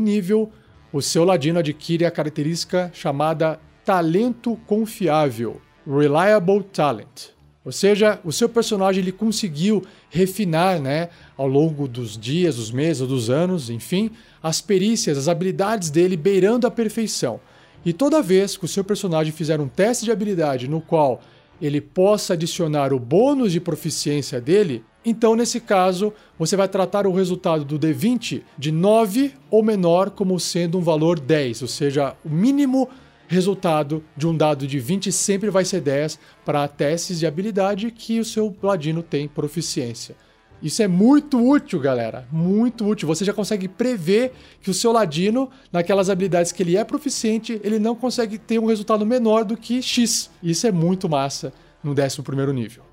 nível, 0.00 0.50
o 0.92 1.00
seu 1.00 1.24
ladino 1.24 1.58
adquire 1.58 2.04
a 2.04 2.10
característica 2.10 2.90
chamada 2.92 3.58
Talento 3.84 4.56
Confiável, 4.66 5.60
Reliable 5.86 6.62
Talent. 6.64 7.30
Ou 7.64 7.72
seja, 7.72 8.20
o 8.24 8.32
seu 8.32 8.48
personagem 8.48 9.02
ele 9.02 9.12
conseguiu 9.12 9.84
refinar, 10.10 10.80
né, 10.80 11.08
ao 11.36 11.46
longo 11.46 11.86
dos 11.86 12.18
dias, 12.18 12.56
dos 12.56 12.70
meses, 12.70 13.06
dos 13.06 13.30
anos, 13.30 13.70
enfim, 13.70 14.10
as 14.42 14.60
perícias, 14.60 15.16
as 15.16 15.28
habilidades 15.28 15.88
dele 15.88 16.16
beirando 16.16 16.66
a 16.66 16.70
perfeição. 16.70 17.40
E 17.84 17.92
toda 17.92 18.22
vez 18.22 18.56
que 18.56 18.64
o 18.64 18.68
seu 18.68 18.84
personagem 18.84 19.32
fizer 19.32 19.60
um 19.60 19.68
teste 19.68 20.04
de 20.04 20.12
habilidade 20.12 20.68
no 20.68 20.80
qual 20.80 21.20
ele 21.60 21.80
possa 21.80 22.34
adicionar 22.34 22.92
o 22.92 22.98
bônus 22.98 23.52
de 23.52 23.60
proficiência 23.60 24.40
dele, 24.40 24.84
então, 25.04 25.34
nesse 25.34 25.60
caso, 25.60 26.12
você 26.38 26.56
vai 26.56 26.68
tratar 26.68 27.06
o 27.06 27.12
resultado 27.12 27.64
do 27.64 27.78
D20 27.78 28.42
de 28.56 28.70
9 28.70 29.34
ou 29.50 29.62
menor 29.62 30.10
como 30.10 30.38
sendo 30.38 30.78
um 30.78 30.82
valor 30.82 31.18
10, 31.18 31.62
ou 31.62 31.68
seja, 31.68 32.14
o 32.24 32.28
mínimo 32.28 32.88
resultado 33.26 34.04
de 34.16 34.26
um 34.26 34.36
dado 34.36 34.66
de 34.66 34.78
20 34.78 35.10
sempre 35.10 35.50
vai 35.50 35.64
ser 35.64 35.80
10 35.80 36.18
para 36.44 36.68
testes 36.68 37.18
de 37.18 37.26
habilidade 37.26 37.90
que 37.90 38.20
o 38.20 38.24
seu 38.24 38.54
ladino 38.62 39.02
tem 39.02 39.26
proficiência. 39.26 40.14
Isso 40.62 40.80
é 40.80 40.86
muito 40.86 41.44
útil, 41.44 41.80
galera. 41.80 42.28
Muito 42.30 42.86
útil. 42.86 43.08
Você 43.08 43.24
já 43.24 43.32
consegue 43.32 43.66
prever 43.66 44.32
que 44.60 44.70
o 44.70 44.74
seu 44.74 44.92
ladino, 44.92 45.50
naquelas 45.72 46.08
habilidades 46.08 46.52
que 46.52 46.62
ele 46.62 46.76
é 46.76 46.84
proficiente, 46.84 47.60
ele 47.64 47.80
não 47.80 47.96
consegue 47.96 48.38
ter 48.38 48.60
um 48.60 48.66
resultado 48.66 49.04
menor 49.04 49.44
do 49.44 49.56
que 49.56 49.82
X. 49.82 50.30
Isso 50.40 50.66
é 50.66 50.70
muito 50.70 51.08
massa 51.08 51.52
no 51.82 51.90
11 51.90 52.52
nível. 52.52 52.84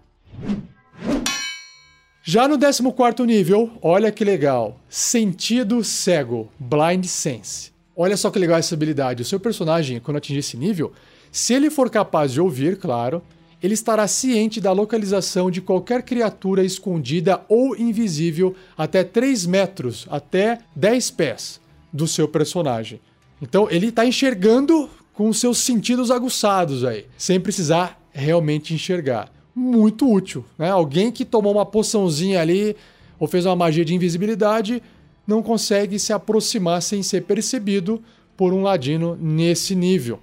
Já 2.32 2.48
no 2.48 2.60
14 2.60 3.26
nível, 3.26 3.72
olha 3.82 4.12
que 4.12 4.24
legal. 4.24 4.80
Sentido 4.88 5.84
cego, 5.84 6.48
Blind 6.60 7.06
Sense. 7.06 7.72
Olha 7.96 8.16
só 8.16 8.30
que 8.30 8.38
legal 8.38 8.60
essa 8.60 8.76
habilidade. 8.76 9.24
O 9.24 9.26
seu 9.26 9.40
personagem, 9.40 10.00
quando 10.00 10.18
atingir 10.18 10.38
esse 10.38 10.56
nível, 10.56 10.94
se 11.32 11.56
ele 11.56 11.72
for 11.72 11.90
capaz 11.90 12.32
de 12.32 12.40
ouvir, 12.40 12.78
claro, 12.78 13.24
ele 13.64 13.74
estará 13.74 14.08
ciente 14.08 14.62
da 14.62 14.72
localização 14.72 15.50
de 15.50 15.60
qualquer 15.60 16.04
criatura 16.04 16.64
escondida 16.64 17.42
ou 17.50 17.76
invisível 17.76 18.56
até 18.78 19.04
3 19.04 19.48
metros, 19.48 20.06
até 20.08 20.60
10 20.76 21.10
pés 21.10 21.60
do 21.92 22.08
seu 22.08 22.28
personagem. 22.28 23.02
Então 23.42 23.68
ele 23.72 23.88
está 23.88 24.06
enxergando 24.06 24.88
com 25.14 25.34
seus 25.34 25.58
sentidos 25.58 26.12
aguçados 26.12 26.86
aí, 26.86 27.08
sem 27.18 27.40
precisar 27.40 28.00
realmente 28.14 28.72
enxergar 28.72 29.32
muito 29.60 30.10
útil. 30.10 30.46
Né? 30.58 30.70
Alguém 30.70 31.12
que 31.12 31.26
tomou 31.26 31.52
uma 31.52 31.66
poçãozinha 31.66 32.40
ali 32.40 32.76
ou 33.20 33.28
fez 33.28 33.46
uma 33.46 33.56
magia 33.56 33.84
de 33.84 33.94
invisibilidade 33.94 34.82
não 35.28 35.44
consegue 35.44 36.00
se 36.00 36.14
aproximar 36.14 36.82
sem 36.82 37.04
ser 37.04 37.24
percebido 37.24 38.02
por 38.38 38.54
um 38.54 38.64
ladino 38.64 39.18
nesse 39.22 39.76
nível. 39.76 40.20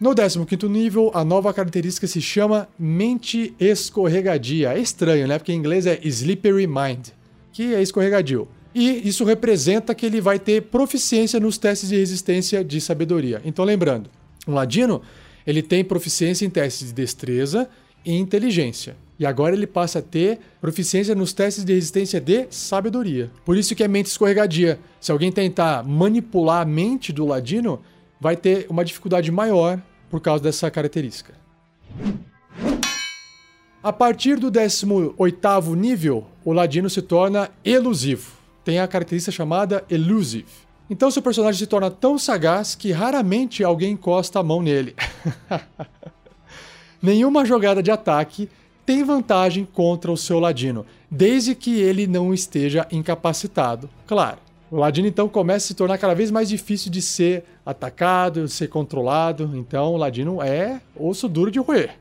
No 0.00 0.14
15 0.14 0.68
nível, 0.68 1.10
a 1.12 1.24
nova 1.24 1.52
característica 1.52 2.06
se 2.06 2.20
chama 2.20 2.68
mente 2.78 3.52
escorregadia. 3.58 4.74
É 4.74 4.78
estranho, 4.78 5.26
né? 5.26 5.38
Porque 5.38 5.52
em 5.52 5.56
inglês 5.56 5.86
é 5.86 5.98
slippery 6.04 6.68
mind, 6.68 7.08
que 7.52 7.74
é 7.74 7.82
escorregadio. 7.82 8.46
E 8.72 9.08
isso 9.08 9.24
representa 9.24 9.94
que 9.94 10.06
ele 10.06 10.20
vai 10.20 10.38
ter 10.38 10.62
proficiência 10.62 11.40
nos 11.40 11.58
testes 11.58 11.88
de 11.88 11.96
resistência 11.96 12.62
de 12.62 12.80
sabedoria. 12.80 13.42
Então, 13.44 13.64
lembrando, 13.64 14.08
um 14.46 14.54
ladino 14.54 15.02
ele 15.48 15.62
tem 15.62 15.82
proficiência 15.82 16.44
em 16.44 16.50
testes 16.50 16.88
de 16.88 16.92
destreza 16.92 17.70
e 18.04 18.14
inteligência. 18.14 18.94
E 19.18 19.24
agora 19.24 19.56
ele 19.56 19.66
passa 19.66 20.00
a 20.00 20.02
ter 20.02 20.38
proficiência 20.60 21.14
nos 21.14 21.32
testes 21.32 21.64
de 21.64 21.72
resistência 21.72 22.20
de 22.20 22.46
sabedoria. 22.50 23.30
Por 23.46 23.56
isso 23.56 23.74
que 23.74 23.82
é 23.82 23.88
mente 23.88 24.06
escorregadia. 24.06 24.78
Se 25.00 25.10
alguém 25.10 25.32
tentar 25.32 25.82
manipular 25.82 26.60
a 26.60 26.64
mente 26.66 27.14
do 27.14 27.24
ladino, 27.24 27.80
vai 28.20 28.36
ter 28.36 28.66
uma 28.68 28.84
dificuldade 28.84 29.32
maior 29.32 29.80
por 30.10 30.20
causa 30.20 30.44
dessa 30.44 30.70
característica. 30.70 31.32
A 33.82 33.90
partir 33.90 34.38
do 34.38 34.52
18º 34.52 35.74
nível, 35.74 36.26
o 36.44 36.52
ladino 36.52 36.90
se 36.90 37.00
torna 37.00 37.50
elusivo. 37.64 38.32
Tem 38.62 38.80
a 38.80 38.86
característica 38.86 39.32
chamada 39.32 39.82
elusive. 39.88 40.67
Então 40.90 41.10
seu 41.10 41.20
personagem 41.22 41.58
se 41.58 41.66
torna 41.66 41.90
tão 41.90 42.18
sagaz 42.18 42.74
que 42.74 42.92
raramente 42.92 43.62
alguém 43.62 43.92
encosta 43.92 44.40
a 44.40 44.42
mão 44.42 44.62
nele. 44.62 44.94
Nenhuma 47.02 47.44
jogada 47.44 47.82
de 47.82 47.90
ataque 47.90 48.48
tem 48.84 49.04
vantagem 49.04 49.66
contra 49.66 50.10
o 50.10 50.16
seu 50.16 50.40
ladino, 50.40 50.86
desde 51.10 51.54
que 51.54 51.78
ele 51.78 52.06
não 52.06 52.32
esteja 52.32 52.86
incapacitado. 52.90 53.88
Claro. 54.06 54.38
O 54.70 54.76
ladino 54.76 55.08
então 55.08 55.28
começa 55.28 55.66
a 55.66 55.68
se 55.68 55.74
tornar 55.74 55.96
cada 55.96 56.14
vez 56.14 56.30
mais 56.30 56.48
difícil 56.48 56.90
de 56.90 57.00
ser 57.00 57.44
atacado, 57.64 58.44
de 58.44 58.52
ser 58.52 58.68
controlado. 58.68 59.50
Então 59.54 59.94
o 59.94 59.96
ladino 59.96 60.42
é 60.42 60.80
osso 60.94 61.28
duro 61.28 61.50
de 61.50 61.58
roer. 61.58 61.96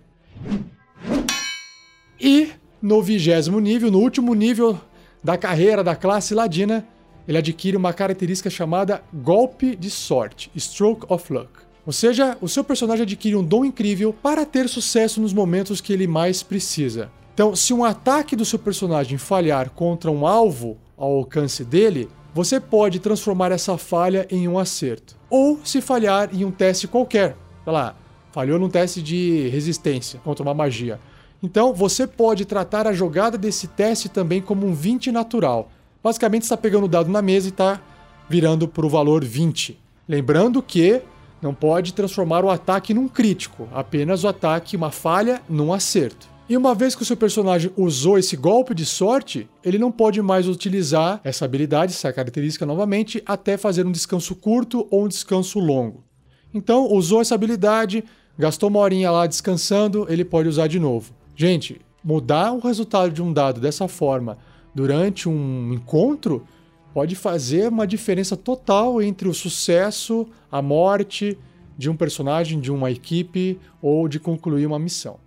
E 2.19 2.49
no 2.81 3.01
vigésimo 3.01 3.59
nível, 3.59 3.91
no 3.91 3.99
último 3.99 4.33
nível 4.33 4.79
da 5.23 5.37
carreira 5.37 5.83
da 5.83 5.95
classe 5.95 6.33
ladina, 6.33 6.85
ele 7.27 7.37
adquire 7.37 7.75
uma 7.75 7.93
característica 7.93 8.49
chamada 8.49 9.03
golpe 9.13 9.75
de 9.75 9.89
sorte, 9.89 10.49
Stroke 10.57 11.05
of 11.09 11.31
Luck. 11.33 11.49
Ou 11.85 11.93
seja, 11.93 12.37
o 12.41 12.49
seu 12.49 12.63
personagem 12.63 13.03
adquire 13.03 13.35
um 13.35 13.43
dom 13.43 13.63
incrível 13.63 14.13
para 14.13 14.45
ter 14.45 14.67
sucesso 14.67 15.21
nos 15.21 15.33
momentos 15.33 15.79
que 15.79 15.93
ele 15.93 16.07
mais 16.07 16.43
precisa. 16.43 17.09
Então, 17.33 17.55
se 17.55 17.73
um 17.73 17.85
ataque 17.85 18.35
do 18.35 18.43
seu 18.43 18.59
personagem 18.59 19.17
falhar 19.17 19.69
contra 19.69 20.11
um 20.11 20.25
alvo 20.25 20.77
ao 20.97 21.17
alcance 21.17 21.63
dele, 21.63 22.09
você 22.33 22.59
pode 22.59 22.99
transformar 22.99 23.51
essa 23.51 23.77
falha 23.77 24.27
em 24.29 24.47
um 24.47 24.59
acerto. 24.59 25.15
Ou 25.29 25.59
se 25.63 25.79
falhar 25.79 26.29
em 26.33 26.43
um 26.43 26.51
teste 26.51 26.87
qualquer. 26.87 27.37
Sei 27.63 27.71
lá, 27.71 27.95
falhou 28.31 28.59
num 28.59 28.69
teste 28.69 29.01
de 29.01 29.47
resistência 29.49 30.19
contra 30.23 30.43
uma 30.43 30.53
magia. 30.53 30.99
Então, 31.41 31.73
você 31.73 32.05
pode 32.05 32.43
tratar 32.43 32.87
a 32.87 32.93
jogada 32.93 33.37
desse 33.37 33.67
teste 33.67 34.09
também 34.09 34.41
como 34.41 34.65
um 34.65 34.73
20 34.73 35.11
natural. 35.11 35.69
Basicamente 36.03 36.43
está 36.43 36.55
pegando 36.55 36.85
o 36.85 36.89
dado 36.89 37.09
na 37.09 37.21
mesa 37.21 37.47
e 37.47 37.51
está 37.51 37.81
virando 38.29 38.67
para 38.67 38.85
o 38.85 38.89
valor 38.89 39.23
20. 39.23 39.79
Lembrando 40.07 40.61
que 40.61 41.01
não 41.41 41.53
pode 41.53 41.93
transformar 41.93 42.43
o 42.43 42.49
ataque 42.49 42.93
num 42.93 43.07
crítico, 43.07 43.67
apenas 43.73 44.23
o 44.23 44.27
ataque, 44.27 44.75
uma 44.75 44.91
falha, 44.91 45.41
num 45.47 45.73
acerto. 45.73 46.27
E 46.49 46.55
uma 46.55 46.73
vez 46.73 46.95
que 46.95 47.01
o 47.01 47.05
seu 47.05 47.17
personagem 47.17 47.71
usou 47.75 48.17
esse 48.17 48.37
golpe 48.37 48.73
de 48.73 48.85
sorte, 48.85 49.49
ele 49.63 49.77
não 49.77 49.91
pode 49.91 50.21
mais 50.21 50.47
utilizar 50.47 51.19
essa 51.23 51.43
habilidade, 51.43 51.91
essa 51.91 52.13
característica 52.13 52.65
novamente, 52.65 53.21
até 53.25 53.57
fazer 53.57 53.85
um 53.85 53.91
descanso 53.91 54.33
curto 54.33 54.87
ou 54.89 55.03
um 55.03 55.07
descanso 55.09 55.59
longo. 55.59 56.05
Então, 56.53 56.89
usou 56.89 57.19
essa 57.19 57.35
habilidade, 57.35 58.01
gastou 58.37 58.69
uma 58.69 58.79
horinha 58.79 59.11
lá 59.11 59.27
descansando, 59.27 60.05
ele 60.09 60.23
pode 60.23 60.47
usar 60.47 60.67
de 60.67 60.79
novo. 60.79 61.11
Gente, 61.35 61.81
mudar 62.01 62.53
o 62.53 62.59
resultado 62.59 63.11
de 63.11 63.21
um 63.21 63.33
dado 63.33 63.59
dessa 63.59 63.85
forma 63.89 64.37
durante 64.77 65.27
um 65.27 65.73
encontro 65.73 66.45
pode 66.93 67.15
fazer 67.15 67.69
uma 67.69 67.87
diferença 67.87 68.37
total 68.37 69.01
entre 69.01 69.27
o 69.27 69.33
sucesso, 69.33 70.27
a 70.51 70.61
morte 70.61 71.35
de 71.75 71.89
um 71.89 71.95
personagem, 71.95 72.59
de 72.59 72.71
uma 72.71 72.91
equipe 72.91 73.59
ou 73.81 74.07
de 74.07 74.19
concluir 74.19 74.67
uma 74.67 74.77
missão. 74.77 75.19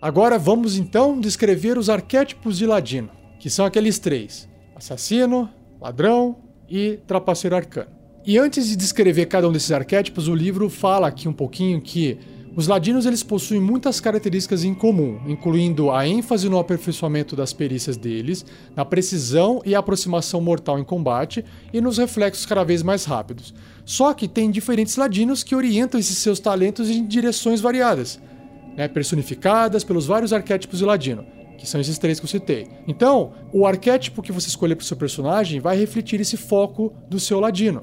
Agora 0.00 0.38
vamos 0.38 0.78
então 0.78 1.18
descrever 1.18 1.76
os 1.76 1.90
arquétipos 1.90 2.56
de 2.58 2.66
Ladino, 2.66 3.10
que 3.40 3.50
são 3.50 3.66
aqueles 3.66 3.98
três: 3.98 4.48
assassino, 4.76 5.50
ladrão 5.80 6.36
e 6.68 7.00
trapaceiro 7.04 7.56
arcano. 7.56 7.90
E 8.24 8.38
antes 8.38 8.68
de 8.68 8.76
descrever 8.76 9.26
cada 9.26 9.48
um 9.48 9.52
desses 9.52 9.72
arquétipos, 9.72 10.28
o 10.28 10.36
livro 10.36 10.70
fala 10.70 11.08
aqui 11.08 11.28
um 11.28 11.32
pouquinho 11.32 11.80
que 11.80 12.16
os 12.56 12.66
ladinos 12.66 13.06
eles 13.06 13.22
possuem 13.22 13.60
muitas 13.60 14.00
características 14.00 14.64
em 14.64 14.74
comum, 14.74 15.20
incluindo 15.26 15.90
a 15.90 16.06
ênfase 16.06 16.48
no 16.48 16.58
aperfeiçoamento 16.58 17.36
das 17.36 17.52
perícias 17.52 17.96
deles, 17.96 18.44
na 18.74 18.84
precisão 18.84 19.62
e 19.64 19.74
aproximação 19.74 20.40
mortal 20.40 20.78
em 20.78 20.84
combate 20.84 21.44
e 21.72 21.80
nos 21.80 21.98
reflexos 21.98 22.44
cada 22.44 22.64
vez 22.64 22.82
mais 22.82 23.04
rápidos. 23.04 23.54
Só 23.84 24.12
que 24.12 24.26
tem 24.26 24.50
diferentes 24.50 24.96
ladinos 24.96 25.42
que 25.42 25.54
orientam 25.54 25.98
esses 25.98 26.18
seus 26.18 26.40
talentos 26.40 26.90
em 26.90 27.06
direções 27.06 27.60
variadas 27.60 28.20
né, 28.76 28.88
personificadas 28.88 29.84
pelos 29.84 30.06
vários 30.06 30.32
arquétipos 30.32 30.78
de 30.78 30.84
Ladino, 30.84 31.24
que 31.58 31.66
são 31.66 31.80
esses 31.80 31.98
três 31.98 32.18
que 32.18 32.24
eu 32.24 32.30
citei. 32.30 32.66
Então, 32.86 33.32
o 33.52 33.66
arquétipo 33.66 34.22
que 34.22 34.32
você 34.32 34.48
escolher 34.48 34.74
para 34.74 34.82
o 34.82 34.86
seu 34.86 34.96
personagem 34.96 35.60
vai 35.60 35.76
refletir 35.76 36.20
esse 36.20 36.36
foco 36.36 36.92
do 37.08 37.20
seu 37.20 37.38
Ladino. 37.38 37.82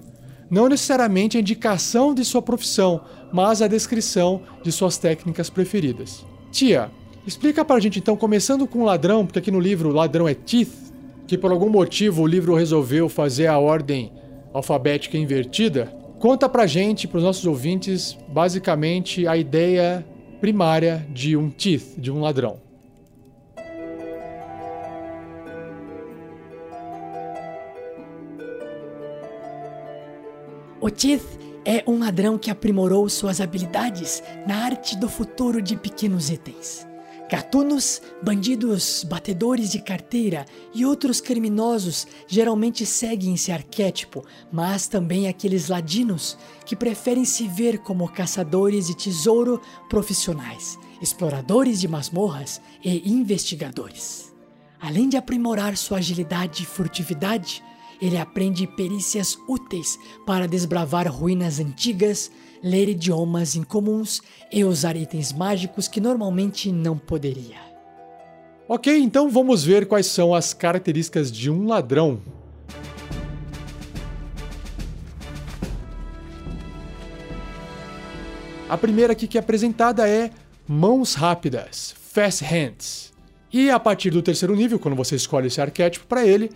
Não 0.49 0.69
necessariamente 0.69 1.37
a 1.37 1.39
indicação 1.39 2.13
de 2.13 2.23
sua 2.23 2.41
profissão, 2.41 3.01
mas 3.31 3.61
a 3.61 3.67
descrição 3.67 4.41
de 4.63 4.71
suas 4.71 4.97
técnicas 4.97 5.49
preferidas. 5.49 6.25
Tia, 6.51 6.89
explica 7.25 7.65
para 7.65 7.75
a 7.75 7.79
gente 7.79 7.99
então, 7.99 8.15
começando 8.15 8.65
com 8.65 8.83
ladrão, 8.83 9.25
porque 9.25 9.39
aqui 9.39 9.51
no 9.51 9.59
livro 9.59 9.89
ladrão 9.89 10.27
é 10.27 10.33
Teeth, 10.33 10.71
que 11.27 11.37
por 11.37 11.51
algum 11.51 11.69
motivo 11.69 12.23
o 12.23 12.27
livro 12.27 12.55
resolveu 12.55 13.09
fazer 13.09 13.47
a 13.47 13.57
ordem 13.57 14.11
alfabética 14.53 15.17
invertida. 15.17 15.93
Conta 16.19 16.47
pra 16.47 16.65
gente, 16.65 17.07
para 17.07 17.17
os 17.17 17.23
nossos 17.23 17.45
ouvintes, 17.45 18.17
basicamente 18.29 19.27
a 19.27 19.35
ideia 19.35 20.05
primária 20.39 21.05
de 21.13 21.35
um 21.35 21.49
thief, 21.49 21.97
de 21.97 22.09
um 22.09 22.21
ladrão. 22.21 22.66
O 30.87 30.89
thief 30.89 31.21
é 31.65 31.83
um 31.85 31.99
ladrão 31.99 32.37
que 32.37 32.49
aprimorou 32.49 33.09
suas 33.09 33.41
habilidades 33.41 34.23
na 34.47 34.63
arte 34.63 34.95
do 34.95 35.09
futuro 35.09 35.61
de 35.61 35.75
pequenos 35.75 36.29
itens. 36.29 36.87
Gatunos, 37.29 38.01
bandidos, 38.23 39.03
batedores 39.03 39.69
de 39.69 39.81
carteira 39.81 40.45
e 40.73 40.85
outros 40.85 41.19
criminosos 41.19 42.07
geralmente 42.25 42.85
seguem 42.85 43.33
esse 43.33 43.51
arquétipo, 43.51 44.23
mas 44.49 44.87
também 44.87 45.27
aqueles 45.27 45.67
ladinos 45.67 46.37
que 46.65 46.73
preferem 46.73 47.25
se 47.25 47.49
ver 47.49 47.79
como 47.79 48.07
caçadores 48.07 48.87
de 48.87 48.95
tesouro 48.95 49.61
profissionais, 49.89 50.79
exploradores 51.01 51.81
de 51.81 51.87
masmorras 51.89 52.61
e 52.81 53.11
investigadores. 53.11 54.33
Além 54.79 55.09
de 55.09 55.17
aprimorar 55.17 55.75
sua 55.75 55.97
agilidade 55.97 56.63
e 56.63 56.65
furtividade, 56.65 57.61
ele 58.01 58.17
aprende 58.17 58.67
perícias 58.67 59.37
úteis 59.47 59.99
para 60.25 60.47
desbravar 60.47 61.11
ruínas 61.11 61.59
antigas, 61.59 62.31
ler 62.63 62.89
idiomas 62.89 63.55
incomuns 63.55 64.21
e 64.51 64.63
usar 64.63 64.95
itens 64.95 65.31
mágicos 65.31 65.87
que 65.87 66.01
normalmente 66.01 66.71
não 66.71 66.97
poderia. 66.97 67.67
Ok, 68.67 68.97
então 68.97 69.29
vamos 69.29 69.63
ver 69.63 69.87
quais 69.87 70.07
são 70.07 70.33
as 70.33 70.53
características 70.53 71.31
de 71.31 71.49
um 71.49 71.67
ladrão. 71.67 72.21
A 78.69 78.77
primeira 78.77 79.13
aqui 79.13 79.27
que 79.27 79.37
é 79.37 79.39
apresentada 79.39 80.09
é 80.09 80.29
mãos 80.67 81.13
rápidas, 81.13 81.95
fast 82.11 82.43
hands. 82.43 83.13
E 83.51 83.69
a 83.69 83.79
partir 83.79 84.09
do 84.09 84.21
terceiro 84.21 84.53
nível, 84.53 84.77
quando 84.77 84.95
você 84.95 85.15
escolhe 85.15 85.47
esse 85.47 85.61
arquétipo 85.61 86.05
para 86.05 86.27
ele, 86.27 86.51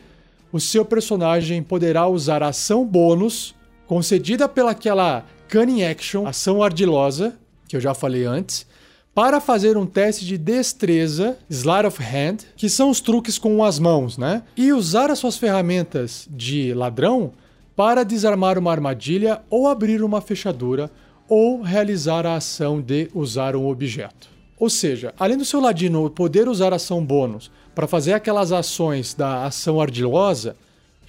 o 0.52 0.60
seu 0.60 0.84
personagem 0.84 1.64
poderá 1.64 2.08
usar 2.08 2.44
a 2.44 2.50
ação 2.50 2.86
bônus 2.86 3.56
concedida 3.88 4.48
pelaquela 4.48 5.26
Cunning 5.50 5.84
Action, 5.84 6.26
ação 6.26 6.62
ardilosa, 6.64 7.38
que 7.68 7.76
eu 7.76 7.82
já 7.82 7.94
falei 7.94 8.26
antes, 8.26 8.66
para 9.14 9.42
fazer 9.42 9.76
um 9.78 9.86
teste 9.86 10.26
de 10.26 10.38
destreza, 10.38 11.38
Slide 11.50 11.88
of 11.88 12.02
Hand, 12.02 12.38
que 12.56 12.70
são 12.70 12.90
os 12.90 13.02
truques 13.02 13.38
com 13.38 13.64
as 13.64 13.78
mãos, 13.78 14.18
né? 14.18 14.44
E 14.56 14.72
usar 14.72 15.12
as 15.12 15.20
suas 15.20 15.38
ferramentas 15.38 16.28
de 16.30 16.74
ladrão 16.74 17.34
para 17.76 18.04
desarmar 18.04 18.58
uma 18.58 18.72
armadilha 18.72 19.42
ou 19.50 19.68
abrir 19.68 20.02
uma 20.02 20.22
fechadura 20.22 20.90
ou 21.28 21.62
realizar 21.62 22.26
a 22.26 22.36
ação 22.36 22.82
de 22.82 23.10
usar 23.14 23.56
um 23.56 23.68
objeto. 23.68 24.30
Ou 24.58 24.70
seja, 24.70 25.14
além 25.18 25.38
do 25.38 25.46
seu 25.46 25.60
ladino 25.60 26.10
poder 26.10 26.48
usar 26.48 26.74
ação 26.74 27.04
bônus 27.04 27.52
para 27.74 27.88
fazer 27.88 28.14
aquelas 28.14 28.52
ações 28.52 29.14
da 29.14 29.46
ação 29.46 29.80
ardilosa, 29.80 30.56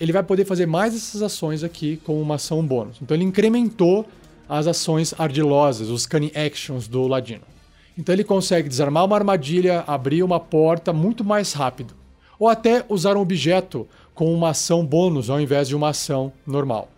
ele 0.00 0.12
vai 0.12 0.22
poder 0.22 0.44
fazer 0.44 0.66
mais 0.66 0.94
essas 0.94 1.22
ações 1.22 1.62
aqui 1.62 1.96
com 1.98 2.20
uma 2.20 2.36
ação 2.36 2.64
bônus. 2.64 2.96
Então 3.00 3.16
ele 3.16 3.24
incrementou 3.24 4.06
as 4.48 4.66
ações 4.66 5.14
ardilosas, 5.18 5.88
os 5.88 6.06
cunning 6.06 6.32
actions 6.34 6.88
do 6.88 7.06
Ladino. 7.06 7.42
Então 7.96 8.14
ele 8.14 8.24
consegue 8.24 8.68
desarmar 8.68 9.04
uma 9.04 9.16
armadilha, 9.16 9.84
abrir 9.86 10.22
uma 10.22 10.40
porta 10.40 10.92
muito 10.92 11.24
mais 11.24 11.52
rápido, 11.52 11.94
ou 12.38 12.48
até 12.48 12.84
usar 12.88 13.16
um 13.16 13.20
objeto 13.20 13.86
com 14.14 14.32
uma 14.32 14.50
ação 14.50 14.84
bônus 14.84 15.30
ao 15.30 15.40
invés 15.40 15.68
de 15.68 15.76
uma 15.76 15.90
ação 15.90 16.32
normal. 16.46 16.88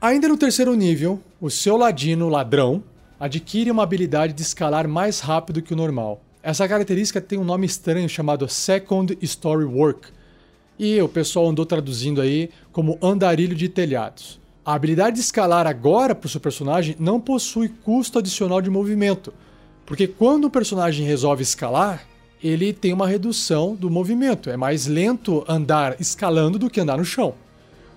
Ainda 0.00 0.26
no 0.26 0.36
terceiro 0.36 0.74
nível, 0.74 1.20
o 1.40 1.48
seu 1.48 1.76
ladino 1.76 2.28
ladrão 2.28 2.82
adquire 3.20 3.70
uma 3.70 3.84
habilidade 3.84 4.32
de 4.32 4.42
escalar 4.42 4.88
mais 4.88 5.20
rápido 5.20 5.62
que 5.62 5.72
o 5.72 5.76
normal. 5.76 6.20
Essa 6.42 6.66
característica 6.66 7.20
tem 7.20 7.38
um 7.38 7.44
nome 7.44 7.66
estranho 7.66 8.08
chamado 8.08 8.48
Second 8.48 9.16
Story 9.22 9.64
Work, 9.64 10.08
e 10.76 11.00
o 11.00 11.08
pessoal 11.08 11.48
andou 11.48 11.64
traduzindo 11.64 12.20
aí 12.20 12.50
como 12.72 12.98
andarilho 13.00 13.54
de 13.54 13.68
telhados. 13.68 14.40
A 14.64 14.74
habilidade 14.74 15.16
de 15.16 15.22
escalar 15.22 15.68
agora 15.68 16.16
para 16.16 16.26
o 16.26 16.30
seu 16.30 16.40
personagem 16.40 16.96
não 16.98 17.20
possui 17.20 17.68
custo 17.68 18.18
adicional 18.18 18.60
de 18.60 18.68
movimento, 18.68 19.32
porque 19.86 20.08
quando 20.08 20.46
o 20.46 20.50
personagem 20.50 21.06
resolve 21.06 21.44
escalar, 21.44 22.08
ele 22.42 22.72
tem 22.72 22.92
uma 22.92 23.06
redução 23.06 23.76
do 23.76 23.88
movimento. 23.88 24.50
É 24.50 24.56
mais 24.56 24.88
lento 24.88 25.44
andar 25.46 26.00
escalando 26.00 26.58
do 26.58 26.68
que 26.68 26.80
andar 26.80 26.98
no 26.98 27.04
chão. 27.04 27.34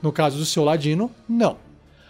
No 0.04 0.12
caso 0.12 0.38
do 0.38 0.46
seu 0.46 0.64
ladino, 0.64 1.10
não. 1.28 1.58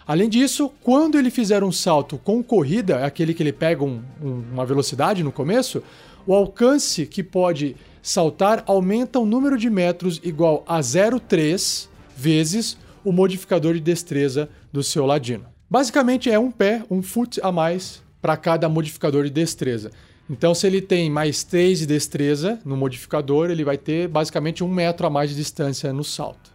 Além 0.06 0.28
disso, 0.28 0.70
quando 0.82 1.18
ele 1.18 1.30
fizer 1.30 1.64
um 1.64 1.72
salto 1.72 2.18
com 2.18 2.42
corrida, 2.42 3.06
aquele 3.06 3.32
que 3.32 3.42
ele 3.42 3.52
pega 3.52 3.82
um, 3.82 4.02
um, 4.22 4.44
uma 4.52 4.66
velocidade 4.66 5.22
no 5.22 5.32
começo, 5.32 5.82
o 6.26 6.34
alcance 6.34 7.06
que 7.06 7.22
pode 7.22 7.76
saltar 8.02 8.64
aumenta 8.66 9.18
o 9.18 9.26
número 9.26 9.56
de 9.56 9.70
metros 9.70 10.20
igual 10.24 10.64
a 10.66 10.80
0,3 10.80 11.88
vezes 12.16 12.76
o 13.04 13.12
modificador 13.12 13.74
de 13.74 13.80
destreza 13.80 14.48
do 14.72 14.82
seu 14.82 15.06
ladino. 15.06 15.44
Basicamente 15.70 16.30
é 16.30 16.38
um 16.38 16.50
pé, 16.50 16.82
um 16.90 17.02
foot 17.02 17.40
a 17.42 17.52
mais 17.52 18.02
para 18.20 18.36
cada 18.36 18.68
modificador 18.68 19.24
de 19.24 19.30
destreza. 19.30 19.90
Então, 20.28 20.54
se 20.54 20.66
ele 20.66 20.80
tem 20.80 21.08
mais 21.08 21.44
3 21.44 21.80
de 21.80 21.86
destreza 21.86 22.58
no 22.64 22.76
modificador, 22.76 23.50
ele 23.50 23.62
vai 23.62 23.78
ter 23.78 24.08
basicamente 24.08 24.64
um 24.64 24.68
metro 24.68 25.06
a 25.06 25.10
mais 25.10 25.30
de 25.30 25.36
distância 25.36 25.92
no 25.92 26.02
salto. 26.02 26.50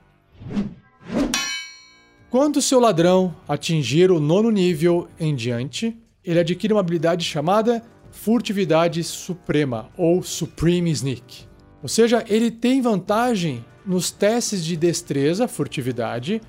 Quando 2.30 2.58
o 2.58 2.62
seu 2.62 2.80
ladrão 2.80 3.34
atingir 3.48 4.12
o 4.12 4.20
nono 4.20 4.52
nível 4.52 5.08
em 5.20 5.34
diante, 5.34 5.98
ele 6.24 6.40
adquire 6.40 6.74
uma 6.74 6.80
habilidade 6.82 7.24
chamada 7.26 7.84
Furtividade 8.12 9.04
Suprema 9.04 9.90
ou 9.98 10.22
Supreme 10.22 10.92
Sneak. 10.92 11.46
Ou 11.82 11.90
seja, 11.90 12.24
ele 12.28 12.52
tem 12.52 12.82
vantagem 12.82 13.66
nos 13.86 14.12
testes 14.12 14.64
de 14.64 14.76
destreza, 14.76 15.48
furtividade, 15.48 16.42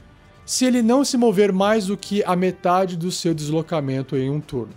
se 0.44 0.66
ele 0.66 0.82
não 0.82 1.04
se 1.04 1.16
mover 1.16 1.52
mais 1.52 1.86
do 1.86 1.96
que 1.96 2.22
a 2.24 2.36
metade 2.36 2.96
do 2.96 3.10
seu 3.10 3.32
deslocamento 3.32 4.16
em 4.16 4.28
um 4.28 4.40
turno. 4.40 4.74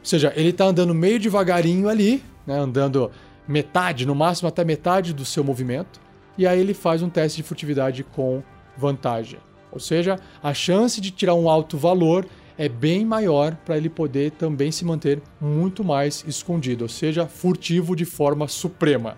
Ou 0.00 0.04
seja, 0.04 0.32
ele 0.34 0.48
está 0.48 0.64
andando 0.64 0.94
meio 0.94 1.20
devagarinho 1.20 1.88
ali, 1.88 2.24
né, 2.46 2.58
andando 2.58 3.10
metade, 3.46 4.06
no 4.06 4.14
máximo 4.14 4.48
até 4.48 4.64
metade 4.64 5.12
do 5.12 5.24
seu 5.24 5.44
movimento, 5.44 6.00
e 6.36 6.46
aí 6.46 6.58
ele 6.58 6.74
faz 6.74 7.02
um 7.02 7.10
teste 7.10 7.36
de 7.36 7.42
furtividade 7.42 8.02
com 8.02 8.42
vantagem. 8.76 9.38
Ou 9.70 9.78
seja, 9.78 10.18
a 10.42 10.52
chance 10.52 11.00
de 11.00 11.10
tirar 11.10 11.34
um 11.34 11.48
alto 11.48 11.76
valor 11.76 12.26
é 12.56 12.68
bem 12.68 13.04
maior 13.04 13.54
para 13.64 13.76
ele 13.76 13.88
poder 13.88 14.32
também 14.32 14.70
se 14.70 14.84
manter 14.84 15.20
muito 15.40 15.82
mais 15.84 16.24
escondido, 16.26 16.82
ou 16.82 16.88
seja, 16.88 17.26
furtivo 17.26 17.96
de 17.96 18.04
forma 18.04 18.48
suprema. 18.48 19.16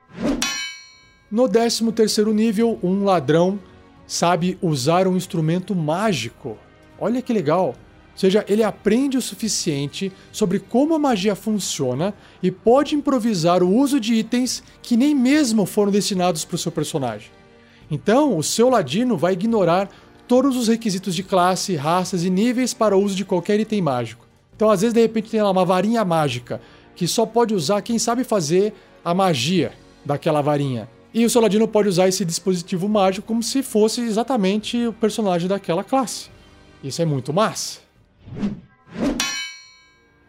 no 1.30 1.48
13 1.48 1.92
terceiro 1.92 2.32
nível, 2.32 2.78
um 2.82 3.04
ladrão 3.04 3.58
sabe 4.06 4.56
usar 4.62 5.08
um 5.08 5.16
instrumento 5.16 5.74
mágico. 5.74 6.56
Olha 6.98 7.20
que 7.20 7.32
legal! 7.32 7.68
Ou 8.16 8.18
seja, 8.18 8.44
ele 8.48 8.62
aprende 8.62 9.18
o 9.18 9.22
suficiente 9.22 10.10
sobre 10.32 10.58
como 10.58 10.94
a 10.94 10.98
magia 10.98 11.34
funciona 11.34 12.14
e 12.42 12.50
pode 12.50 12.94
improvisar 12.94 13.62
o 13.62 13.70
uso 13.70 14.00
de 14.00 14.14
itens 14.14 14.62
que 14.80 14.96
nem 14.96 15.14
mesmo 15.14 15.66
foram 15.66 15.92
destinados 15.92 16.42
para 16.42 16.54
o 16.54 16.58
seu 16.58 16.72
personagem. 16.72 17.28
Então, 17.90 18.36
o 18.36 18.42
seu 18.42 18.70
ladino 18.70 19.18
vai 19.18 19.34
ignorar 19.34 19.90
todos 20.26 20.56
os 20.56 20.68
requisitos 20.68 21.14
de 21.14 21.22
classe, 21.22 21.76
raças 21.76 22.24
e 22.24 22.30
níveis 22.30 22.74
para 22.74 22.96
o 22.96 23.02
uso 23.02 23.14
de 23.14 23.24
qualquer 23.24 23.58
item 23.60 23.80
mágico. 23.80 24.26
Então, 24.54 24.70
às 24.70 24.80
vezes, 24.80 24.94
de 24.94 25.00
repente, 25.00 25.30
tem 25.30 25.42
lá 25.42 25.50
uma 25.50 25.64
varinha 25.64 26.04
mágica 26.04 26.60
que 26.94 27.06
só 27.06 27.26
pode 27.26 27.54
usar 27.54 27.82
quem 27.82 27.98
sabe 27.98 28.24
fazer 28.24 28.72
a 29.04 29.14
magia 29.14 29.72
daquela 30.04 30.40
varinha. 30.40 30.88
E 31.12 31.24
o 31.24 31.30
seu 31.30 31.40
ladino 31.40 31.68
pode 31.68 31.88
usar 31.88 32.08
esse 32.08 32.24
dispositivo 32.24 32.88
mágico 32.88 33.26
como 33.26 33.42
se 33.42 33.62
fosse 33.62 34.00
exatamente 34.00 34.86
o 34.86 34.92
personagem 34.92 35.48
daquela 35.48 35.84
classe. 35.84 36.28
Isso 36.82 37.00
é 37.00 37.04
muito 37.04 37.32
massa. 37.32 37.80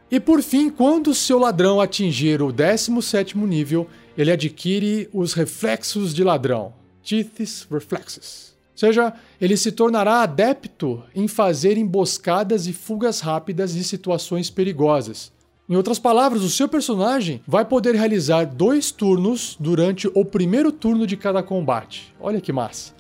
E 0.10 0.20
por 0.20 0.41
fim, 0.41 0.70
quando 0.70 1.08
o 1.08 1.16
seu 1.16 1.38
ladrão 1.38 1.82
atingir 1.82 2.41
o 2.41 2.52
17 2.52 3.38
nível, 3.38 3.88
ele 4.18 4.32
adquire 4.32 5.10
os 5.12 5.34
reflexos 5.34 6.14
de 6.14 6.24
ladrão, 6.24 6.74
Teeth's 7.04 7.68
Reflexes. 7.70 8.47
Seja, 8.78 9.11
ele 9.41 9.57
se 9.57 9.71
tornará 9.71 10.21
adepto 10.21 11.03
em 11.15 11.28
fazer 11.28 11.80
emboscadas 11.80 12.67
e 12.67 12.73
fugas 12.73 13.21
rápidas 13.21 13.73
de 13.73 13.84
situações 13.84 14.51
perigosas. 14.51 15.32
Em 15.67 15.75
outras 15.75 15.97
palavras, 15.97 16.43
o 16.43 16.49
seu 16.49 16.69
personagem 16.69 17.41
vai 17.47 17.65
poder 17.65 17.95
realizar 17.95 18.45
dois 18.45 18.91
turnos 18.91 19.57
durante 19.59 20.07
o 20.13 20.23
primeiro 20.23 20.71
turno 20.71 21.07
de 21.07 21.17
cada 21.17 21.41
combate. 21.41 22.13
Olha 22.19 22.39
que 22.39 22.53
massa! 22.53 22.93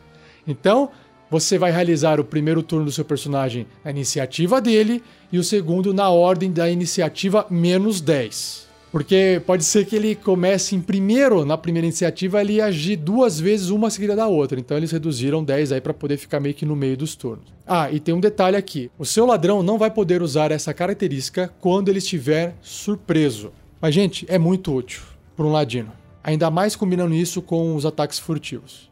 Então, 0.47 0.89
você 1.29 1.59
vai 1.59 1.69
realizar 1.69 2.19
o 2.19 2.25
primeiro 2.25 2.63
turno 2.63 2.85
do 2.85 2.91
seu 2.91 3.05
personagem 3.05 3.67
na 3.85 3.91
iniciativa 3.91 4.59
dele 4.59 5.03
e 5.31 5.37
o 5.37 5.43
segundo 5.43 5.93
na 5.93 6.09
ordem 6.09 6.51
da 6.51 6.67
iniciativa 6.67 7.45
menos 7.51 8.01
10. 8.01 8.66
Porque 8.91 9.41
pode 9.45 9.65
ser 9.65 9.85
que 9.85 9.95
ele 9.95 10.15
comece 10.15 10.75
em 10.75 10.81
primeiro, 10.81 11.43
na 11.43 11.57
primeira 11.57 11.85
iniciativa, 11.85 12.39
ele 12.39 12.61
agir 12.61 12.95
duas 12.95 13.39
vezes, 13.39 13.69
uma 13.69 13.89
seguida 13.89 14.15
da 14.15 14.27
outra. 14.27 14.59
Então 14.59 14.77
eles 14.77 14.91
reduziram 14.91 15.43
10 15.43 15.73
aí 15.73 15.81
para 15.81 15.93
poder 15.93 16.17
ficar 16.17 16.39
meio 16.39 16.55
que 16.55 16.65
no 16.65 16.75
meio 16.75 16.95
dos 16.95 17.13
turnos. 17.13 17.53
Ah, 17.65 17.91
e 17.91 17.99
tem 17.99 18.15
um 18.15 18.19
detalhe 18.19 18.55
aqui: 18.55 18.89
o 18.97 19.05
seu 19.05 19.25
ladrão 19.25 19.61
não 19.61 19.77
vai 19.77 19.91
poder 19.91 20.21
usar 20.21 20.51
essa 20.51 20.73
característica 20.73 21.53
quando 21.59 21.89
ele 21.89 21.99
estiver 21.99 22.55
surpreso. 22.61 23.51
Mas, 23.81 23.93
gente, 23.93 24.25
é 24.29 24.39
muito 24.39 24.73
útil 24.73 25.03
para 25.35 25.45
um 25.45 25.51
ladino. 25.51 25.91
Ainda 26.23 26.49
mais 26.49 26.75
combinando 26.75 27.13
isso 27.13 27.41
com 27.41 27.75
os 27.75 27.85
ataques 27.85 28.19
furtivos. 28.19 28.89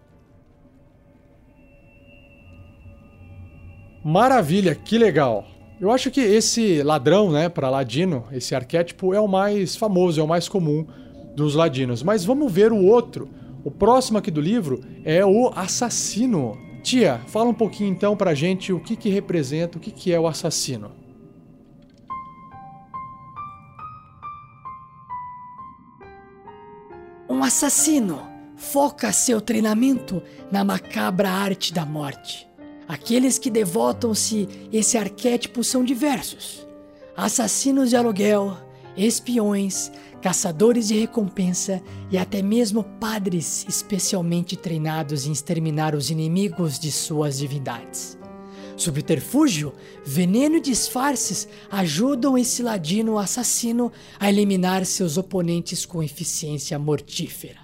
Maravilha, 4.04 4.76
que 4.76 4.98
legal. 4.98 5.48
Eu 5.80 5.92
acho 5.92 6.10
que 6.10 6.22
esse 6.22 6.82
ladrão, 6.84 7.32
né, 7.32 7.50
para 7.50 7.70
ladino, 7.70 8.26
esse 8.32 8.56
arquétipo 8.56 9.14
é 9.14 9.20
o 9.20 9.28
mais 9.28 9.76
famoso, 9.76 10.22
é 10.22 10.24
o 10.24 10.28
mais 10.28 10.48
comum 10.48 10.88
dos 11.36 11.54
ladinos. 11.54 12.02
Mas 12.02 12.24
vamos 12.24 12.52
ver 12.52 12.72
o 12.72 12.86
outro. 12.86 13.30
O 13.64 13.70
próximo 13.70 14.18
aqui 14.18 14.32
do 14.32 14.40
livro 14.40 14.82
é 15.04 15.26
o 15.26 15.52
assassino. 15.54 16.58
Tia, 16.82 17.20
fala 17.28 17.50
um 17.50 17.54
pouquinho 17.54 17.90
então 17.90 18.16
pra 18.16 18.34
gente 18.34 18.72
o 18.72 18.80
que 18.80 18.96
que 18.96 19.10
representa, 19.10 19.78
o 19.78 19.82
que 19.82 19.92
que 19.92 20.14
é 20.14 20.20
o 20.20 20.28
assassino. 20.28 20.92
Um 27.28 27.44
assassino 27.44 28.22
foca 28.56 29.12
seu 29.12 29.42
treinamento 29.42 30.22
na 30.50 30.64
macabra 30.64 31.30
arte 31.30 31.74
da 31.74 31.86
morte. 31.86 32.48
Aqueles 32.88 33.40
que 33.40 33.50
devotam-se 33.50 34.48
esse 34.72 34.98
arquétipo 34.98 35.64
são 35.64 35.84
diversos: 35.84 36.68
assassinos 37.16 37.90
de 37.90 37.96
aluguel, 37.96 38.56
espiões, 38.96 39.92
caçadores 40.22 40.88
de 40.88 41.00
recompensa 41.00 41.82
e 42.12 42.18
até 42.18 42.42
mesmo 42.42 42.84
padres 42.84 43.66
especialmente 43.68 44.56
treinados 44.56 45.26
em 45.28 45.32
exterminar 45.32 45.96
os 45.96 46.10
inimigos 46.10 46.80
de 46.80 46.92
suas 46.92 47.38
divindades. 47.38 48.18
Subterfúgio, 48.78 49.74
veneno 50.04 50.58
e 50.58 50.62
disfarces 50.62 51.48
ajudam 51.72 52.38
esse 52.38 52.62
ladino 52.62 53.18
assassino 53.18 53.92
a 54.20 54.30
eliminar 54.30 54.86
seus 54.86 55.18
oponentes 55.18 55.86
com 55.86 56.04
eficiência 56.04 56.78
mortífera. 56.78 57.60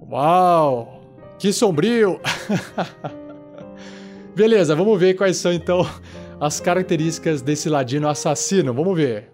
Uau! 0.00 1.02
Que 1.38 1.52
sombrio! 1.52 2.20
Beleza, 4.34 4.74
vamos 4.74 4.98
ver 4.98 5.14
quais 5.14 5.36
são 5.36 5.52
então 5.52 5.86
as 6.40 6.58
características 6.58 7.42
desse 7.42 7.68
ladino 7.68 8.08
assassino. 8.08 8.72
Vamos 8.72 8.96
ver. 8.96 9.30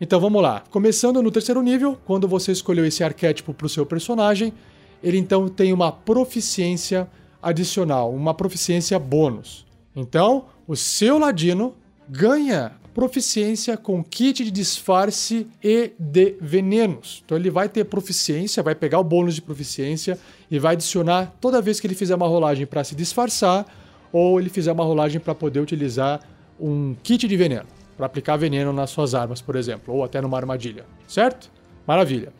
Então 0.00 0.20
vamos 0.20 0.40
lá. 0.40 0.62
Começando 0.70 1.20
no 1.20 1.30
terceiro 1.30 1.60
nível, 1.60 1.98
quando 2.06 2.28
você 2.28 2.52
escolheu 2.52 2.86
esse 2.86 3.02
arquétipo 3.02 3.52
para 3.52 3.66
o 3.66 3.68
seu 3.68 3.84
personagem, 3.84 4.52
ele 5.02 5.18
então 5.18 5.48
tem 5.48 5.72
uma 5.72 5.90
proficiência 5.90 7.10
adicional, 7.42 8.14
uma 8.14 8.32
proficiência 8.32 8.98
bônus. 8.98 9.66
Então, 9.94 10.46
o 10.66 10.76
seu 10.76 11.18
ladino 11.18 11.74
ganha 12.08 12.79
proficiência 12.94 13.76
com 13.76 14.02
kit 14.02 14.44
de 14.44 14.50
disfarce 14.50 15.46
e 15.62 15.92
de 15.98 16.36
venenos. 16.40 17.22
Então 17.24 17.36
ele 17.36 17.50
vai 17.50 17.68
ter 17.68 17.84
proficiência, 17.84 18.62
vai 18.62 18.74
pegar 18.74 18.98
o 18.98 19.04
bônus 19.04 19.34
de 19.34 19.42
proficiência 19.42 20.18
e 20.50 20.58
vai 20.58 20.74
adicionar 20.74 21.34
toda 21.40 21.62
vez 21.62 21.80
que 21.80 21.86
ele 21.86 21.94
fizer 21.94 22.14
uma 22.14 22.26
rolagem 22.26 22.66
para 22.66 22.82
se 22.84 22.94
disfarçar 22.94 23.66
ou 24.12 24.40
ele 24.40 24.50
fizer 24.50 24.72
uma 24.72 24.84
rolagem 24.84 25.20
para 25.20 25.34
poder 25.34 25.60
utilizar 25.60 26.20
um 26.58 26.94
kit 27.02 27.26
de 27.26 27.36
veneno, 27.36 27.66
para 27.96 28.06
aplicar 28.06 28.36
veneno 28.36 28.72
nas 28.72 28.90
suas 28.90 29.14
armas, 29.14 29.40
por 29.40 29.56
exemplo, 29.56 29.94
ou 29.94 30.04
até 30.04 30.20
numa 30.20 30.36
armadilha, 30.36 30.84
certo? 31.06 31.50
Maravilha. 31.86 32.32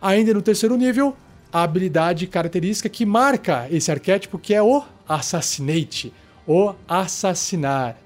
Ainda 0.00 0.32
no 0.32 0.40
terceiro 0.40 0.76
nível, 0.76 1.14
a 1.52 1.62
habilidade 1.62 2.26
característica 2.26 2.88
que 2.88 3.04
marca 3.04 3.66
esse 3.70 3.90
arquétipo 3.90 4.38
que 4.38 4.54
é 4.54 4.62
o 4.62 4.82
Assassinate, 5.06 6.12
o 6.46 6.72
assassinar. 6.88 7.96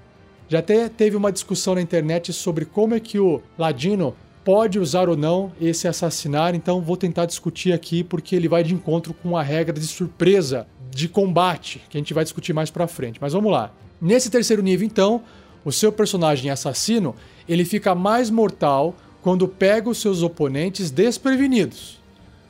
Já 0.47 0.59
até 0.59 0.87
teve 0.89 1.15
uma 1.17 1.31
discussão 1.31 1.75
na 1.75 1.81
internet 1.81 2.31
sobre 2.31 2.65
como 2.65 2.93
é 2.93 2.99
que 2.99 3.19
o 3.19 3.41
Ladino 3.57 4.15
pode 4.43 4.77
usar 4.77 5.09
ou 5.09 5.17
não 5.17 5.51
esse 5.59 5.87
assassinar, 5.87 6.53
então 6.53 6.79
vou 6.79 6.95
tentar 6.95 7.25
discutir 7.25 7.73
aqui 7.73 8.03
porque 8.03 8.35
ele 8.35 8.47
vai 8.47 8.63
de 8.63 8.75
encontro 8.75 9.13
com 9.13 9.35
a 9.35 9.41
regra 9.41 9.73
de 9.73 9.87
surpresa 9.87 10.67
de 10.91 11.09
combate, 11.09 11.81
que 11.89 11.97
a 11.97 11.99
gente 11.99 12.13
vai 12.13 12.23
discutir 12.23 12.53
mais 12.53 12.69
pra 12.69 12.87
frente. 12.87 13.17
Mas 13.19 13.33
vamos 13.33 13.51
lá. 13.51 13.71
Nesse 13.99 14.29
terceiro 14.29 14.61
nível, 14.61 14.85
então, 14.85 15.23
o 15.65 15.71
seu 15.71 15.91
personagem 15.91 16.51
assassino, 16.51 17.15
ele 17.49 17.65
fica 17.65 17.95
mais 17.95 18.29
mortal 18.29 18.95
quando 19.23 19.47
pega 19.47 19.89
os 19.89 19.97
seus 19.97 20.21
oponentes 20.21 20.91
desprevenidos. 20.91 21.99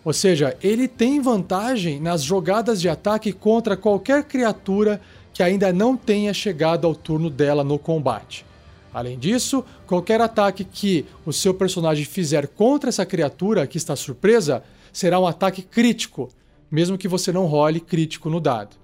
Ou 0.04 0.12
seja, 0.12 0.56
ele 0.62 0.88
tem 0.88 1.22
vantagem 1.22 2.00
nas 2.00 2.22
jogadas 2.22 2.80
de 2.82 2.90
ataque 2.90 3.32
contra 3.32 3.78
qualquer 3.78 4.26
criatura 4.26 5.02
que 5.36 5.44
ainda 5.44 5.74
não 5.74 5.98
tenha 5.98 6.34
chegado 6.34 6.88
ao 6.88 6.96
turno 6.96 7.30
dela 7.30 7.62
no 7.62 7.78
combate. 7.78 8.46
Além 8.94 9.20
disso, 9.20 9.66
qualquer 9.86 10.22
ataque 10.22 10.64
que 10.64 11.06
o 11.26 11.34
seu 11.34 11.54
personagem 11.54 12.06
fizer 12.06 12.48
contra 12.48 12.88
essa 12.88 13.06
criatura 13.06 13.68
que 13.68 13.78
está 13.78 13.98
surpresa 13.98 14.64
será 14.94 15.20
um 15.20 15.28
ataque 15.28 15.62
crítico, 15.62 16.30
mesmo 16.72 16.98
que 16.98 17.10
você 17.10 17.34
não 17.34 17.48
role 17.48 17.82
crítico 17.82 18.30
no 18.30 18.40
dado. 18.40 18.78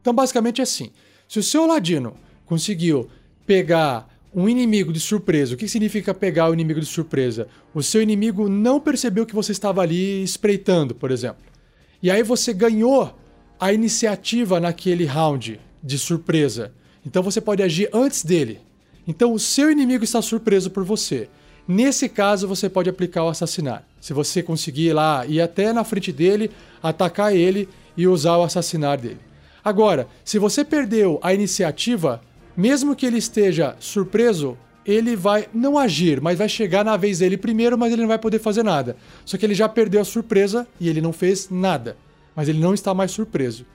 Então, 0.00 0.14
basicamente 0.14 0.62
é 0.62 0.64
assim: 0.64 0.90
se 1.28 1.38
o 1.38 1.42
seu 1.42 1.66
ladino 1.66 2.14
conseguiu 2.46 3.06
pegar 3.46 4.08
um 4.34 4.48
inimigo 4.48 4.94
de 4.94 5.00
surpresa, 5.00 5.52
o 5.52 5.58
que 5.58 5.68
significa 5.68 6.14
pegar 6.14 6.48
o 6.48 6.54
inimigo 6.54 6.80
de 6.80 6.86
surpresa? 6.86 7.46
O 7.74 7.82
seu 7.82 8.00
inimigo 8.00 8.48
não 8.48 8.80
percebeu 8.80 9.26
que 9.26 9.34
você 9.34 9.52
estava 9.52 9.82
ali 9.82 10.22
espreitando, 10.22 10.94
por 10.94 11.10
exemplo. 11.10 11.44
E 12.02 12.10
aí 12.10 12.22
você 12.22 12.54
ganhou 12.54 13.14
a 13.60 13.70
iniciativa 13.70 14.58
naquele 14.58 15.04
round 15.04 15.60
de 15.82 15.98
surpresa. 15.98 16.72
Então 17.04 17.22
você 17.22 17.40
pode 17.40 17.62
agir 17.62 17.88
antes 17.92 18.24
dele. 18.24 18.60
Então 19.06 19.32
o 19.32 19.38
seu 19.38 19.70
inimigo 19.70 20.04
está 20.04 20.20
surpreso 20.20 20.70
por 20.70 20.84
você. 20.84 21.28
Nesse 21.66 22.08
caso, 22.08 22.48
você 22.48 22.68
pode 22.68 22.90
aplicar 22.90 23.24
o 23.24 23.28
assassinar. 23.28 23.84
Se 24.00 24.12
você 24.12 24.42
conseguir 24.42 24.92
lá 24.92 25.24
ir 25.26 25.40
até 25.40 25.72
na 25.72 25.84
frente 25.84 26.10
dele, 26.10 26.50
atacar 26.82 27.34
ele 27.34 27.68
e 27.96 28.08
usar 28.08 28.36
o 28.36 28.42
assassinar 28.42 28.98
dele. 28.98 29.20
Agora, 29.62 30.08
se 30.24 30.38
você 30.38 30.64
perdeu 30.64 31.20
a 31.22 31.32
iniciativa, 31.32 32.20
mesmo 32.56 32.96
que 32.96 33.06
ele 33.06 33.18
esteja 33.18 33.76
surpreso, 33.78 34.56
ele 34.84 35.14
vai 35.14 35.48
não 35.52 35.78
agir, 35.78 36.20
mas 36.20 36.38
vai 36.38 36.48
chegar 36.48 36.84
na 36.84 36.96
vez 36.96 37.18
dele 37.18 37.36
primeiro, 37.36 37.78
mas 37.78 37.92
ele 37.92 38.02
não 38.02 38.08
vai 38.08 38.18
poder 38.18 38.38
fazer 38.38 38.62
nada. 38.62 38.96
Só 39.24 39.36
que 39.36 39.44
ele 39.44 39.54
já 39.54 39.68
perdeu 39.68 40.00
a 40.00 40.04
surpresa 40.04 40.66
e 40.80 40.88
ele 40.88 41.00
não 41.00 41.12
fez 41.12 41.48
nada. 41.50 41.96
Mas 42.34 42.48
ele 42.48 42.58
não 42.58 42.74
está 42.74 42.94
mais 42.94 43.10
surpreso. 43.10 43.66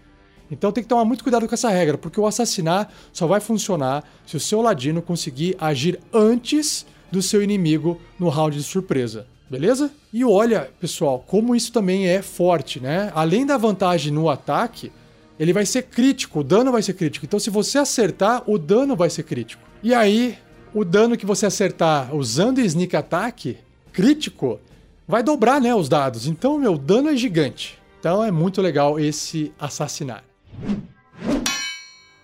Então 0.50 0.72
tem 0.72 0.84
que 0.84 0.90
tomar 0.90 1.06
muito 1.06 1.24
cuidado 1.24 1.48
com 1.48 1.54
essa 1.54 1.70
regra, 1.70 1.98
porque 1.98 2.20
o 2.20 2.28
assassinar 2.28 2.92
só 3.12 3.26
vai 3.26 3.40
funcionar 3.40 4.04
se 4.26 4.38
o 4.38 4.40
seu 4.40 4.62
ladino 4.62 5.02
conseguir 5.02 5.56
agir 5.60 6.00
antes 6.14 6.86
do 7.12 7.22
seu 7.22 7.42
inimigo 7.42 8.00
no 8.20 8.30
round 8.30 8.58
de 8.58 8.64
surpresa. 8.64 9.28
Beleza? 9.50 9.92
E 10.12 10.26
olha, 10.26 10.72
pessoal, 10.80 11.24
como 11.26 11.56
isso 11.56 11.72
também 11.72 12.08
é 12.08 12.22
forte, 12.22 12.80
né? 12.80 13.12
Além 13.14 13.46
da 13.46 13.58
vantagem 13.58 14.12
no 14.12 14.30
ataque, 14.30 14.92
ele 15.40 15.54
vai 15.54 15.66
ser 15.66 15.84
crítico, 15.84 16.40
o 16.40 16.44
dano 16.44 16.72
vai 16.72 16.82
ser 16.82 16.94
crítico. 16.94 17.26
Então, 17.26 17.40
se 17.40 17.50
você 17.50 17.78
acertar, 17.78 18.44
o 18.48 18.58
dano 18.58 18.96
vai 18.96 19.10
ser 19.10 19.24
crítico. 19.24 19.62
E 19.84 19.94
aí, 19.94 20.38
o 20.74 20.84
dano 20.84 21.16
que 21.16 21.26
você 21.26 21.46
acertar 21.46 22.16
usando 22.16 22.60
Sneak 22.60 22.96
Attack 22.96 23.58
crítico 23.94 24.60
vai 25.08 25.22
dobrar, 25.22 25.62
né, 25.62 25.76
os 25.76 25.88
dados. 25.88 26.26
Então, 26.26 26.58
meu 26.58 26.78
dano 26.78 27.10
é 27.10 27.16
gigante. 27.16 27.78
Então, 28.00 28.24
é 28.24 28.32
muito 28.32 28.62
legal 28.62 29.00
esse 29.00 29.54
assassinar. 29.60 30.24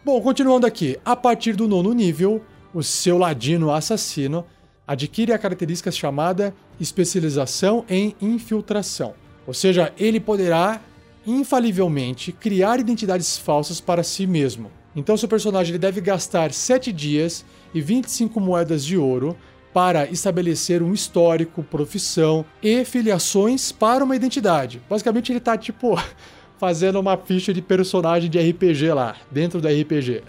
Bom, 0.03 0.19
continuando 0.21 0.65
aqui. 0.65 0.97
A 1.05 1.15
partir 1.15 1.55
do 1.55 1.67
nono 1.67 1.93
nível, 1.93 2.43
o 2.73 2.81
seu 2.81 3.17
ladino 3.17 3.71
assassino 3.71 4.45
adquire 4.87 5.31
a 5.31 5.37
característica 5.37 5.91
chamada 5.91 6.53
especialização 6.79 7.85
em 7.87 8.15
infiltração. 8.21 9.13
Ou 9.45 9.53
seja, 9.53 9.93
ele 9.97 10.19
poderá 10.19 10.81
infalivelmente 11.25 12.31
criar 12.31 12.79
identidades 12.79 13.37
falsas 13.37 13.79
para 13.79 14.03
si 14.03 14.25
mesmo. 14.25 14.71
Então, 14.95 15.15
seu 15.15 15.29
personagem 15.29 15.71
ele 15.71 15.79
deve 15.79 16.01
gastar 16.01 16.51
7 16.51 16.91
dias 16.91 17.45
e 17.73 17.79
25 17.79 18.39
moedas 18.39 18.83
de 18.83 18.97
ouro 18.97 19.37
para 19.73 20.05
estabelecer 20.09 20.83
um 20.83 20.93
histórico, 20.93 21.63
profissão 21.63 22.43
e 22.61 22.83
filiações 22.83 23.71
para 23.71 24.03
uma 24.03 24.15
identidade. 24.15 24.81
Basicamente, 24.89 25.31
ele 25.31 25.37
está 25.37 25.57
tipo 25.57 25.95
fazendo 26.61 26.99
uma 26.99 27.17
ficha 27.17 27.51
de 27.51 27.59
personagem 27.59 28.29
de 28.29 28.39
RPG 28.39 28.93
lá, 28.93 29.15
dentro 29.31 29.59
do 29.59 29.67
RPG, 29.67 30.21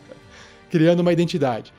criando 0.70 1.00
uma 1.00 1.12
identidade. 1.12 1.70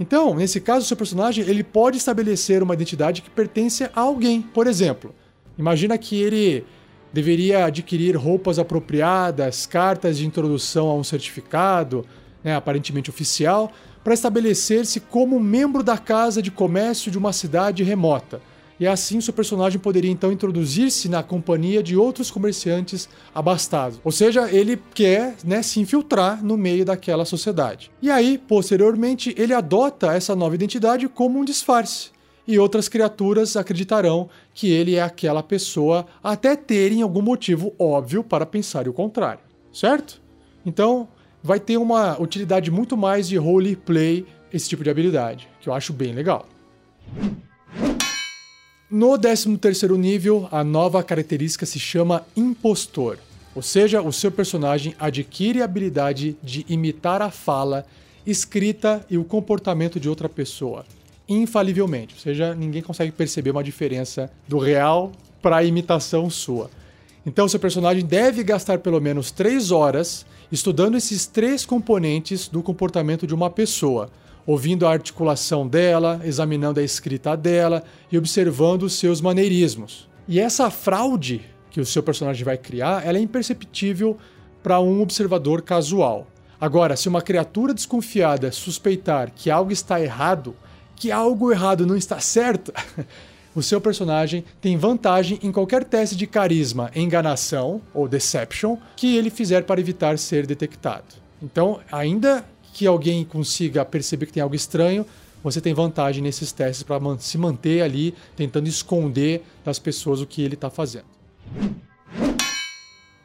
Então, 0.00 0.34
nesse 0.34 0.60
caso, 0.60 0.80
o 0.80 0.88
seu 0.88 0.96
personagem 0.96 1.44
ele 1.46 1.62
pode 1.62 1.96
estabelecer 1.96 2.60
uma 2.60 2.74
identidade 2.74 3.22
que 3.22 3.30
pertence 3.30 3.84
a 3.84 4.00
alguém. 4.00 4.42
Por 4.42 4.66
exemplo, 4.66 5.14
imagina 5.56 5.96
que 5.96 6.20
ele 6.20 6.64
deveria 7.12 7.66
adquirir 7.66 8.16
roupas 8.16 8.58
apropriadas, 8.58 9.64
cartas 9.64 10.18
de 10.18 10.26
introdução 10.26 10.88
a 10.88 10.96
um 10.96 11.04
certificado, 11.04 12.04
né, 12.42 12.56
aparentemente 12.56 13.10
oficial, 13.10 13.70
para 14.02 14.12
estabelecer-se 14.12 14.98
como 14.98 15.38
membro 15.38 15.84
da 15.84 15.96
casa 15.96 16.42
de 16.42 16.50
comércio 16.50 17.12
de 17.12 17.16
uma 17.16 17.32
cidade 17.32 17.84
remota. 17.84 18.40
E 18.78 18.86
assim 18.86 19.20
seu 19.20 19.32
personagem 19.32 19.78
poderia 19.78 20.10
então 20.10 20.30
introduzir-se 20.30 21.08
na 21.08 21.22
companhia 21.22 21.82
de 21.82 21.96
outros 21.96 22.30
comerciantes 22.30 23.08
abastados. 23.34 24.00
Ou 24.04 24.12
seja, 24.12 24.50
ele 24.50 24.80
quer 24.94 25.36
né, 25.44 25.62
se 25.62 25.80
infiltrar 25.80 26.44
no 26.44 26.56
meio 26.56 26.84
daquela 26.84 27.24
sociedade. 27.24 27.90
E 28.02 28.10
aí, 28.10 28.36
posteriormente, 28.36 29.34
ele 29.38 29.54
adota 29.54 30.12
essa 30.12 30.36
nova 30.36 30.54
identidade 30.54 31.08
como 31.08 31.38
um 31.38 31.44
disfarce. 31.44 32.10
E 32.46 32.58
outras 32.58 32.88
criaturas 32.88 33.56
acreditarão 33.56 34.28
que 34.54 34.70
ele 34.70 34.94
é 34.94 35.02
aquela 35.02 35.42
pessoa 35.42 36.06
até 36.22 36.54
terem 36.54 37.02
algum 37.02 37.22
motivo 37.22 37.74
óbvio 37.78 38.22
para 38.22 38.46
pensar 38.46 38.86
o 38.86 38.92
contrário. 38.92 39.40
Certo? 39.72 40.20
Então, 40.64 41.08
vai 41.42 41.58
ter 41.58 41.76
uma 41.76 42.20
utilidade 42.20 42.70
muito 42.70 42.96
mais 42.96 43.28
de 43.28 43.36
roleplay 43.36 44.26
esse 44.52 44.68
tipo 44.68 44.84
de 44.84 44.90
habilidade, 44.90 45.48
que 45.60 45.68
eu 45.68 45.74
acho 45.74 45.92
bem 45.92 46.12
legal. 46.12 46.46
No 48.88 49.18
13º 49.18 49.96
nível, 49.98 50.48
a 50.52 50.62
nova 50.62 51.02
característica 51.02 51.66
se 51.66 51.76
chama 51.76 52.24
Impostor, 52.36 53.18
ou 53.52 53.60
seja, 53.60 54.00
o 54.00 54.12
seu 54.12 54.30
personagem 54.30 54.94
adquire 54.96 55.60
a 55.60 55.64
habilidade 55.64 56.36
de 56.40 56.64
imitar 56.68 57.20
a 57.20 57.28
fala, 57.28 57.84
escrita 58.24 59.04
e 59.10 59.18
o 59.18 59.24
comportamento 59.24 59.98
de 59.98 60.08
outra 60.08 60.28
pessoa, 60.28 60.86
infalivelmente, 61.28 62.14
ou 62.14 62.20
seja, 62.20 62.54
ninguém 62.54 62.80
consegue 62.80 63.10
perceber 63.10 63.50
uma 63.50 63.64
diferença 63.64 64.30
do 64.46 64.56
real 64.56 65.10
para 65.42 65.56
a 65.56 65.64
imitação 65.64 66.30
sua. 66.30 66.70
Então, 67.26 67.48
seu 67.48 67.58
personagem 67.58 68.06
deve 68.06 68.44
gastar 68.44 68.78
pelo 68.78 69.00
menos 69.00 69.32
3 69.32 69.72
horas 69.72 70.24
estudando 70.52 70.96
esses 70.96 71.26
três 71.26 71.66
componentes 71.66 72.46
do 72.46 72.62
comportamento 72.62 73.26
de 73.26 73.34
uma 73.34 73.50
pessoa 73.50 74.08
ouvindo 74.46 74.86
a 74.86 74.92
articulação 74.92 75.66
dela, 75.66 76.20
examinando 76.24 76.78
a 76.78 76.82
escrita 76.82 77.36
dela 77.36 77.82
e 78.10 78.16
observando 78.16 78.84
os 78.84 78.94
seus 78.94 79.20
maneirismos. 79.20 80.08
E 80.28 80.38
essa 80.38 80.70
fraude 80.70 81.42
que 81.70 81.80
o 81.80 81.86
seu 81.86 82.02
personagem 82.02 82.44
vai 82.44 82.56
criar, 82.56 83.06
ela 83.06 83.18
é 83.18 83.20
imperceptível 83.20 84.16
para 84.62 84.80
um 84.80 85.02
observador 85.02 85.62
casual. 85.62 86.26
Agora, 86.60 86.96
se 86.96 87.08
uma 87.08 87.20
criatura 87.20 87.74
desconfiada 87.74 88.50
suspeitar 88.50 89.30
que 89.30 89.50
algo 89.50 89.70
está 89.70 90.00
errado, 90.00 90.56
que 90.94 91.12
algo 91.12 91.52
errado 91.52 91.86
não 91.86 91.96
está 91.96 92.18
certo, 92.18 92.72
o 93.54 93.62
seu 93.62 93.80
personagem 93.80 94.44
tem 94.60 94.76
vantagem 94.76 95.38
em 95.42 95.52
qualquer 95.52 95.84
teste 95.84 96.16
de 96.16 96.26
carisma, 96.26 96.90
enganação 96.94 97.82
ou 97.92 98.08
deception 98.08 98.78
que 98.96 99.16
ele 99.16 99.28
fizer 99.28 99.64
para 99.64 99.80
evitar 99.80 100.18
ser 100.18 100.46
detectado. 100.46 101.14
Então, 101.42 101.80
ainda 101.92 102.44
que 102.76 102.86
alguém 102.86 103.24
consiga 103.24 103.86
perceber 103.86 104.26
que 104.26 104.34
tem 104.34 104.42
algo 104.42 104.54
estranho, 104.54 105.06
você 105.42 105.62
tem 105.62 105.72
vantagem 105.72 106.22
nesses 106.22 106.52
testes 106.52 106.82
para 106.82 107.00
se 107.18 107.38
manter 107.38 107.80
ali 107.80 108.12
tentando 108.36 108.68
esconder 108.68 109.42
das 109.64 109.78
pessoas 109.78 110.20
o 110.20 110.26
que 110.26 110.42
ele 110.42 110.56
está 110.56 110.68
fazendo. 110.68 111.06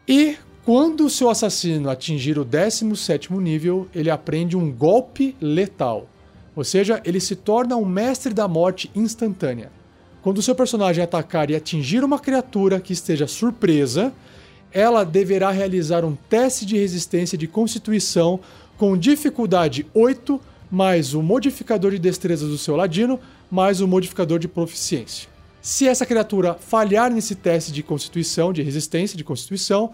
E 0.08 0.38
quando 0.64 1.06
o 1.06 1.10
seu 1.10 1.30
assassino 1.30 1.89
atingir 1.89 2.39
o 2.39 2.45
17 2.45 3.34
nível, 3.34 3.89
ele 3.93 4.10
aprende 4.10 4.56
um 4.56 4.72
golpe 4.72 5.36
letal. 5.41 6.08
Ou 6.56 6.64
seja, 6.64 7.02
ele 7.04 7.20
se 7.20 7.36
torna 7.36 7.76
um 7.76 7.86
mestre 7.86 8.34
da 8.34 8.47
morte 8.47 8.89
instantânea. 8.95 9.70
Quando 10.22 10.38
o 10.38 10.41
seu 10.41 10.56
personagem 10.56 11.04
atacar 11.04 11.49
e 11.49 11.58
atingir 11.58 12.06
uma 12.06 12.20
criatura 12.20 12.80
que 12.80 12.93
esteja 12.93 13.28
surpresa, 13.28 14.14
ela 14.72 15.04
deverá 15.04 15.52
realizar 15.52 16.06
um 16.06 16.16
teste 16.16 16.66
de 16.66 16.78
resistência 16.78 17.38
de 17.38 17.47
constituição 17.47 18.39
com 18.82 18.98
dificuldade 18.98 19.86
8, 19.94 20.42
mais 20.72 21.14
o 21.14 21.22
modificador 21.22 21.92
de 21.92 22.00
destreza 22.00 22.48
do 22.48 22.58
seu 22.58 22.76
ladino, 22.76 23.20
mais 23.52 23.80
o 23.80 23.88
modificador 23.88 24.40
de 24.40 24.48
proficiência. 24.48 25.30
Se 25.62 25.88
essa 25.88 26.04
criatura 26.04 26.56
falhar 26.56 27.12
nesse 27.14 27.36
teste 27.36 27.72
de 27.72 27.84
constituição, 27.84 28.52
de 28.52 28.64
resistência 28.64 29.16
de 29.16 29.24
constituição, 29.24 29.94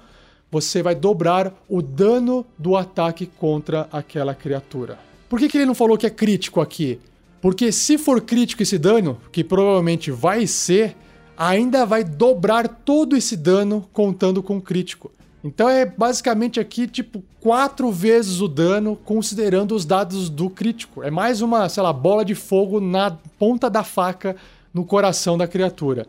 você 0.50 0.82
vai 0.82 0.96
dobrar 0.96 1.54
o 1.68 1.82
dano 1.82 2.46
do 2.58 2.78
ataque 2.78 3.26
contra 3.26 3.90
aquela 3.92 4.34
criatura. 4.34 4.98
Por 5.28 5.38
que, 5.38 5.50
que 5.50 5.58
ele 5.58 5.66
não 5.66 5.76
falou 5.76 5.98
que 5.98 6.08
é 6.08 6.10
crítico 6.10 6.62
aqui? 6.62 6.98
Porque 7.42 7.74
se 7.74 7.98
for 7.98 8.22
crítico 8.22 8.64
esse 8.64 8.78
dano, 8.78 9.20
que 9.34 9.44
provavelmente 9.44 10.12
vai 10.12 10.48
ser, 10.48 10.96
ainda 11.36 11.86
vai 11.86 12.06
dobrar 12.06 12.70
todo 12.70 13.18
esse 13.18 13.36
dano 13.36 13.86
contando 13.92 14.42
com 14.42 14.62
crítico. 14.62 15.12
Então 15.48 15.70
é 15.70 15.86
basicamente 15.86 16.60
aqui, 16.60 16.86
tipo, 16.86 17.24
quatro 17.40 17.90
vezes 17.90 18.42
o 18.42 18.50
dano, 18.50 18.98
considerando 19.06 19.74
os 19.74 19.86
dados 19.86 20.30
do 20.30 20.50
crítico. 20.50 21.02
É 21.02 21.10
mais 21.10 21.42
uma, 21.42 21.70
sei 21.70 21.82
lá, 21.82 21.94
bola 21.94 22.26
de 22.26 22.36
fogo 22.36 22.82
na 22.82 23.18
ponta 23.40 23.70
da 23.70 23.82
faca 23.82 24.36
no 24.74 24.84
coração 24.84 25.38
da 25.38 25.48
criatura. 25.48 26.06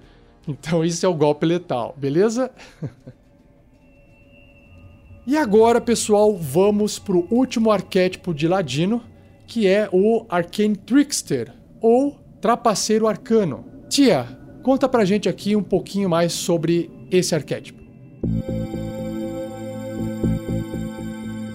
Então 0.47 0.85
isso 0.85 1.07
é 1.07 1.09
o 1.09 1.15
golpe 1.15 1.47
letal, 1.47 1.95
beleza? 1.97 2.51
e 5.25 5.37
agora, 5.37 5.81
pessoal, 5.81 6.37
vamos 6.37 6.99
pro 6.99 7.29
último 7.31 7.71
arquétipo 7.71 8.35
de 8.35 8.49
Ladino, 8.49 9.01
que 9.47 9.69
é 9.69 9.89
o 9.93 10.27
Arcane 10.29 10.75
Trickster, 10.75 11.53
ou 11.81 12.19
Trapaceiro 12.41 13.07
Arcano. 13.07 13.65
Tia, 13.89 14.27
conta 14.65 14.89
pra 14.89 15.05
gente 15.05 15.29
aqui 15.29 15.55
um 15.55 15.63
pouquinho 15.63 16.11
mais 16.11 16.33
sobre 16.33 16.91
esse 17.09 17.37
arquétipo. 17.37 17.79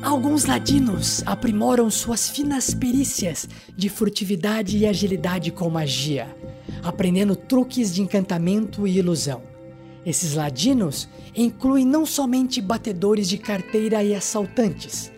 Alguns 0.02 0.46
ladinos 0.46 1.24
aprimoram 1.26 1.90
suas 1.90 2.30
finas 2.30 2.74
perícias 2.74 3.48
de 3.76 3.90
furtividade 3.90 4.78
e 4.78 4.86
agilidade 4.86 5.52
com 5.52 5.70
magia, 5.70 6.28
aprendendo 6.84 7.36
truques 7.36 7.94
de 7.94 8.02
encantamento 8.02 8.88
e 8.88 8.98
ilusão. 8.98 9.42
Esses 10.06 10.34
ladinos 10.34 11.08
incluem 11.36 11.86
não 11.86 12.06
somente 12.06 12.62
batedores 12.62 13.28
de 13.28 13.38
carteira 13.38 14.04
e 14.04 14.14
assaltantes, 14.14 15.12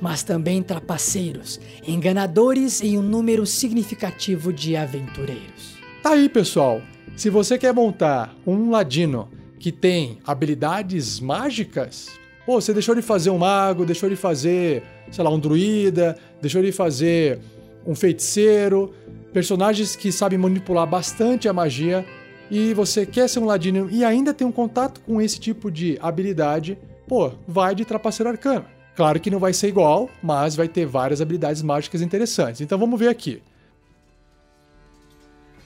mas 0.00 0.22
também 0.22 0.62
trapaceiros, 0.62 1.60
enganadores 1.86 2.80
e 2.82 2.98
um 2.98 3.02
número 3.02 3.46
significativo 3.46 4.52
de 4.52 4.76
aventureiros. 4.76 5.76
Tá 6.02 6.10
aí, 6.10 6.28
pessoal. 6.28 6.82
Se 7.14 7.30
você 7.30 7.56
quer 7.56 7.72
montar 7.72 8.34
um 8.46 8.70
ladino 8.70 9.28
que 9.58 9.70
tem 9.70 10.18
habilidades 10.26 11.20
mágicas, 11.20 12.08
Pô, 12.44 12.60
você 12.60 12.72
deixou 12.72 12.94
de 12.94 13.02
fazer 13.02 13.30
um 13.30 13.38
mago, 13.38 13.84
deixou 13.84 14.08
de 14.08 14.16
fazer, 14.16 14.82
sei 15.10 15.22
lá, 15.22 15.30
um 15.30 15.38
druida, 15.38 16.16
deixou 16.40 16.62
de 16.62 16.72
fazer 16.72 17.38
um 17.86 17.94
feiticeiro, 17.94 18.92
personagens 19.32 19.94
que 19.94 20.10
sabem 20.10 20.38
manipular 20.38 20.86
bastante 20.86 21.48
a 21.48 21.52
magia 21.52 22.04
e 22.50 22.74
você 22.74 23.06
quer 23.06 23.28
ser 23.28 23.38
um 23.38 23.44
ladino 23.44 23.88
e 23.90 24.04
ainda 24.04 24.34
tem 24.34 24.46
um 24.46 24.52
contato 24.52 25.00
com 25.00 25.20
esse 25.20 25.38
tipo 25.38 25.70
de 25.70 25.98
habilidade, 26.02 26.76
Pô, 27.12 27.30
vai 27.46 27.74
de 27.74 27.84
trapaceiro 27.84 28.30
arcano. 28.30 28.64
Claro 28.96 29.20
que 29.20 29.30
não 29.30 29.38
vai 29.38 29.52
ser 29.52 29.68
igual, 29.68 30.08
mas 30.22 30.54
vai 30.54 30.68
ter 30.68 30.86
várias 30.86 31.20
habilidades 31.20 31.60
mágicas 31.62 32.00
interessantes. 32.00 32.60
Então 32.60 32.78
vamos 32.78 32.98
ver 32.98 33.08
aqui. 33.08 33.42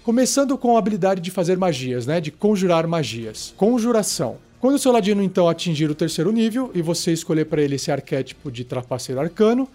Começando 0.03 0.57
com 0.57 0.77
a 0.77 0.79
habilidade 0.79 1.21
de 1.21 1.31
fazer 1.31 1.57
magias, 1.57 2.07
né? 2.07 2.21
De 2.21 2.31
conjurar 2.31 2.87
magias. 2.87 3.55
Conjuração. 3.57 4.39
Quando 4.67 4.75
o 4.75 4.81
seu 4.81 4.91
ladino 4.91 5.23
então 5.23 5.49
atingir 5.49 5.89
o 5.89 5.95
terceiro 5.95 6.33
nível 6.33 6.73
e 6.75 6.83
você 6.83 7.13
escolher 7.13 7.45
para 7.45 7.63
ele 7.63 7.77
esse 7.77 7.93
arquétipo 7.93 8.51
de 8.51 8.65
trapaceiro 8.65 9.21
arcano, 9.21 9.69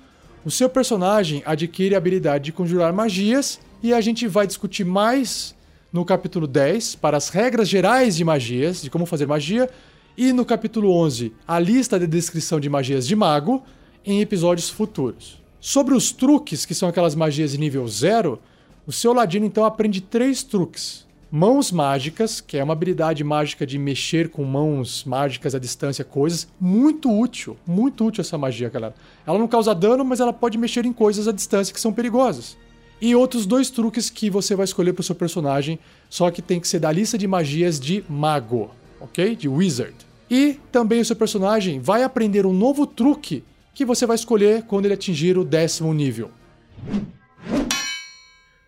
o 0.43 0.51
seu 0.51 0.67
personagem 0.67 1.41
adquire 1.45 1.95
a 1.95 1.97
habilidade 1.97 2.43
de 2.43 2.51
conjurar 2.51 2.91
magias 2.91 3.57
e 3.81 3.93
a 3.93 4.01
gente 4.01 4.27
vai 4.27 4.45
discutir 4.45 4.83
mais 4.83 5.55
no 5.93 6.03
capítulo 6.03 6.45
10 6.45 6.95
para 6.95 7.15
as 7.15 7.29
regras 7.29 7.69
gerais 7.69 8.17
de 8.17 8.25
magias, 8.25 8.81
de 8.81 8.89
como 8.89 9.05
fazer 9.05 9.25
magia, 9.25 9.69
e 10.17 10.33
no 10.33 10.43
capítulo 10.43 10.91
11 10.91 11.31
a 11.47 11.57
lista 11.57 11.97
de 11.97 12.05
descrição 12.05 12.59
de 12.59 12.67
magias 12.67 13.07
de 13.07 13.15
mago 13.15 13.63
em 14.05 14.19
episódios 14.19 14.69
futuros. 14.69 15.41
Sobre 15.61 15.93
os 15.93 16.11
truques, 16.11 16.65
que 16.65 16.75
são 16.75 16.89
aquelas 16.89 17.15
magias 17.15 17.53
de 17.53 17.57
nível 17.57 17.87
0, 17.87 18.37
o 18.85 18.91
seu 18.91 19.13
ladino 19.13 19.45
então 19.45 19.63
aprende 19.63 20.01
três 20.01 20.43
truques. 20.43 21.09
Mãos 21.33 21.71
mágicas, 21.71 22.41
que 22.41 22.57
é 22.57 22.63
uma 22.63 22.73
habilidade 22.73 23.23
mágica 23.23 23.65
de 23.65 23.77
mexer 23.77 24.27
com 24.27 24.43
mãos 24.43 25.05
mágicas 25.05 25.55
à 25.55 25.59
distância, 25.59 26.03
coisas. 26.03 26.45
Muito 26.59 27.09
útil, 27.09 27.55
muito 27.65 28.05
útil 28.05 28.19
essa 28.19 28.37
magia, 28.37 28.67
galera. 28.67 28.93
Ela 29.25 29.39
não 29.39 29.47
causa 29.47 29.73
dano, 29.73 30.03
mas 30.03 30.19
ela 30.19 30.33
pode 30.33 30.57
mexer 30.57 30.85
em 30.85 30.91
coisas 30.91 31.29
à 31.29 31.31
distância 31.31 31.73
que 31.73 31.79
são 31.79 31.93
perigosas. 31.93 32.57
E 32.99 33.15
outros 33.15 33.45
dois 33.45 33.69
truques 33.69 34.09
que 34.09 34.29
você 34.29 34.57
vai 34.57 34.65
escolher 34.65 34.91
para 34.91 34.99
o 34.99 35.05
seu 35.05 35.15
personagem, 35.15 35.79
só 36.09 36.29
que 36.29 36.41
tem 36.41 36.59
que 36.59 36.67
ser 36.67 36.79
da 36.79 36.91
lista 36.91 37.17
de 37.17 37.27
magias 37.29 37.79
de 37.79 38.03
mago, 38.09 38.69
ok? 38.99 39.33
De 39.33 39.47
wizard. 39.47 39.95
E 40.29 40.59
também 40.69 40.99
o 40.99 41.05
seu 41.05 41.15
personagem 41.15 41.79
vai 41.79 42.03
aprender 42.03 42.45
um 42.45 42.51
novo 42.51 42.85
truque 42.85 43.41
que 43.73 43.85
você 43.85 44.05
vai 44.05 44.15
escolher 44.15 44.63
quando 44.63 44.83
ele 44.83 44.95
atingir 44.95 45.37
o 45.37 45.45
décimo 45.45 45.93
nível. 45.93 46.29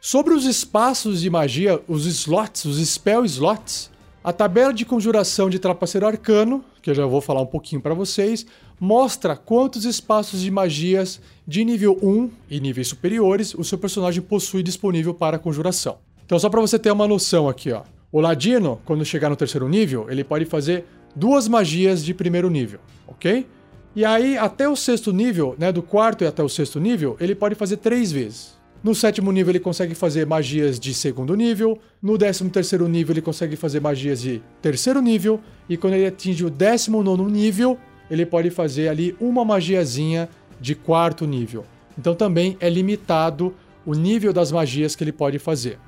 Sobre 0.05 0.33
os 0.33 0.43
espaços 0.43 1.21
de 1.21 1.29
magia, 1.29 1.79
os 1.87 2.05
slots, 2.05 2.65
os 2.65 2.77
spell 2.85 3.23
slots, 3.23 3.89
a 4.21 4.33
tabela 4.33 4.73
de 4.73 4.83
conjuração 4.83 5.49
de 5.49 5.57
trapaceiro 5.57 6.05
arcano, 6.05 6.61
que 6.81 6.89
eu 6.89 6.93
já 6.93 7.05
vou 7.05 7.21
falar 7.21 7.39
um 7.39 7.45
pouquinho 7.45 7.81
para 7.81 7.93
vocês, 7.93 8.45
mostra 8.77 9.33
quantos 9.37 9.85
espaços 9.85 10.41
de 10.41 10.51
magias 10.51 11.21
de 11.47 11.63
nível 11.63 11.97
1 12.03 12.29
e 12.49 12.59
níveis 12.59 12.89
superiores 12.89 13.53
o 13.53 13.63
seu 13.63 13.77
personagem 13.77 14.21
possui 14.21 14.61
disponível 14.61 15.13
para 15.13 15.39
conjuração. 15.39 15.99
Então 16.25 16.37
só 16.37 16.49
para 16.49 16.59
você 16.59 16.77
ter 16.77 16.91
uma 16.91 17.07
noção 17.07 17.47
aqui, 17.47 17.71
ó. 17.71 17.83
O 18.11 18.19
ladino, 18.19 18.81
quando 18.83 19.05
chegar 19.05 19.29
no 19.29 19.37
terceiro 19.37 19.69
nível, 19.69 20.07
ele 20.09 20.25
pode 20.25 20.43
fazer 20.43 20.83
duas 21.15 21.47
magias 21.47 22.03
de 22.03 22.13
primeiro 22.13 22.49
nível, 22.49 22.81
ok? 23.07 23.47
E 23.95 24.03
aí, 24.03 24.37
até 24.37 24.67
o 24.67 24.75
sexto 24.75 25.13
nível, 25.13 25.55
né, 25.57 25.71
do 25.71 25.81
quarto 25.81 26.25
e 26.25 26.27
até 26.27 26.43
o 26.43 26.49
sexto 26.49 26.77
nível, 26.77 27.15
ele 27.21 27.33
pode 27.33 27.55
fazer 27.55 27.77
três 27.77 28.11
vezes. 28.11 28.61
No 28.83 28.93
sétimo 28.93 29.31
nível 29.31 29.51
ele 29.51 29.61
consegue 29.61 29.95
fazer 29.95 30.25
magias 30.27 30.77
de 30.77 30.93
segundo 30.93 31.35
nível. 31.35 31.79
No 32.01 32.17
décimo 32.17 32.49
terceiro 32.49 32.85
nível 32.89 33.13
ele 33.13 33.21
consegue 33.21 33.55
fazer 33.55 33.79
magias 33.79 34.21
de 34.21 34.41
terceiro 34.61 35.01
nível. 35.01 35.39
E 35.69 35.77
quando 35.77 35.93
ele 35.93 36.05
atinge 36.05 36.43
o 36.43 36.49
décimo 36.49 37.01
nono 37.01 37.29
nível, 37.29 37.77
ele 38.11 38.25
pode 38.25 38.49
fazer 38.49 38.89
ali 38.89 39.15
uma 39.21 39.45
magiazinha 39.45 40.27
de 40.59 40.75
quarto 40.75 41.25
nível. 41.25 41.63
Então 41.97 42.13
também 42.13 42.57
é 42.59 42.69
limitado 42.69 43.55
o 43.85 43.93
nível 43.93 44.33
das 44.33 44.51
magias 44.51 44.97
que 44.97 45.03
ele 45.03 45.13
pode 45.13 45.39
fazer. 45.39 45.79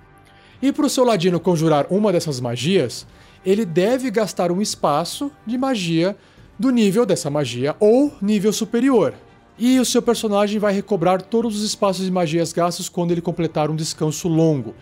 E 0.61 0.71
para 0.71 0.85
o 0.85 0.89
seu 0.89 1.03
ladino 1.03 1.37
conjurar 1.37 1.87
uma 1.89 2.13
dessas 2.13 2.39
magias, 2.39 3.05
ele 3.45 3.65
deve 3.65 4.09
gastar 4.09 4.53
um 4.53 4.61
espaço 4.61 5.29
de 5.45 5.57
magia 5.57 6.15
do 6.57 6.69
nível 6.69 7.05
dessa 7.05 7.29
magia 7.29 7.75
ou 7.77 8.13
nível 8.21 8.53
superior. 8.53 9.13
E 9.57 9.79
o 9.79 9.85
seu 9.85 10.01
personagem 10.01 10.59
vai 10.59 10.73
recobrar 10.73 11.21
todos 11.21 11.57
os 11.57 11.63
espaços 11.63 12.03
de 12.03 12.11
magias 12.11 12.51
gastos 12.51 12.89
quando 12.89 13.11
ele 13.11 13.21
completar 13.21 13.69
um 13.69 13.75
descanso 13.75 14.27
longo, 14.27 14.75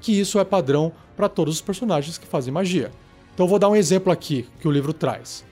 que 0.00 0.12
isso 0.12 0.38
é 0.38 0.44
padrão 0.44 0.92
para 1.16 1.28
todos 1.28 1.56
os 1.56 1.60
personagens 1.60 2.16
que 2.16 2.26
fazem 2.26 2.52
magia. 2.52 2.92
Então 3.34 3.48
vou 3.48 3.58
dar 3.58 3.68
um 3.68 3.76
exemplo 3.76 4.12
aqui 4.12 4.46
que 4.60 4.68
o 4.68 4.70
livro 4.70 4.92
traz. 4.92 5.44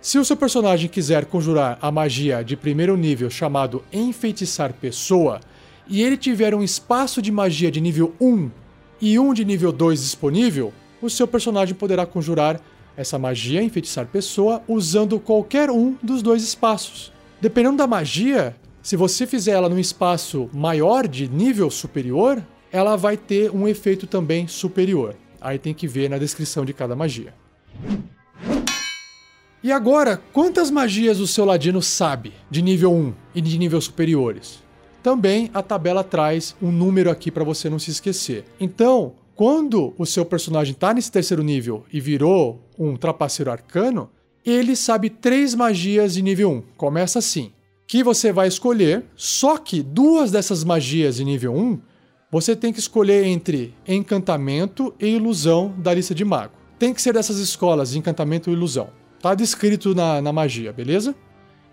Se 0.00 0.18
o 0.18 0.24
seu 0.24 0.36
personagem 0.36 0.88
quiser 0.88 1.26
conjurar 1.26 1.78
a 1.80 1.90
magia 1.90 2.42
de 2.42 2.56
primeiro 2.56 2.96
nível 2.96 3.28
chamado 3.28 3.84
Enfeitiçar 3.92 4.72
Pessoa, 4.72 5.40
e 5.86 6.02
ele 6.02 6.16
tiver 6.16 6.54
um 6.54 6.62
espaço 6.62 7.20
de 7.20 7.30
magia 7.30 7.70
de 7.70 7.80
nível 7.80 8.14
1 8.20 8.50
e 9.00 9.18
um 9.18 9.34
de 9.34 9.44
nível 9.44 9.70
2 9.70 10.00
disponível, 10.00 10.72
o 11.00 11.10
seu 11.10 11.28
personagem 11.28 11.74
poderá 11.74 12.06
conjurar 12.06 12.60
essa 12.96 13.18
magia 13.18 13.62
Enfeitiçar 13.62 14.06
Pessoa 14.06 14.62
usando 14.66 15.20
qualquer 15.20 15.70
um 15.70 15.96
dos 16.02 16.22
dois 16.22 16.42
espaços. 16.42 17.13
Dependendo 17.44 17.76
da 17.76 17.86
magia, 17.86 18.56
se 18.82 18.96
você 18.96 19.26
fizer 19.26 19.50
ela 19.50 19.68
num 19.68 19.78
espaço 19.78 20.48
maior, 20.50 21.06
de 21.06 21.28
nível 21.28 21.70
superior, 21.70 22.42
ela 22.72 22.96
vai 22.96 23.18
ter 23.18 23.50
um 23.50 23.68
efeito 23.68 24.06
também 24.06 24.48
superior. 24.48 25.14
Aí 25.42 25.58
tem 25.58 25.74
que 25.74 25.86
ver 25.86 26.08
na 26.08 26.16
descrição 26.16 26.64
de 26.64 26.72
cada 26.72 26.96
magia. 26.96 27.34
E 29.62 29.70
agora, 29.70 30.22
quantas 30.32 30.70
magias 30.70 31.20
o 31.20 31.26
seu 31.26 31.44
ladino 31.44 31.82
sabe 31.82 32.32
de 32.50 32.62
nível 32.62 32.94
1 32.94 33.12
e 33.34 33.42
de 33.42 33.58
nível 33.58 33.78
superiores? 33.78 34.62
Também 35.02 35.50
a 35.52 35.62
tabela 35.62 36.02
traz 36.02 36.56
um 36.62 36.72
número 36.72 37.10
aqui 37.10 37.30
para 37.30 37.44
você 37.44 37.68
não 37.68 37.78
se 37.78 37.90
esquecer. 37.90 38.46
Então, 38.58 39.16
quando 39.34 39.92
o 39.98 40.06
seu 40.06 40.24
personagem 40.24 40.72
está 40.72 40.94
nesse 40.94 41.12
terceiro 41.12 41.42
nível 41.42 41.84
e 41.92 42.00
virou 42.00 42.62
um 42.78 42.96
trapaceiro 42.96 43.50
arcano, 43.50 44.08
ele 44.44 44.76
sabe 44.76 45.08
três 45.10 45.54
magias 45.54 46.14
de 46.14 46.22
nível 46.22 46.50
1. 46.50 46.62
Começa 46.76 47.18
assim. 47.18 47.52
Que 47.86 48.02
você 48.02 48.32
vai 48.32 48.48
escolher, 48.48 49.04
só 49.14 49.58
que 49.58 49.82
duas 49.82 50.30
dessas 50.30 50.64
magias 50.64 51.16
de 51.16 51.24
nível 51.24 51.54
1 51.54 51.80
você 52.30 52.56
tem 52.56 52.72
que 52.72 52.80
escolher 52.80 53.24
entre 53.26 53.72
encantamento 53.86 54.92
e 54.98 55.06
ilusão 55.06 55.72
da 55.78 55.94
lista 55.94 56.14
de 56.14 56.24
mago. 56.24 56.54
Tem 56.78 56.92
que 56.92 57.00
ser 57.00 57.12
dessas 57.12 57.38
escolas, 57.38 57.94
encantamento 57.94 58.50
e 58.50 58.52
ilusão. 58.52 58.88
Tá 59.20 59.34
descrito 59.34 59.94
na, 59.94 60.20
na 60.20 60.32
magia, 60.32 60.72
beleza? 60.72 61.14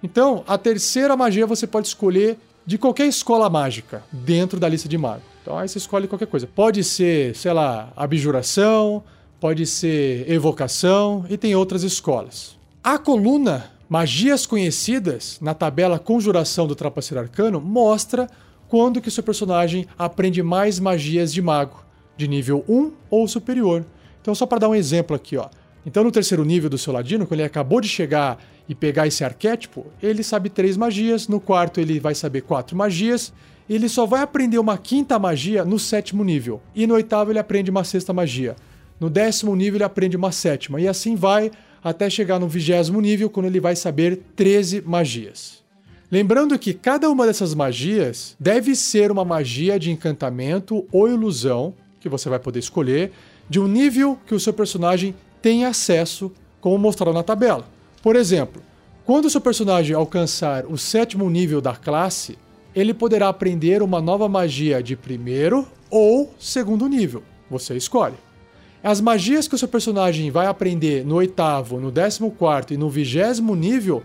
Então, 0.03 0.43
a 0.47 0.57
terceira 0.57 1.17
magia 1.17 1.47
você 1.47 1.65
pode 1.65 1.87
escolher 1.87 2.37
de 2.65 2.77
qualquer 2.77 3.07
escola 3.07 3.49
mágica 3.49 4.03
dentro 4.11 4.59
da 4.59 4.69
lista 4.69 4.87
de 4.87 4.97
mago. 4.97 5.23
Então 5.41 5.57
aí 5.57 5.67
você 5.67 5.77
escolhe 5.77 6.07
qualquer 6.07 6.27
coisa. 6.27 6.47
Pode 6.47 6.83
ser, 6.83 7.35
sei 7.35 7.53
lá, 7.53 7.91
abjuração, 7.95 9.03
pode 9.39 9.65
ser 9.65 10.29
evocação 10.29 11.25
e 11.29 11.37
tem 11.37 11.55
outras 11.55 11.83
escolas. 11.83 12.55
A 12.83 12.97
coluna 12.97 13.69
Magias 13.87 14.47
Conhecidas, 14.47 15.37
na 15.39 15.53
tabela 15.53 15.99
Conjuração 15.99 16.65
do 16.65 16.73
Trapaceiro 16.73 17.21
Arcano, 17.21 17.61
mostra 17.61 18.27
quando 18.67 18.99
que 18.99 19.11
seu 19.11 19.21
personagem 19.21 19.85
aprende 19.99 20.41
mais 20.41 20.79
magias 20.79 21.31
de 21.31 21.43
mago, 21.43 21.85
de 22.17 22.27
nível 22.27 22.65
1 22.67 22.91
ou 23.07 23.27
superior. 23.27 23.85
Então, 24.19 24.33
só 24.33 24.47
para 24.47 24.57
dar 24.57 24.69
um 24.69 24.73
exemplo 24.73 25.15
aqui, 25.15 25.37
ó. 25.37 25.47
Então, 25.85 26.03
no 26.03 26.11
terceiro 26.11 26.43
nível 26.43 26.71
do 26.71 26.77
seu 26.77 26.91
ladino, 26.91 27.27
quando 27.27 27.41
ele 27.41 27.47
acabou 27.47 27.79
de 27.79 27.87
chegar 27.87 28.43
e 28.67 28.73
pegar 28.73 29.05
esse 29.05 29.23
arquétipo, 29.23 29.85
ele 30.01 30.23
sabe 30.23 30.49
três 30.49 30.75
magias. 30.75 31.27
No 31.27 31.39
quarto, 31.39 31.79
ele 31.79 31.99
vai 31.99 32.15
saber 32.15 32.41
quatro 32.41 32.75
magias. 32.75 33.31
Ele 33.69 33.87
só 33.87 34.07
vai 34.07 34.23
aprender 34.23 34.57
uma 34.57 34.79
quinta 34.79 35.19
magia 35.19 35.63
no 35.63 35.77
sétimo 35.77 36.23
nível. 36.23 36.59
E 36.73 36.87
no 36.87 36.95
oitavo, 36.95 37.31
ele 37.31 37.37
aprende 37.37 37.69
uma 37.69 37.83
sexta 37.83 38.11
magia. 38.11 38.55
No 38.99 39.07
décimo 39.07 39.55
nível, 39.55 39.77
ele 39.77 39.83
aprende 39.83 40.17
uma 40.17 40.31
sétima. 40.31 40.81
E 40.81 40.87
assim 40.87 41.15
vai 41.15 41.51
até 41.83 42.09
chegar 42.09 42.39
no 42.39 42.47
vigésimo 42.47 43.01
nível, 43.01 43.29
quando 43.29 43.47
ele 43.47 43.59
vai 43.59 43.75
saber 43.75 44.21
13 44.35 44.81
magias. 44.81 45.61
Lembrando 46.11 46.59
que 46.59 46.73
cada 46.73 47.09
uma 47.09 47.25
dessas 47.25 47.53
magias 47.55 48.35
deve 48.39 48.75
ser 48.75 49.11
uma 49.11 49.23
magia 49.23 49.79
de 49.79 49.91
encantamento 49.91 50.85
ou 50.91 51.07
ilusão, 51.07 51.73
que 51.99 52.09
você 52.09 52.27
vai 52.27 52.37
poder 52.37 52.59
escolher, 52.59 53.11
de 53.49 53.59
um 53.59 53.67
nível 53.67 54.17
que 54.25 54.35
o 54.35 54.39
seu 54.39 54.53
personagem 54.53 55.15
tem 55.41 55.65
acesso, 55.65 56.31
como 56.59 56.77
mostrado 56.77 57.13
na 57.13 57.23
tabela. 57.23 57.65
Por 58.03 58.15
exemplo, 58.15 58.61
quando 59.05 59.25
o 59.25 59.29
seu 59.29 59.41
personagem 59.41 59.95
alcançar 59.95 60.65
o 60.65 60.77
sétimo 60.77 61.29
nível 61.29 61.61
da 61.61 61.75
classe, 61.75 62.37
ele 62.75 62.93
poderá 62.93 63.29
aprender 63.29 63.81
uma 63.81 64.01
nova 64.01 64.29
magia 64.29 64.81
de 64.81 64.95
primeiro 64.95 65.67
ou 65.89 66.33
segundo 66.39 66.87
nível. 66.87 67.23
Você 67.49 67.75
escolhe. 67.75 68.15
As 68.83 68.99
magias 68.99 69.47
que 69.47 69.53
o 69.53 69.57
seu 69.59 69.67
personagem 69.67 70.31
vai 70.31 70.47
aprender 70.47 71.05
no 71.05 71.15
oitavo, 71.15 71.79
no 71.79 71.91
décimo 71.91 72.31
quarto 72.31 72.73
e 72.73 72.77
no 72.77 72.89
vigésimo 72.89 73.55
nível 73.55 74.01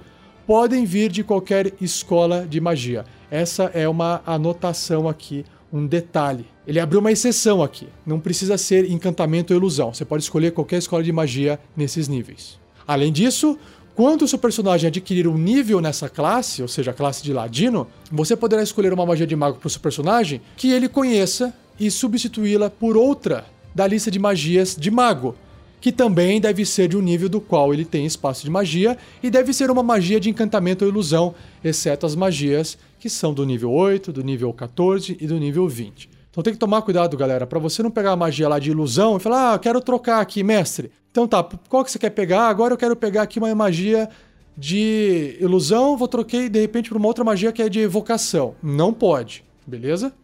podem 0.47 0.85
vir 0.85 1.11
de 1.11 1.24
qualquer 1.24 1.72
escola 1.81 2.47
de 2.47 2.61
magia. 2.61 3.07
Essa 3.31 3.70
é 3.72 3.89
uma 3.89 4.20
anotação 4.27 5.09
aqui, 5.09 5.47
um 5.72 5.87
detalhe. 5.87 6.45
Ele 6.66 6.79
abriu 6.79 7.01
uma 7.01 7.11
exceção 7.11 7.62
aqui. 7.62 7.89
Não 8.05 8.20
precisa 8.20 8.59
ser 8.59 8.91
encantamento 8.91 9.55
ou 9.55 9.59
ilusão. 9.59 9.95
Você 9.95 10.05
pode 10.05 10.24
escolher 10.24 10.53
qualquer 10.53 10.77
escola 10.77 11.03
de 11.03 11.11
magia 11.11 11.59
nesses 11.74 12.07
níveis. 12.07 12.59
Além 12.87 13.11
disso, 13.11 13.59
quando 13.95 14.22
o 14.22 14.29
seu 14.29 14.39
personagem 14.39 14.89
adquirir 14.89 15.27
um 15.27 15.39
nível 15.39 15.81
nessa 15.81 16.07
classe, 16.07 16.61
ou 16.61 16.68
seja, 16.68 16.91
a 16.91 16.95
classe 16.95 17.24
de 17.24 17.33
ladino, 17.33 17.87
você 18.12 18.37
poderá 18.37 18.62
escolher 18.62 18.93
uma 18.93 19.07
magia 19.07 19.27
de 19.27 19.35
mago 19.35 19.57
para 19.57 19.68
o 19.68 19.70
seu 19.70 19.81
personagem 19.81 20.43
que 20.55 20.70
ele 20.70 20.87
conheça 20.87 21.55
e 21.81 21.91
substituí-la 21.91 22.68
por 22.68 22.95
outra 22.95 23.56
da 23.77 23.87
lista 23.87 24.11
de 24.11 24.18
magias 24.18 24.74
de 24.74 24.91
mago, 24.91 25.35
que 25.83 25.93
também 25.93 26.41
deve 26.41 26.64
ser 26.64 26.89
de 26.89 26.97
um 26.97 27.03
nível 27.03 27.29
do 27.29 27.43
qual 27.43 27.74
ele 27.74 27.85
tem 27.85 28.07
espaço 28.07 28.43
de 28.43 28.51
magia 28.51 28.97
e 29.22 29.29
deve 29.29 29.53
ser 29.53 29.70
uma 29.70 29.83
magia 29.83 30.18
de 30.18 30.31
encantamento 30.31 30.83
ou 30.83 30.91
ilusão, 30.91 31.35
exceto 31.62 32.07
as 32.07 32.16
magias 32.16 32.79
que 32.99 33.11
são 33.11 33.35
do 33.35 33.45
nível 33.45 33.70
8, 33.70 34.14
do 34.14 34.24
nível 34.24 34.51
14 34.51 35.18
e 35.20 35.27
do 35.27 35.39
nível 35.39 35.68
20. 35.68 36.09
Então 36.31 36.43
tem 36.43 36.55
que 36.55 36.59
tomar 36.59 36.81
cuidado, 36.81 37.18
galera, 37.18 37.47
para 37.47 37.59
você 37.59 37.83
não 37.83 37.91
pegar 37.91 38.12
a 38.12 38.16
magia 38.16 38.49
lá 38.49 38.59
de 38.59 38.70
ilusão 38.70 39.18
e 39.18 39.20
falar: 39.20 39.53
"Ah, 39.53 39.59
quero 39.59 39.79
trocar 39.83 40.22
aqui, 40.22 40.43
mestre". 40.43 40.91
Então 41.11 41.29
tá, 41.29 41.47
qual 41.68 41.85
que 41.85 41.91
você 41.91 41.99
quer 41.99 42.11
pegar? 42.11 42.49
Agora 42.49 42.72
eu 42.72 42.79
quero 42.79 42.97
pegar 42.97 43.22
aqui 43.22 43.39
uma 43.39 43.55
magia 43.55 44.09
de 44.57 45.37
ilusão, 45.39 45.99
vou 45.99 46.09
troquei 46.09 46.49
de 46.49 46.61
repente 46.61 46.89
para 46.89 46.97
uma 46.97 47.09
outra 47.09 47.22
magia 47.22 47.53
que 47.53 47.61
é 47.61 47.68
de 47.68 47.81
evocação. 47.81 48.55
Não 48.62 48.91
pode, 48.91 49.45
beleza? 49.66 50.14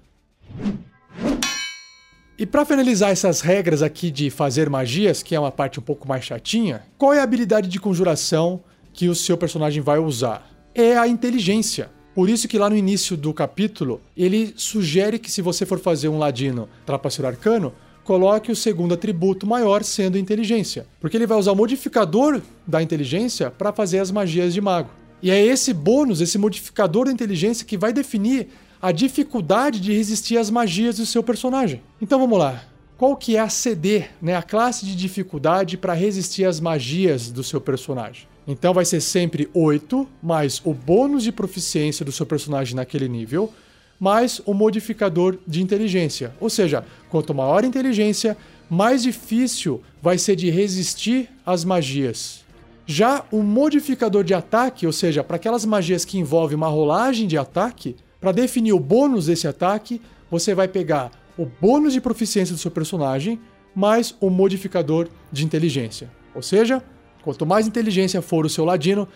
E 2.43 2.47
para 2.47 2.65
finalizar 2.65 3.13
essas 3.13 3.41
regras 3.41 3.83
aqui 3.83 4.11
de 4.11 4.29
fazer 4.29 4.69
magias, 4.69 5.23
que 5.23 5.33
é 5.33 5.39
uma 5.39 5.53
parte 5.53 5.79
um 5.79 5.83
pouco 5.83 6.09
mais 6.09 6.25
chatinha, 6.25 6.83
qual 6.99 7.15
é 7.15 7.21
a 7.21 7.23
habilidade 7.23 7.69
de 7.69 7.79
conjuração 7.79 8.61
que 8.93 9.09
o 9.09 9.15
seu 9.15 9.39
personagem 9.39 9.81
vai 9.81 10.01
usar? 10.01 10.51
É 10.75 10.99
a 10.99 11.07
inteligência. 11.07 11.89
Por 12.13 12.29
isso 12.29 12.49
que 12.49 12.59
lá 12.59 12.69
no 12.69 12.75
início 12.75 13.17
do 13.17 13.33
capítulo, 13.33 14.01
ele 14.17 14.53
sugere 14.57 15.21
que 15.21 15.31
se 15.31 15.41
você 15.41 15.65
for 15.65 15.79
fazer 15.79 16.09
um 16.09 16.19
ladino 16.19 16.69
trapaceiro 16.85 17.29
arcano, 17.29 17.73
coloque 18.03 18.51
o 18.51 18.57
segundo 18.57 18.95
atributo 18.95 19.47
maior 19.47 19.85
sendo 19.85 20.19
inteligência, 20.19 20.85
porque 21.01 21.17
ele 21.17 21.29
vai 21.29 21.39
usar 21.39 21.53
o 21.53 21.57
modificador 21.57 22.43
da 22.67 22.83
inteligência 22.83 23.53
para 23.53 23.73
fazer 23.73 24.01
as 24.01 24.11
magias 24.11 24.53
de 24.53 24.61
mago. 24.61 24.91
E 25.23 25.31
é 25.31 25.41
esse 25.41 25.73
bônus, 25.73 26.21
esse 26.21 26.37
modificador 26.39 27.05
da 27.05 27.13
inteligência 27.13 27.65
que 27.65 27.79
vai 27.79 27.93
definir 27.93 28.49
a 28.83 28.91
dificuldade 28.91 29.79
de 29.79 29.93
resistir 29.93 30.37
às 30.37 30.51
magias 30.51 30.97
do 30.97 31.07
seu 31.07 31.23
personagem. 31.23 31.81
Então 32.01 32.19
vamos 32.19 32.37
lá. 32.37 32.65
Qual 32.99 33.17
que 33.17 33.37
é 33.37 33.41
a 33.41 33.49
CD, 33.49 34.05
né, 34.21 34.35
a 34.35 34.43
classe 34.43 34.85
de 34.85 34.97
dificuldade 34.97 35.77
para 35.77 35.95
resistir 35.95 36.45
às 36.45 36.59
magias 36.59 37.31
do 37.31 37.45
seu 37.45 37.61
personagem? 37.61 38.27
Então 38.47 38.75
vai 38.75 38.85
ser 38.85 39.01
sempre 39.01 39.49
8 39.55 40.07
mais 40.21 40.61
o 40.65 40.75
bônus 40.75 41.23
de 41.23 41.31
proficiência 41.31 42.05
do 42.05 42.11
seu 42.11 42.27
personagem 42.27 42.75
naquele 42.75 43.09
nível, 43.09 43.53
mais 44.01 44.43
o 44.45 44.53
modificador 44.53 45.39
de 45.47 45.63
inteligência. 45.63 46.35
Ou 46.41 46.51
seja, 46.51 46.85
quanto 47.09 47.33
maior 47.33 47.63
a 47.63 47.67
inteligência, 47.67 48.37
mais 48.69 49.05
difícil 49.05 49.81
vai 50.01 50.19
ser 50.19 50.35
de 50.35 50.51
resistir 50.51 51.29
às 51.47 51.65
magias. 51.65 52.43
Já 52.85 53.25
o 53.31 53.45
modificador 53.45 54.25
de 54.25 54.35
ataque, 54.35 54.87
ou 54.87 54.93
seja, 54.93 55.23
para 55.23 55.37
aquelas 55.37 55.65
magias 55.65 56.05
que 56.05 56.19
envolvem 56.19 56.57
uma 56.57 56.67
rolagem 56.67 57.29
de 57.29 57.39
ataque, 57.39 57.95
para 58.23 58.31
definir 58.31 58.73
o 58.73 58.79
bônus 58.79 59.27
desse 59.27 59.49
ataque, 59.49 60.01
você 60.31 60.55
vai 60.55 60.69
pegar 60.69 61.11
o 61.37 61.45
bônus 61.45 61.93
de 61.93 62.01
proficiência 62.01 62.55
do 62.55 62.61
seu 62.61 62.71
personagem 62.71 63.41
mais 63.75 64.15
o 64.21 64.31
modificador 64.31 65.09
de 65.33 65.45
inteligência. 65.45 66.09
Ou 66.33 66.41
seja, 66.41 66.81
quanto 67.23 67.45
mais 67.45 67.67
inteligência 67.67 68.23
for 68.23 68.47
o 68.47 68.49
seu 68.49 68.65
ladino, 68.65 69.09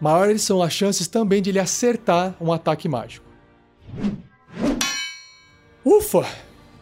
maiores 0.00 0.40
são 0.40 0.62
as 0.62 0.72
chances 0.72 1.06
também 1.06 1.42
de 1.42 1.50
ele 1.50 1.58
acertar 1.58 2.34
um 2.40 2.50
ataque 2.50 2.88
mágico. 2.88 3.26
Ufa! 5.84 6.26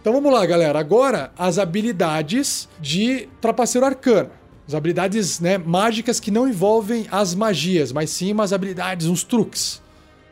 Então 0.01 0.13
vamos 0.13 0.33
lá, 0.33 0.47
galera. 0.47 0.79
Agora 0.79 1.33
as 1.37 1.59
habilidades 1.59 2.69
de 2.81 3.29
trapaceiro 3.41 3.85
arcano. 3.85 4.31
As 4.69 4.75
habilidades 4.75 5.41
né, 5.41 5.59
mágicas 5.59 6.21
que 6.21 6.31
não 6.31 6.47
envolvem 6.47 7.09
as 7.11 7.35
magias, 7.35 7.91
mas 7.91 8.11
sim 8.11 8.31
umas 8.31 8.53
habilidades, 8.53 9.09
uns 9.09 9.25
truques. 9.25 9.83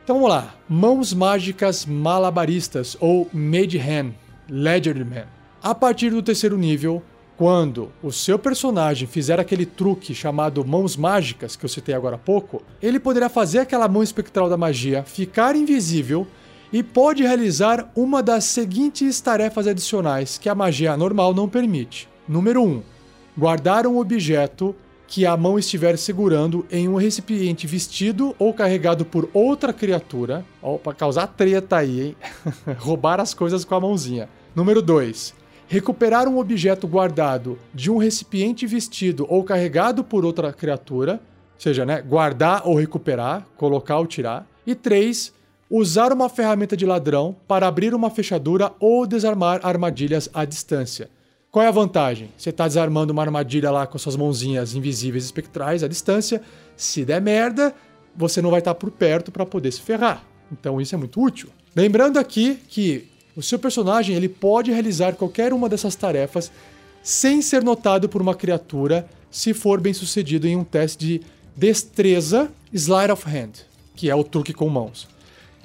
Então 0.03 0.17
vamos 0.17 0.31
lá. 0.31 0.53
Mãos 0.67 1.13
mágicas 1.13 1.85
malabaristas 1.85 2.97
ou 2.99 3.29
Mage 3.31 3.79
Hand, 3.79 4.13
Man. 4.49 5.27
A 5.61 5.73
partir 5.73 6.09
do 6.09 6.21
terceiro 6.21 6.57
nível, 6.57 7.01
quando 7.37 7.89
o 8.03 8.11
seu 8.11 8.37
personagem 8.37 9.07
fizer 9.07 9.39
aquele 9.39 9.65
truque 9.65 10.13
chamado 10.13 10.65
mãos 10.65 10.97
mágicas 10.97 11.55
que 11.55 11.63
eu 11.63 11.69
citei 11.69 11.95
agora 11.95 12.15
há 12.15 12.19
pouco, 12.19 12.61
ele 12.81 12.99
poderá 12.99 13.29
fazer 13.29 13.59
aquela 13.59 13.87
mão 13.87 14.03
espectral 14.03 14.49
da 14.49 14.57
magia 14.57 15.03
ficar 15.03 15.55
invisível 15.55 16.27
e 16.73 16.83
pode 16.83 17.23
realizar 17.23 17.89
uma 17.95 18.21
das 18.21 18.43
seguintes 18.43 19.21
tarefas 19.21 19.67
adicionais 19.67 20.37
que 20.37 20.49
a 20.49 20.55
magia 20.55 20.97
normal 20.97 21.33
não 21.33 21.47
permite. 21.47 22.09
Número 22.27 22.61
1. 22.61 22.65
Um, 22.65 22.83
guardar 23.37 23.87
um 23.87 23.97
objeto 23.97 24.75
que 25.07 25.25
a 25.25 25.37
mão 25.37 25.59
estiver 25.59 25.97
segurando 25.97 26.65
em 26.71 26.87
um 26.87 26.95
recipiente 26.95 27.67
vestido 27.67 28.35
ou 28.39 28.53
carregado 28.53 29.05
por 29.05 29.29
outra 29.33 29.71
criatura. 29.71 30.45
Ó, 30.61 30.77
para 30.77 30.93
causar 30.93 31.27
treta 31.27 31.77
aí, 31.77 32.01
hein? 32.01 32.15
Roubar 32.79 33.19
as 33.19 33.33
coisas 33.33 33.63
com 33.63 33.75
a 33.75 33.79
mãozinha. 33.79 34.27
Número 34.55 34.81
2. 34.81 35.33
Recuperar 35.67 36.27
um 36.27 36.37
objeto 36.37 36.87
guardado 36.87 37.57
de 37.73 37.89
um 37.89 37.97
recipiente 37.97 38.65
vestido 38.65 39.25
ou 39.29 39.43
carregado 39.43 40.03
por 40.03 40.25
outra 40.25 40.51
criatura. 40.51 41.13
Ou 41.13 41.59
seja, 41.59 41.85
né? 41.85 42.01
Guardar 42.01 42.63
ou 42.65 42.75
recuperar, 42.75 43.45
colocar 43.57 43.97
ou 43.97 44.07
tirar. 44.07 44.47
E 44.65 44.75
3. 44.75 45.33
Usar 45.69 46.11
uma 46.11 46.29
ferramenta 46.29 46.77
de 46.77 46.85
ladrão 46.85 47.35
para 47.47 47.67
abrir 47.67 47.95
uma 47.95 48.09
fechadura 48.09 48.71
ou 48.79 49.07
desarmar 49.07 49.59
armadilhas 49.63 50.29
à 50.33 50.45
distância. 50.45 51.09
Qual 51.53 51.63
é 51.63 51.67
a 51.67 51.71
vantagem? 51.71 52.31
Você 52.35 52.49
está 52.49 52.67
desarmando 52.67 53.13
uma 53.13 53.21
armadilha 53.21 53.69
lá 53.69 53.85
com 53.85 53.95
suas 53.99 54.15
mãozinhas 54.15 54.73
invisíveis 54.73 55.23
espectrais 55.23 55.83
à 55.83 55.87
distância. 55.87 56.41
Se 56.75 57.05
der 57.05 57.21
merda, 57.21 57.75
você 58.15 58.41
não 58.41 58.49
vai 58.49 58.57
estar 58.57 58.73
tá 58.73 58.79
por 58.79 58.89
perto 58.89 59.31
para 59.31 59.45
poder 59.45 59.71
se 59.71 59.79
ferrar. 59.79 60.25
Então 60.51 60.81
isso 60.81 60.95
é 60.95 60.97
muito 60.97 61.21
útil. 61.21 61.49
Lembrando 61.75 62.17
aqui 62.17 62.55
que 62.67 63.07
o 63.35 63.43
seu 63.43 63.59
personagem 63.59 64.15
ele 64.15 64.27
pode 64.27 64.71
realizar 64.71 65.13
qualquer 65.13 65.53
uma 65.53 65.69
dessas 65.69 65.93
tarefas 65.93 66.51
sem 67.03 67.39
ser 67.39 67.63
notado 67.63 68.09
por 68.09 68.19
uma 68.19 68.33
criatura 68.33 69.07
se 69.29 69.53
for 69.53 69.79
bem 69.79 69.93
sucedido 69.93 70.47
em 70.47 70.55
um 70.55 70.63
teste 70.63 71.05
de 71.05 71.21
destreza 71.55 72.51
Slide 72.73 73.11
of 73.11 73.29
Hand, 73.29 73.67
que 73.95 74.09
é 74.09 74.15
o 74.15 74.23
truque 74.23 74.53
com 74.53 74.67
mãos. 74.69 75.07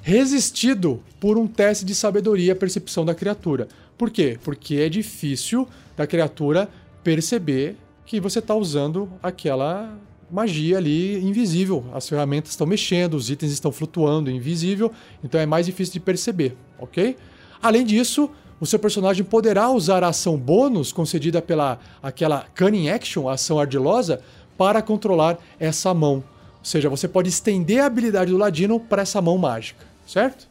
Resistido 0.03 1.01
por 1.19 1.35
um 1.35 1.47
teste 1.47 1.83
de 1.83 1.95
sabedoria 1.95 2.55
percepção 2.55 3.03
da 3.03 3.15
criatura. 3.15 3.67
Por 3.99 4.09
quê? 4.09 4.39
Porque 4.41 4.77
é 4.77 4.87
difícil 4.87 5.67
da 5.97 6.07
criatura 6.07 6.69
perceber 7.03 7.75
que 8.05 8.17
você 8.17 8.39
está 8.39 8.55
usando 8.55 9.09
aquela 9.21 9.93
magia 10.31 10.77
ali 10.77 11.21
invisível. 11.21 11.83
As 11.93 12.07
ferramentas 12.07 12.51
estão 12.51 12.65
mexendo, 12.65 13.15
os 13.15 13.29
itens 13.29 13.51
estão 13.51 13.73
flutuando 13.73 14.31
invisível, 14.31 14.89
então 15.21 15.39
é 15.39 15.45
mais 15.45 15.65
difícil 15.65 15.91
de 15.91 15.99
perceber, 15.99 16.55
ok? 16.79 17.17
Além 17.61 17.85
disso, 17.85 18.31
o 18.57 18.65
seu 18.65 18.79
personagem 18.79 19.25
poderá 19.25 19.69
usar 19.69 20.01
a 20.01 20.07
ação 20.07 20.37
bônus 20.37 20.93
concedida 20.93 21.41
pela 21.41 21.77
aquela 22.01 22.45
Cunning 22.55 22.87
Action, 22.87 23.27
a 23.27 23.33
ação 23.33 23.59
ardilosa, 23.59 24.21
para 24.57 24.81
controlar 24.81 25.37
essa 25.59 25.93
mão. 25.93 26.23
Ou 26.59 26.65
seja, 26.65 26.89
você 26.89 27.07
pode 27.07 27.27
estender 27.27 27.81
a 27.81 27.87
habilidade 27.87 28.31
do 28.31 28.37
ladino 28.37 28.79
para 28.79 29.01
essa 29.01 29.21
mão 29.21 29.37
mágica, 29.37 29.85
certo? 30.07 30.47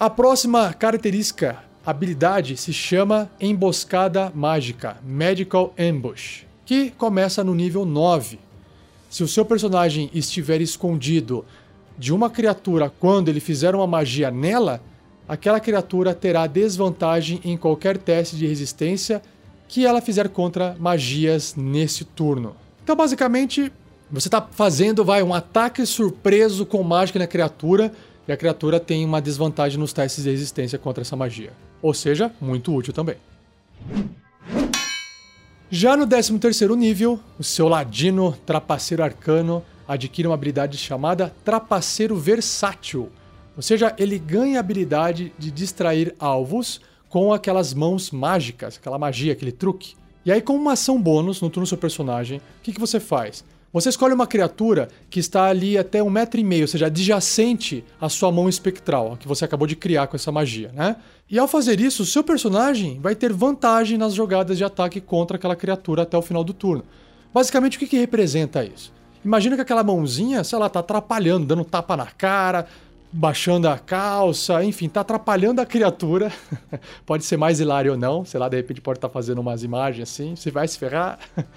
A 0.00 0.08
próxima 0.08 0.72
característica, 0.72 1.58
habilidade, 1.84 2.56
se 2.56 2.72
chama 2.72 3.30
Emboscada 3.38 4.32
Mágica, 4.34 4.96
Magical 5.06 5.74
Ambush, 5.78 6.46
que 6.64 6.90
começa 6.92 7.44
no 7.44 7.54
nível 7.54 7.84
9. 7.84 8.38
Se 9.10 9.22
o 9.22 9.28
seu 9.28 9.44
personagem 9.44 10.08
estiver 10.14 10.62
escondido 10.62 11.44
de 11.98 12.14
uma 12.14 12.30
criatura 12.30 12.90
quando 12.98 13.28
ele 13.28 13.40
fizer 13.40 13.74
uma 13.74 13.86
magia 13.86 14.30
nela, 14.30 14.80
aquela 15.28 15.60
criatura 15.60 16.14
terá 16.14 16.46
desvantagem 16.46 17.38
em 17.44 17.58
qualquer 17.58 17.98
teste 17.98 18.36
de 18.36 18.46
resistência 18.46 19.20
que 19.68 19.84
ela 19.84 20.00
fizer 20.00 20.30
contra 20.30 20.74
magias 20.80 21.54
nesse 21.54 22.06
turno. 22.06 22.56
Então, 22.82 22.96
basicamente, 22.96 23.70
você 24.10 24.28
está 24.28 24.40
fazendo 24.50 25.04
vai 25.04 25.22
um 25.22 25.34
ataque 25.34 25.84
surpreso 25.84 26.64
com 26.64 26.82
mágica 26.82 27.18
na 27.18 27.26
criatura 27.26 27.92
e 28.30 28.32
a 28.32 28.36
criatura 28.36 28.78
tem 28.78 29.04
uma 29.04 29.20
desvantagem 29.20 29.76
nos 29.76 29.92
testes 29.92 30.22
de 30.22 30.30
resistência 30.30 30.78
contra 30.78 31.02
essa 31.02 31.16
magia. 31.16 31.52
Ou 31.82 31.92
seja, 31.92 32.32
muito 32.40 32.72
útil 32.72 32.92
também. 32.92 33.16
Já 35.68 35.96
no 35.96 36.06
13º 36.06 36.76
nível, 36.76 37.18
o 37.40 37.42
seu 37.42 37.66
ladino 37.66 38.32
trapaceiro 38.46 39.02
arcano 39.02 39.64
adquire 39.86 40.28
uma 40.28 40.34
habilidade 40.34 40.78
chamada 40.78 41.34
Trapaceiro 41.44 42.14
Versátil. 42.14 43.10
Ou 43.56 43.62
seja, 43.62 43.92
ele 43.98 44.16
ganha 44.16 44.58
a 44.58 44.60
habilidade 44.60 45.32
de 45.36 45.50
distrair 45.50 46.14
alvos 46.16 46.80
com 47.08 47.32
aquelas 47.32 47.74
mãos 47.74 48.12
mágicas, 48.12 48.76
aquela 48.76 48.96
magia, 48.96 49.32
aquele 49.32 49.50
truque. 49.50 49.96
E 50.24 50.30
aí, 50.30 50.40
com 50.40 50.54
uma 50.54 50.74
ação 50.74 51.02
bônus 51.02 51.40
no 51.40 51.50
turno 51.50 51.66
do 51.66 51.68
seu 51.68 51.76
personagem, 51.76 52.38
o 52.38 52.62
que, 52.62 52.72
que 52.72 52.80
você 52.80 53.00
faz? 53.00 53.44
Você 53.72 53.88
escolhe 53.88 54.12
uma 54.12 54.26
criatura 54.26 54.88
que 55.08 55.20
está 55.20 55.44
ali 55.44 55.78
até 55.78 56.02
um 56.02 56.10
metro 56.10 56.40
e 56.40 56.44
meio, 56.44 56.62
ou 56.62 56.68
seja, 56.68 56.86
adjacente 56.86 57.84
à 58.00 58.08
sua 58.08 58.32
mão 58.32 58.48
espectral, 58.48 59.16
que 59.16 59.28
você 59.28 59.44
acabou 59.44 59.66
de 59.66 59.76
criar 59.76 60.08
com 60.08 60.16
essa 60.16 60.32
magia, 60.32 60.72
né? 60.74 60.96
E 61.30 61.38
ao 61.38 61.46
fazer 61.46 61.80
isso, 61.80 62.02
o 62.02 62.06
seu 62.06 62.24
personagem 62.24 62.98
vai 62.98 63.14
ter 63.14 63.32
vantagem 63.32 63.96
nas 63.96 64.12
jogadas 64.12 64.58
de 64.58 64.64
ataque 64.64 65.00
contra 65.00 65.36
aquela 65.36 65.54
criatura 65.54 66.02
até 66.02 66.18
o 66.18 66.22
final 66.22 66.42
do 66.42 66.52
turno. 66.52 66.82
Basicamente, 67.32 67.76
o 67.76 67.80
que, 67.80 67.86
que 67.86 67.96
representa 67.96 68.64
isso? 68.64 68.92
Imagina 69.24 69.54
que 69.54 69.62
aquela 69.62 69.84
mãozinha, 69.84 70.42
sei 70.42 70.58
lá, 70.58 70.68
tá 70.68 70.80
atrapalhando, 70.80 71.46
dando 71.46 71.64
tapa 71.64 71.96
na 71.96 72.06
cara, 72.06 72.66
baixando 73.12 73.68
a 73.68 73.78
calça, 73.78 74.64
enfim, 74.64 74.88
tá 74.88 75.02
atrapalhando 75.02 75.60
a 75.60 75.66
criatura. 75.66 76.32
pode 77.06 77.24
ser 77.24 77.36
mais 77.36 77.60
hilário 77.60 77.92
ou 77.92 77.98
não, 77.98 78.24
sei 78.24 78.40
lá, 78.40 78.48
de 78.48 78.56
repente 78.56 78.80
pode 78.80 78.98
estar 78.98 79.08
tá 79.08 79.12
fazendo 79.12 79.40
umas 79.40 79.62
imagens 79.62 80.08
assim, 80.08 80.34
você 80.34 80.50
vai 80.50 80.66
se 80.66 80.76
ferrar. 80.76 81.20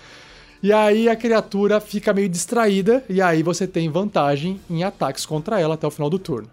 E 0.63 0.71
aí 0.71 1.09
a 1.09 1.15
criatura 1.17 1.81
fica 1.81 2.13
meio 2.13 2.29
distraída 2.29 3.03
e 3.09 3.21
aí 3.21 3.43
você 3.43 3.67
tem 3.67 3.89
vantagem 3.89 4.61
em 4.69 4.81
ataques 4.81 5.25
contra 5.25 5.59
ela 5.59 5.73
até 5.73 5.85
o 5.85 5.91
final 5.91 6.09
do 6.09 6.17
turno. 6.17 6.49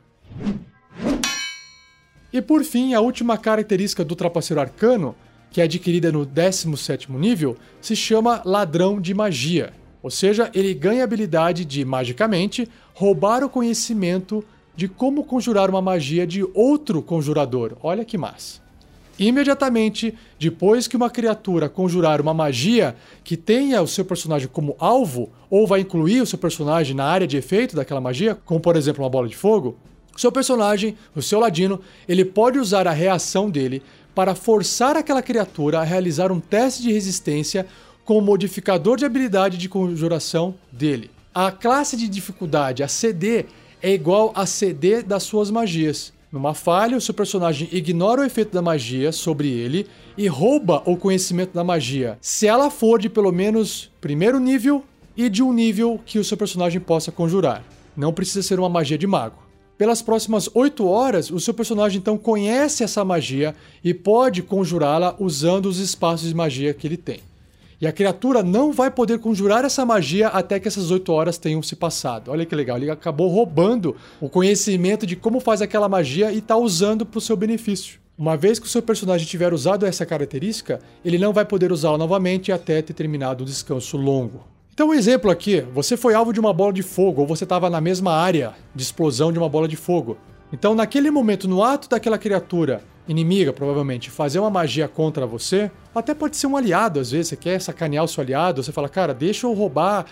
E 2.32 2.42
por 2.42 2.64
fim, 2.64 2.92
a 2.92 3.00
última 3.00 3.38
característica 3.38 4.04
do 4.04 4.16
Trapaceiro 4.16 4.61
Arcano, 4.61 5.14
que 5.48 5.61
é 5.61 5.64
adquirida 5.64 6.11
no 6.11 6.26
17º 6.26 7.08
nível, 7.11 7.56
se 7.80 7.94
chama 7.94 8.42
Ladrão 8.44 9.00
de 9.00 9.14
Magia. 9.14 9.72
Ou 10.02 10.11
seja, 10.11 10.50
ele 10.52 10.74
ganha 10.74 11.02
a 11.02 11.04
habilidade 11.04 11.64
de, 11.64 11.84
magicamente, 11.84 12.68
roubar 12.92 13.44
o 13.44 13.48
conhecimento 13.48 14.44
de 14.74 14.88
como 14.88 15.22
conjurar 15.22 15.70
uma 15.70 15.80
magia 15.80 16.26
de 16.26 16.42
outro 16.52 17.00
conjurador. 17.00 17.76
Olha 17.80 18.04
que 18.04 18.18
massa. 18.18 18.61
Imediatamente 19.21 20.14
depois 20.39 20.89
que 20.89 20.97
uma 20.97 21.11
criatura 21.11 21.68
conjurar 21.68 22.23
uma 22.23 22.33
magia 22.33 22.97
que 23.23 23.37
tenha 23.37 23.83
o 23.83 23.87
seu 23.87 24.03
personagem 24.03 24.49
como 24.51 24.75
alvo, 24.79 25.29
ou 25.51 25.66
vai 25.66 25.81
incluir 25.81 26.23
o 26.23 26.27
seu 26.27 26.39
personagem 26.39 26.97
na 26.97 27.05
área 27.05 27.27
de 27.27 27.37
efeito 27.37 27.77
daquela 27.77 28.01
magia, 28.01 28.35
como 28.47 28.59
por 28.59 28.77
exemplo 28.77 29.05
uma 29.05 29.11
bola 29.11 29.29
de 29.29 29.37
fogo, 29.37 29.77
seu 30.16 30.33
personagem, 30.33 30.97
o 31.14 31.21
seu 31.21 31.39
ladino, 31.39 31.83
ele 32.09 32.25
pode 32.25 32.59
usar 32.59 32.89
a 32.89 32.93
reação 32.93 33.51
dele 33.51 33.83
para 34.14 34.35
forçar 34.35 34.97
aquela 34.97 35.23
criatura 35.23 35.81
a 35.81 35.85
realizar 35.85 36.33
um 36.33 36.41
teste 36.41 36.83
de 36.83 36.91
resistência 36.91 37.66
com 38.07 38.16
o 38.16 38.23
modificador 38.23 38.97
de 38.97 39.05
habilidade 39.05 39.59
de 39.59 39.68
conjuração 39.68 40.55
dele. 40.73 41.11
A 41.35 41.53
classe 41.53 41.95
de 41.95 42.09
dificuldade, 42.09 42.83
a 42.83 42.89
CD, 42.89 43.45
é 43.83 43.93
igual 43.93 44.33
a 44.35 44.47
CD 44.47 45.03
das 45.03 45.25
suas 45.25 45.51
magias. 45.51 46.11
Numa 46.33 46.55
falha, 46.55 46.97
o 46.97 47.01
seu 47.01 47.12
personagem 47.12 47.68
ignora 47.72 48.20
o 48.20 48.24
efeito 48.24 48.53
da 48.53 48.62
magia 48.62 49.11
sobre 49.11 49.49
ele 49.49 49.89
e 50.16 50.28
rouba 50.28 50.81
o 50.87 50.97
conhecimento 50.97 51.53
da 51.53 51.64
magia, 51.64 52.16
se 52.20 52.47
ela 52.47 52.70
for 52.70 53.01
de 53.01 53.09
pelo 53.09 53.33
menos 53.33 53.91
primeiro 54.01 54.39
nível 54.39 54.85
e 55.16 55.28
de 55.28 55.43
um 55.43 55.53
nível 55.53 56.01
que 56.07 56.20
o 56.20 56.24
seu 56.24 56.37
personagem 56.37 56.81
possa 56.81 57.11
conjurar. 57.11 57.64
Não 57.97 58.12
precisa 58.12 58.43
ser 58.43 58.61
uma 58.61 58.68
magia 58.68 58.97
de 58.97 59.09
mago. 59.09 59.43
Pelas 59.76 60.03
próximas 60.03 60.49
8 60.55 60.87
horas, 60.87 61.31
o 61.31 61.41
seu 61.41 61.53
personagem 61.53 61.99
então 61.99 62.16
conhece 62.16 62.85
essa 62.85 63.05
magia 63.05 63.55
e 63.83 63.93
pode 63.93 64.43
conjurá-la 64.43 65.16
usando 65.18 65.66
os 65.66 65.78
espaços 65.78 66.28
de 66.28 66.35
magia 66.35 66.72
que 66.72 66.87
ele 66.87 66.97
tem. 66.97 67.20
E 67.81 67.87
a 67.87 67.93
criatura 67.93 68.43
não 68.43 68.72
vai 68.72 68.91
poder 68.91 69.18
conjurar 69.20 69.64
essa 69.64 69.87
magia 69.87 70.28
até 70.28 70.61
que 70.61 70.68
essas 70.68 70.91
8 70.91 71.11
horas 71.11 71.39
tenham 71.39 71.62
se 71.62 71.74
passado. 71.74 72.31
Olha 72.31 72.45
que 72.45 72.55
legal, 72.55 72.76
ele 72.76 72.91
acabou 72.91 73.28
roubando 73.28 73.97
o 74.20 74.28
conhecimento 74.28 75.07
de 75.07 75.16
como 75.16 75.41
faz 75.41 75.62
aquela 75.62 75.89
magia 75.89 76.31
e 76.31 76.39
está 76.39 76.59
usando 76.59 77.07
para 77.07 77.16
o 77.16 77.22
seu 77.22 77.37
benefício. 77.39 77.99
Uma 78.18 78.37
vez 78.37 78.59
que 78.59 78.66
o 78.66 78.68
seu 78.68 78.83
personagem 78.83 79.26
tiver 79.26 79.55
usado 79.55 79.87
essa 79.87 80.05
característica, 80.05 80.78
ele 81.03 81.16
não 81.16 81.33
vai 81.33 81.47
poder 81.47 81.72
usá-la 81.72 81.97
novamente 81.97 82.53
até 82.53 82.83
ter 82.83 82.93
terminado 82.93 83.45
o 83.45 83.47
descanso 83.47 83.97
longo. 83.97 84.45
Então, 84.74 84.89
um 84.89 84.95
exemplo 84.95 85.31
aqui: 85.31 85.62
você 85.72 85.97
foi 85.97 86.12
alvo 86.12 86.35
de 86.35 86.41
uma 86.41 86.53
bola 86.53 86.74
de 86.74 86.83
fogo, 86.83 87.22
ou 87.22 87.26
você 87.26 87.45
estava 87.45 87.70
na 87.70 87.81
mesma 87.81 88.12
área 88.12 88.53
de 88.74 88.83
explosão 88.83 89.33
de 89.33 89.39
uma 89.39 89.49
bola 89.49 89.66
de 89.66 89.76
fogo. 89.76 90.18
Então, 90.53 90.74
naquele 90.74 91.11
momento, 91.11 91.49
no 91.49 91.62
ato 91.62 91.89
daquela 91.89 92.18
criatura 92.18 92.85
inimiga, 93.11 93.52
provavelmente, 93.52 94.08
fazer 94.08 94.38
uma 94.38 94.50
magia 94.50 94.86
contra 94.86 95.26
você, 95.26 95.70
até 95.92 96.14
pode 96.14 96.36
ser 96.36 96.46
um 96.46 96.56
aliado, 96.56 97.00
às 97.00 97.11
vezes, 97.11 97.28
você 97.28 97.36
quer 97.36 97.61
sacanear 97.61 98.04
o 98.04 98.08
seu 98.08 98.22
aliado, 98.22 98.62
você 98.62 98.70
fala, 98.70 98.88
cara, 98.88 99.12
deixa 99.12 99.46
eu 99.46 99.52
roubar 99.52 100.06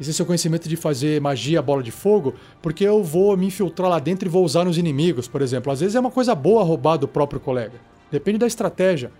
esse 0.00 0.14
seu 0.14 0.24
conhecimento 0.24 0.68
de 0.68 0.76
fazer 0.76 1.20
magia 1.20 1.60
bola 1.60 1.82
de 1.82 1.90
fogo, 1.90 2.34
porque 2.62 2.84
eu 2.84 3.02
vou 3.02 3.36
me 3.36 3.46
infiltrar 3.46 3.90
lá 3.90 3.98
dentro 3.98 4.28
e 4.28 4.30
vou 4.30 4.44
usar 4.44 4.64
nos 4.64 4.78
inimigos, 4.78 5.26
por 5.26 5.42
exemplo. 5.42 5.72
Às 5.72 5.80
vezes 5.80 5.96
é 5.96 6.00
uma 6.00 6.10
coisa 6.10 6.34
boa 6.34 6.62
roubar 6.62 6.96
do 6.96 7.08
próprio 7.08 7.40
colega. 7.40 7.80
Depende 8.10 8.38
da 8.38 8.46
estratégia. 8.46 9.10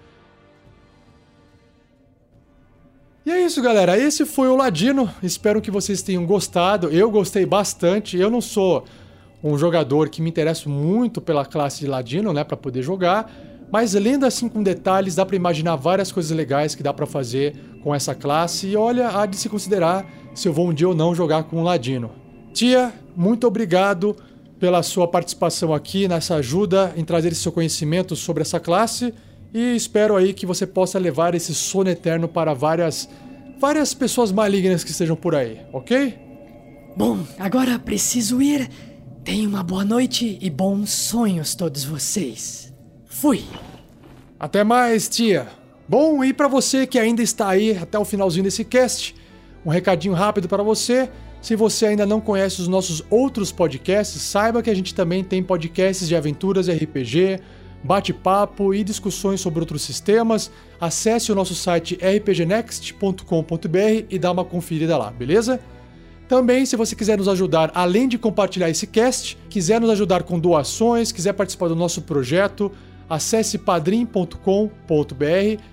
E 3.26 3.30
é 3.30 3.40
isso, 3.40 3.62
galera. 3.62 3.96
Esse 3.96 4.26
foi 4.26 4.48
o 4.48 4.56
Ladino. 4.56 5.10
Espero 5.22 5.60
que 5.60 5.70
vocês 5.70 6.02
tenham 6.02 6.26
gostado. 6.26 6.88
Eu 6.90 7.10
gostei 7.10 7.46
bastante. 7.46 8.18
Eu 8.18 8.30
não 8.30 8.40
sou 8.40 8.84
um 9.44 9.58
jogador 9.58 10.08
que 10.08 10.22
me 10.22 10.30
interessa 10.30 10.68
muito 10.70 11.20
pela 11.20 11.44
classe 11.44 11.80
de 11.80 11.86
Ladino, 11.86 12.32
né, 12.32 12.42
para 12.42 12.56
poder 12.56 12.82
jogar, 12.82 13.30
mas 13.70 13.92
lendo 13.92 14.24
assim 14.24 14.48
com 14.48 14.62
detalhes, 14.62 15.14
dá 15.14 15.26
para 15.26 15.36
imaginar 15.36 15.76
várias 15.76 16.10
coisas 16.10 16.34
legais 16.34 16.74
que 16.74 16.82
dá 16.82 16.94
para 16.94 17.04
fazer 17.04 17.54
com 17.82 17.94
essa 17.94 18.14
classe 18.14 18.68
e 18.68 18.76
olha, 18.76 19.08
há 19.08 19.26
de 19.26 19.36
se 19.36 19.48
considerar 19.48 20.06
se 20.34 20.48
eu 20.48 20.52
vou 20.52 20.68
um 20.68 20.72
dia 20.72 20.88
ou 20.88 20.94
não 20.94 21.14
jogar 21.14 21.44
com 21.44 21.58
um 21.58 21.62
Ladino. 21.62 22.10
Tia, 22.54 22.92
muito 23.14 23.46
obrigado 23.46 24.16
pela 24.58 24.82
sua 24.82 25.06
participação 25.06 25.74
aqui 25.74 26.08
nessa 26.08 26.36
ajuda 26.36 26.94
em 26.96 27.04
trazer 27.04 27.32
esse 27.32 27.42
seu 27.42 27.52
conhecimento 27.52 28.16
sobre 28.16 28.42
essa 28.42 28.58
classe 28.58 29.12
e 29.52 29.76
espero 29.76 30.16
aí 30.16 30.32
que 30.32 30.46
você 30.46 30.66
possa 30.66 30.98
levar 30.98 31.34
esse 31.34 31.54
sono 31.54 31.90
eterno 31.90 32.28
para 32.28 32.54
várias 32.54 33.08
várias 33.60 33.92
pessoas 33.92 34.32
malignas 34.32 34.82
que 34.82 34.90
estejam 34.90 35.16
por 35.16 35.34
aí, 35.34 35.60
ok? 35.72 36.18
Bom, 36.96 37.18
agora 37.38 37.78
preciso 37.78 38.40
ir. 38.40 38.70
Tenha 39.24 39.48
uma 39.48 39.62
boa 39.62 39.86
noite 39.86 40.38
e 40.38 40.50
bons 40.50 40.90
sonhos 40.90 41.54
todos 41.54 41.82
vocês. 41.82 42.70
Fui. 43.06 43.42
Até 44.38 44.62
mais, 44.62 45.08
tia. 45.08 45.48
Bom, 45.88 46.22
e 46.22 46.34
para 46.34 46.46
você 46.46 46.86
que 46.86 46.98
ainda 46.98 47.22
está 47.22 47.48
aí 47.48 47.74
até 47.74 47.98
o 47.98 48.04
finalzinho 48.04 48.44
desse 48.44 48.64
cast, 48.64 49.14
um 49.64 49.70
recadinho 49.70 50.12
rápido 50.12 50.46
para 50.46 50.62
você. 50.62 51.08
Se 51.40 51.56
você 51.56 51.86
ainda 51.86 52.04
não 52.04 52.20
conhece 52.20 52.60
os 52.60 52.68
nossos 52.68 53.02
outros 53.08 53.50
podcasts, 53.50 54.20
saiba 54.20 54.62
que 54.62 54.68
a 54.68 54.74
gente 54.74 54.94
também 54.94 55.24
tem 55.24 55.42
podcasts 55.42 56.06
de 56.06 56.14
aventuras 56.14 56.68
RPG, 56.68 57.40
bate-papo 57.82 58.74
e 58.74 58.84
discussões 58.84 59.40
sobre 59.40 59.60
outros 59.60 59.80
sistemas. 59.80 60.50
Acesse 60.78 61.32
o 61.32 61.34
nosso 61.34 61.54
site 61.54 61.96
rpgnext.com.br 61.96 64.04
e 64.10 64.18
dá 64.18 64.30
uma 64.30 64.44
conferida 64.44 64.98
lá, 64.98 65.10
beleza? 65.10 65.58
Também, 66.28 66.64
se 66.64 66.76
você 66.76 66.96
quiser 66.96 67.18
nos 67.18 67.28
ajudar, 67.28 67.70
além 67.74 68.08
de 68.08 68.16
compartilhar 68.16 68.70
esse 68.70 68.86
cast, 68.86 69.36
quiser 69.50 69.80
nos 69.80 69.90
ajudar 69.90 70.22
com 70.22 70.38
doações, 70.38 71.12
quiser 71.12 71.34
participar 71.34 71.68
do 71.68 71.76
nosso 71.76 72.02
projeto, 72.02 72.72
acesse 73.08 73.58
padrim.com.br 73.58 74.38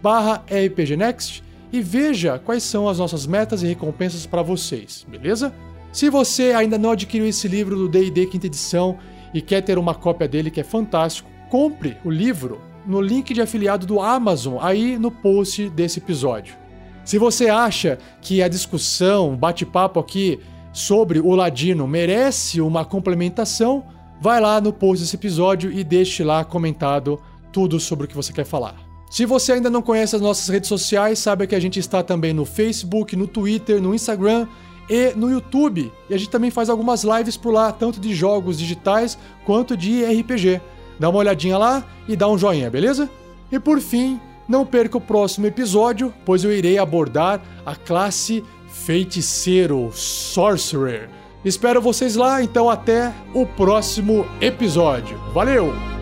barra 0.02 0.44
rpgnext 0.48 1.42
e 1.72 1.82
veja 1.82 2.38
quais 2.38 2.64
são 2.64 2.90
as 2.90 3.00
nossas 3.00 3.26
metas 3.26 3.64
e 3.64 3.68
recompensas 3.68 4.26
para 4.26 4.42
vocês, 4.42 5.06
beleza? 5.10 5.54
Se 5.92 6.10
você 6.10 6.52
ainda 6.52 6.78
não 6.78 6.92
adquiriu 6.92 7.28
esse 7.28 7.48
livro 7.48 7.76
do 7.76 7.88
D&D 7.88 8.26
quinta 8.26 8.48
edição 8.48 8.98
e 9.34 9.42
quer 9.42 9.62
ter 9.62 9.78
uma 9.78 9.96
cópia 9.96 10.28
dele 10.28 10.52
que 10.52 10.60
é 10.60 10.64
fantástico, 10.64 11.30
compre 11.50 11.98
o 12.04 12.10
livro 12.10 12.62
no 12.86 13.00
link 13.00 13.34
de 13.34 13.42
afiliado 13.42 13.86
do 13.86 14.02
Amazon 14.02 14.58
aí 14.62 14.98
no 14.98 15.12
post 15.12 15.70
desse 15.70 16.00
episódio. 16.00 16.61
Se 17.04 17.18
você 17.18 17.50
acha 17.50 17.98
que 18.22 18.42
a 18.42 18.48
discussão, 18.48 19.36
bate-papo 19.36 20.00
aqui 20.00 20.40
sobre 20.72 21.20
o 21.20 21.36
Ladino 21.36 21.88
merece 21.88 22.62
uma 22.62 22.86
complementação, 22.86 23.84
vai 24.22 24.40
lá 24.40 24.62
no 24.62 24.72
post 24.72 25.04
desse 25.04 25.16
episódio 25.16 25.72
e 25.72 25.84
deixe 25.84 26.24
lá 26.24 26.46
comentado 26.46 27.20
tudo 27.52 27.80
sobre 27.80 28.06
o 28.06 28.08
que 28.08 28.16
você 28.16 28.32
quer 28.32 28.46
falar. 28.46 28.76
Se 29.10 29.26
você 29.26 29.54
ainda 29.54 29.70
não 29.70 29.82
conhece 29.82 30.16
as 30.16 30.22
nossas 30.22 30.48
redes 30.48 30.70
sociais, 30.70 31.20
saiba 31.20 31.46
que 31.46 31.56
a 31.56 31.60
gente 31.60 31.80
está 31.80 32.02
também 32.02 32.34
no 32.34 32.46
Facebook, 32.46 33.14
no 33.16 33.28
Twitter, 33.28 33.82
no 33.82 33.94
Instagram 33.94 34.48
e 34.90 35.14
no 35.16 35.30
YouTube. 35.30 35.92
E 36.10 36.14
a 36.14 36.18
gente 36.18 36.30
também 36.30 36.50
faz 36.50 36.70
algumas 36.70 37.04
lives 37.04 37.36
por 37.36 37.52
lá, 37.52 37.74
tanto 37.74 38.00
de 38.00 38.16
jogos 38.16 38.58
digitais 38.58 39.18
quanto 39.46 39.76
de 39.76 40.06
RPG. 40.06 40.62
Dá 40.98 41.10
uma 41.10 41.20
olhadinha 41.20 41.58
lá 41.58 41.84
e 42.08 42.16
dá 42.16 42.30
um 42.30 42.38
joinha, 42.38 42.70
beleza? 42.70 43.10
E 43.52 43.60
por 43.60 43.82
fim, 43.82 44.18
não 44.52 44.66
perca 44.66 44.98
o 44.98 45.02
próximo 45.02 45.48
episódio, 45.48 46.14
pois 46.26 46.44
eu 46.44 46.52
irei 46.52 46.78
abordar 46.78 47.42
a 47.66 47.76
classe 47.76 48.44
Feiticeiro 48.68 49.90
Sorcerer. 49.94 51.10
Espero 51.44 51.82
vocês 51.82 52.16
lá, 52.16 52.44
então 52.44 52.70
até 52.70 53.12
o 53.34 53.46
próximo 53.46 54.28
episódio. 54.42 55.18
Valeu! 55.34 56.01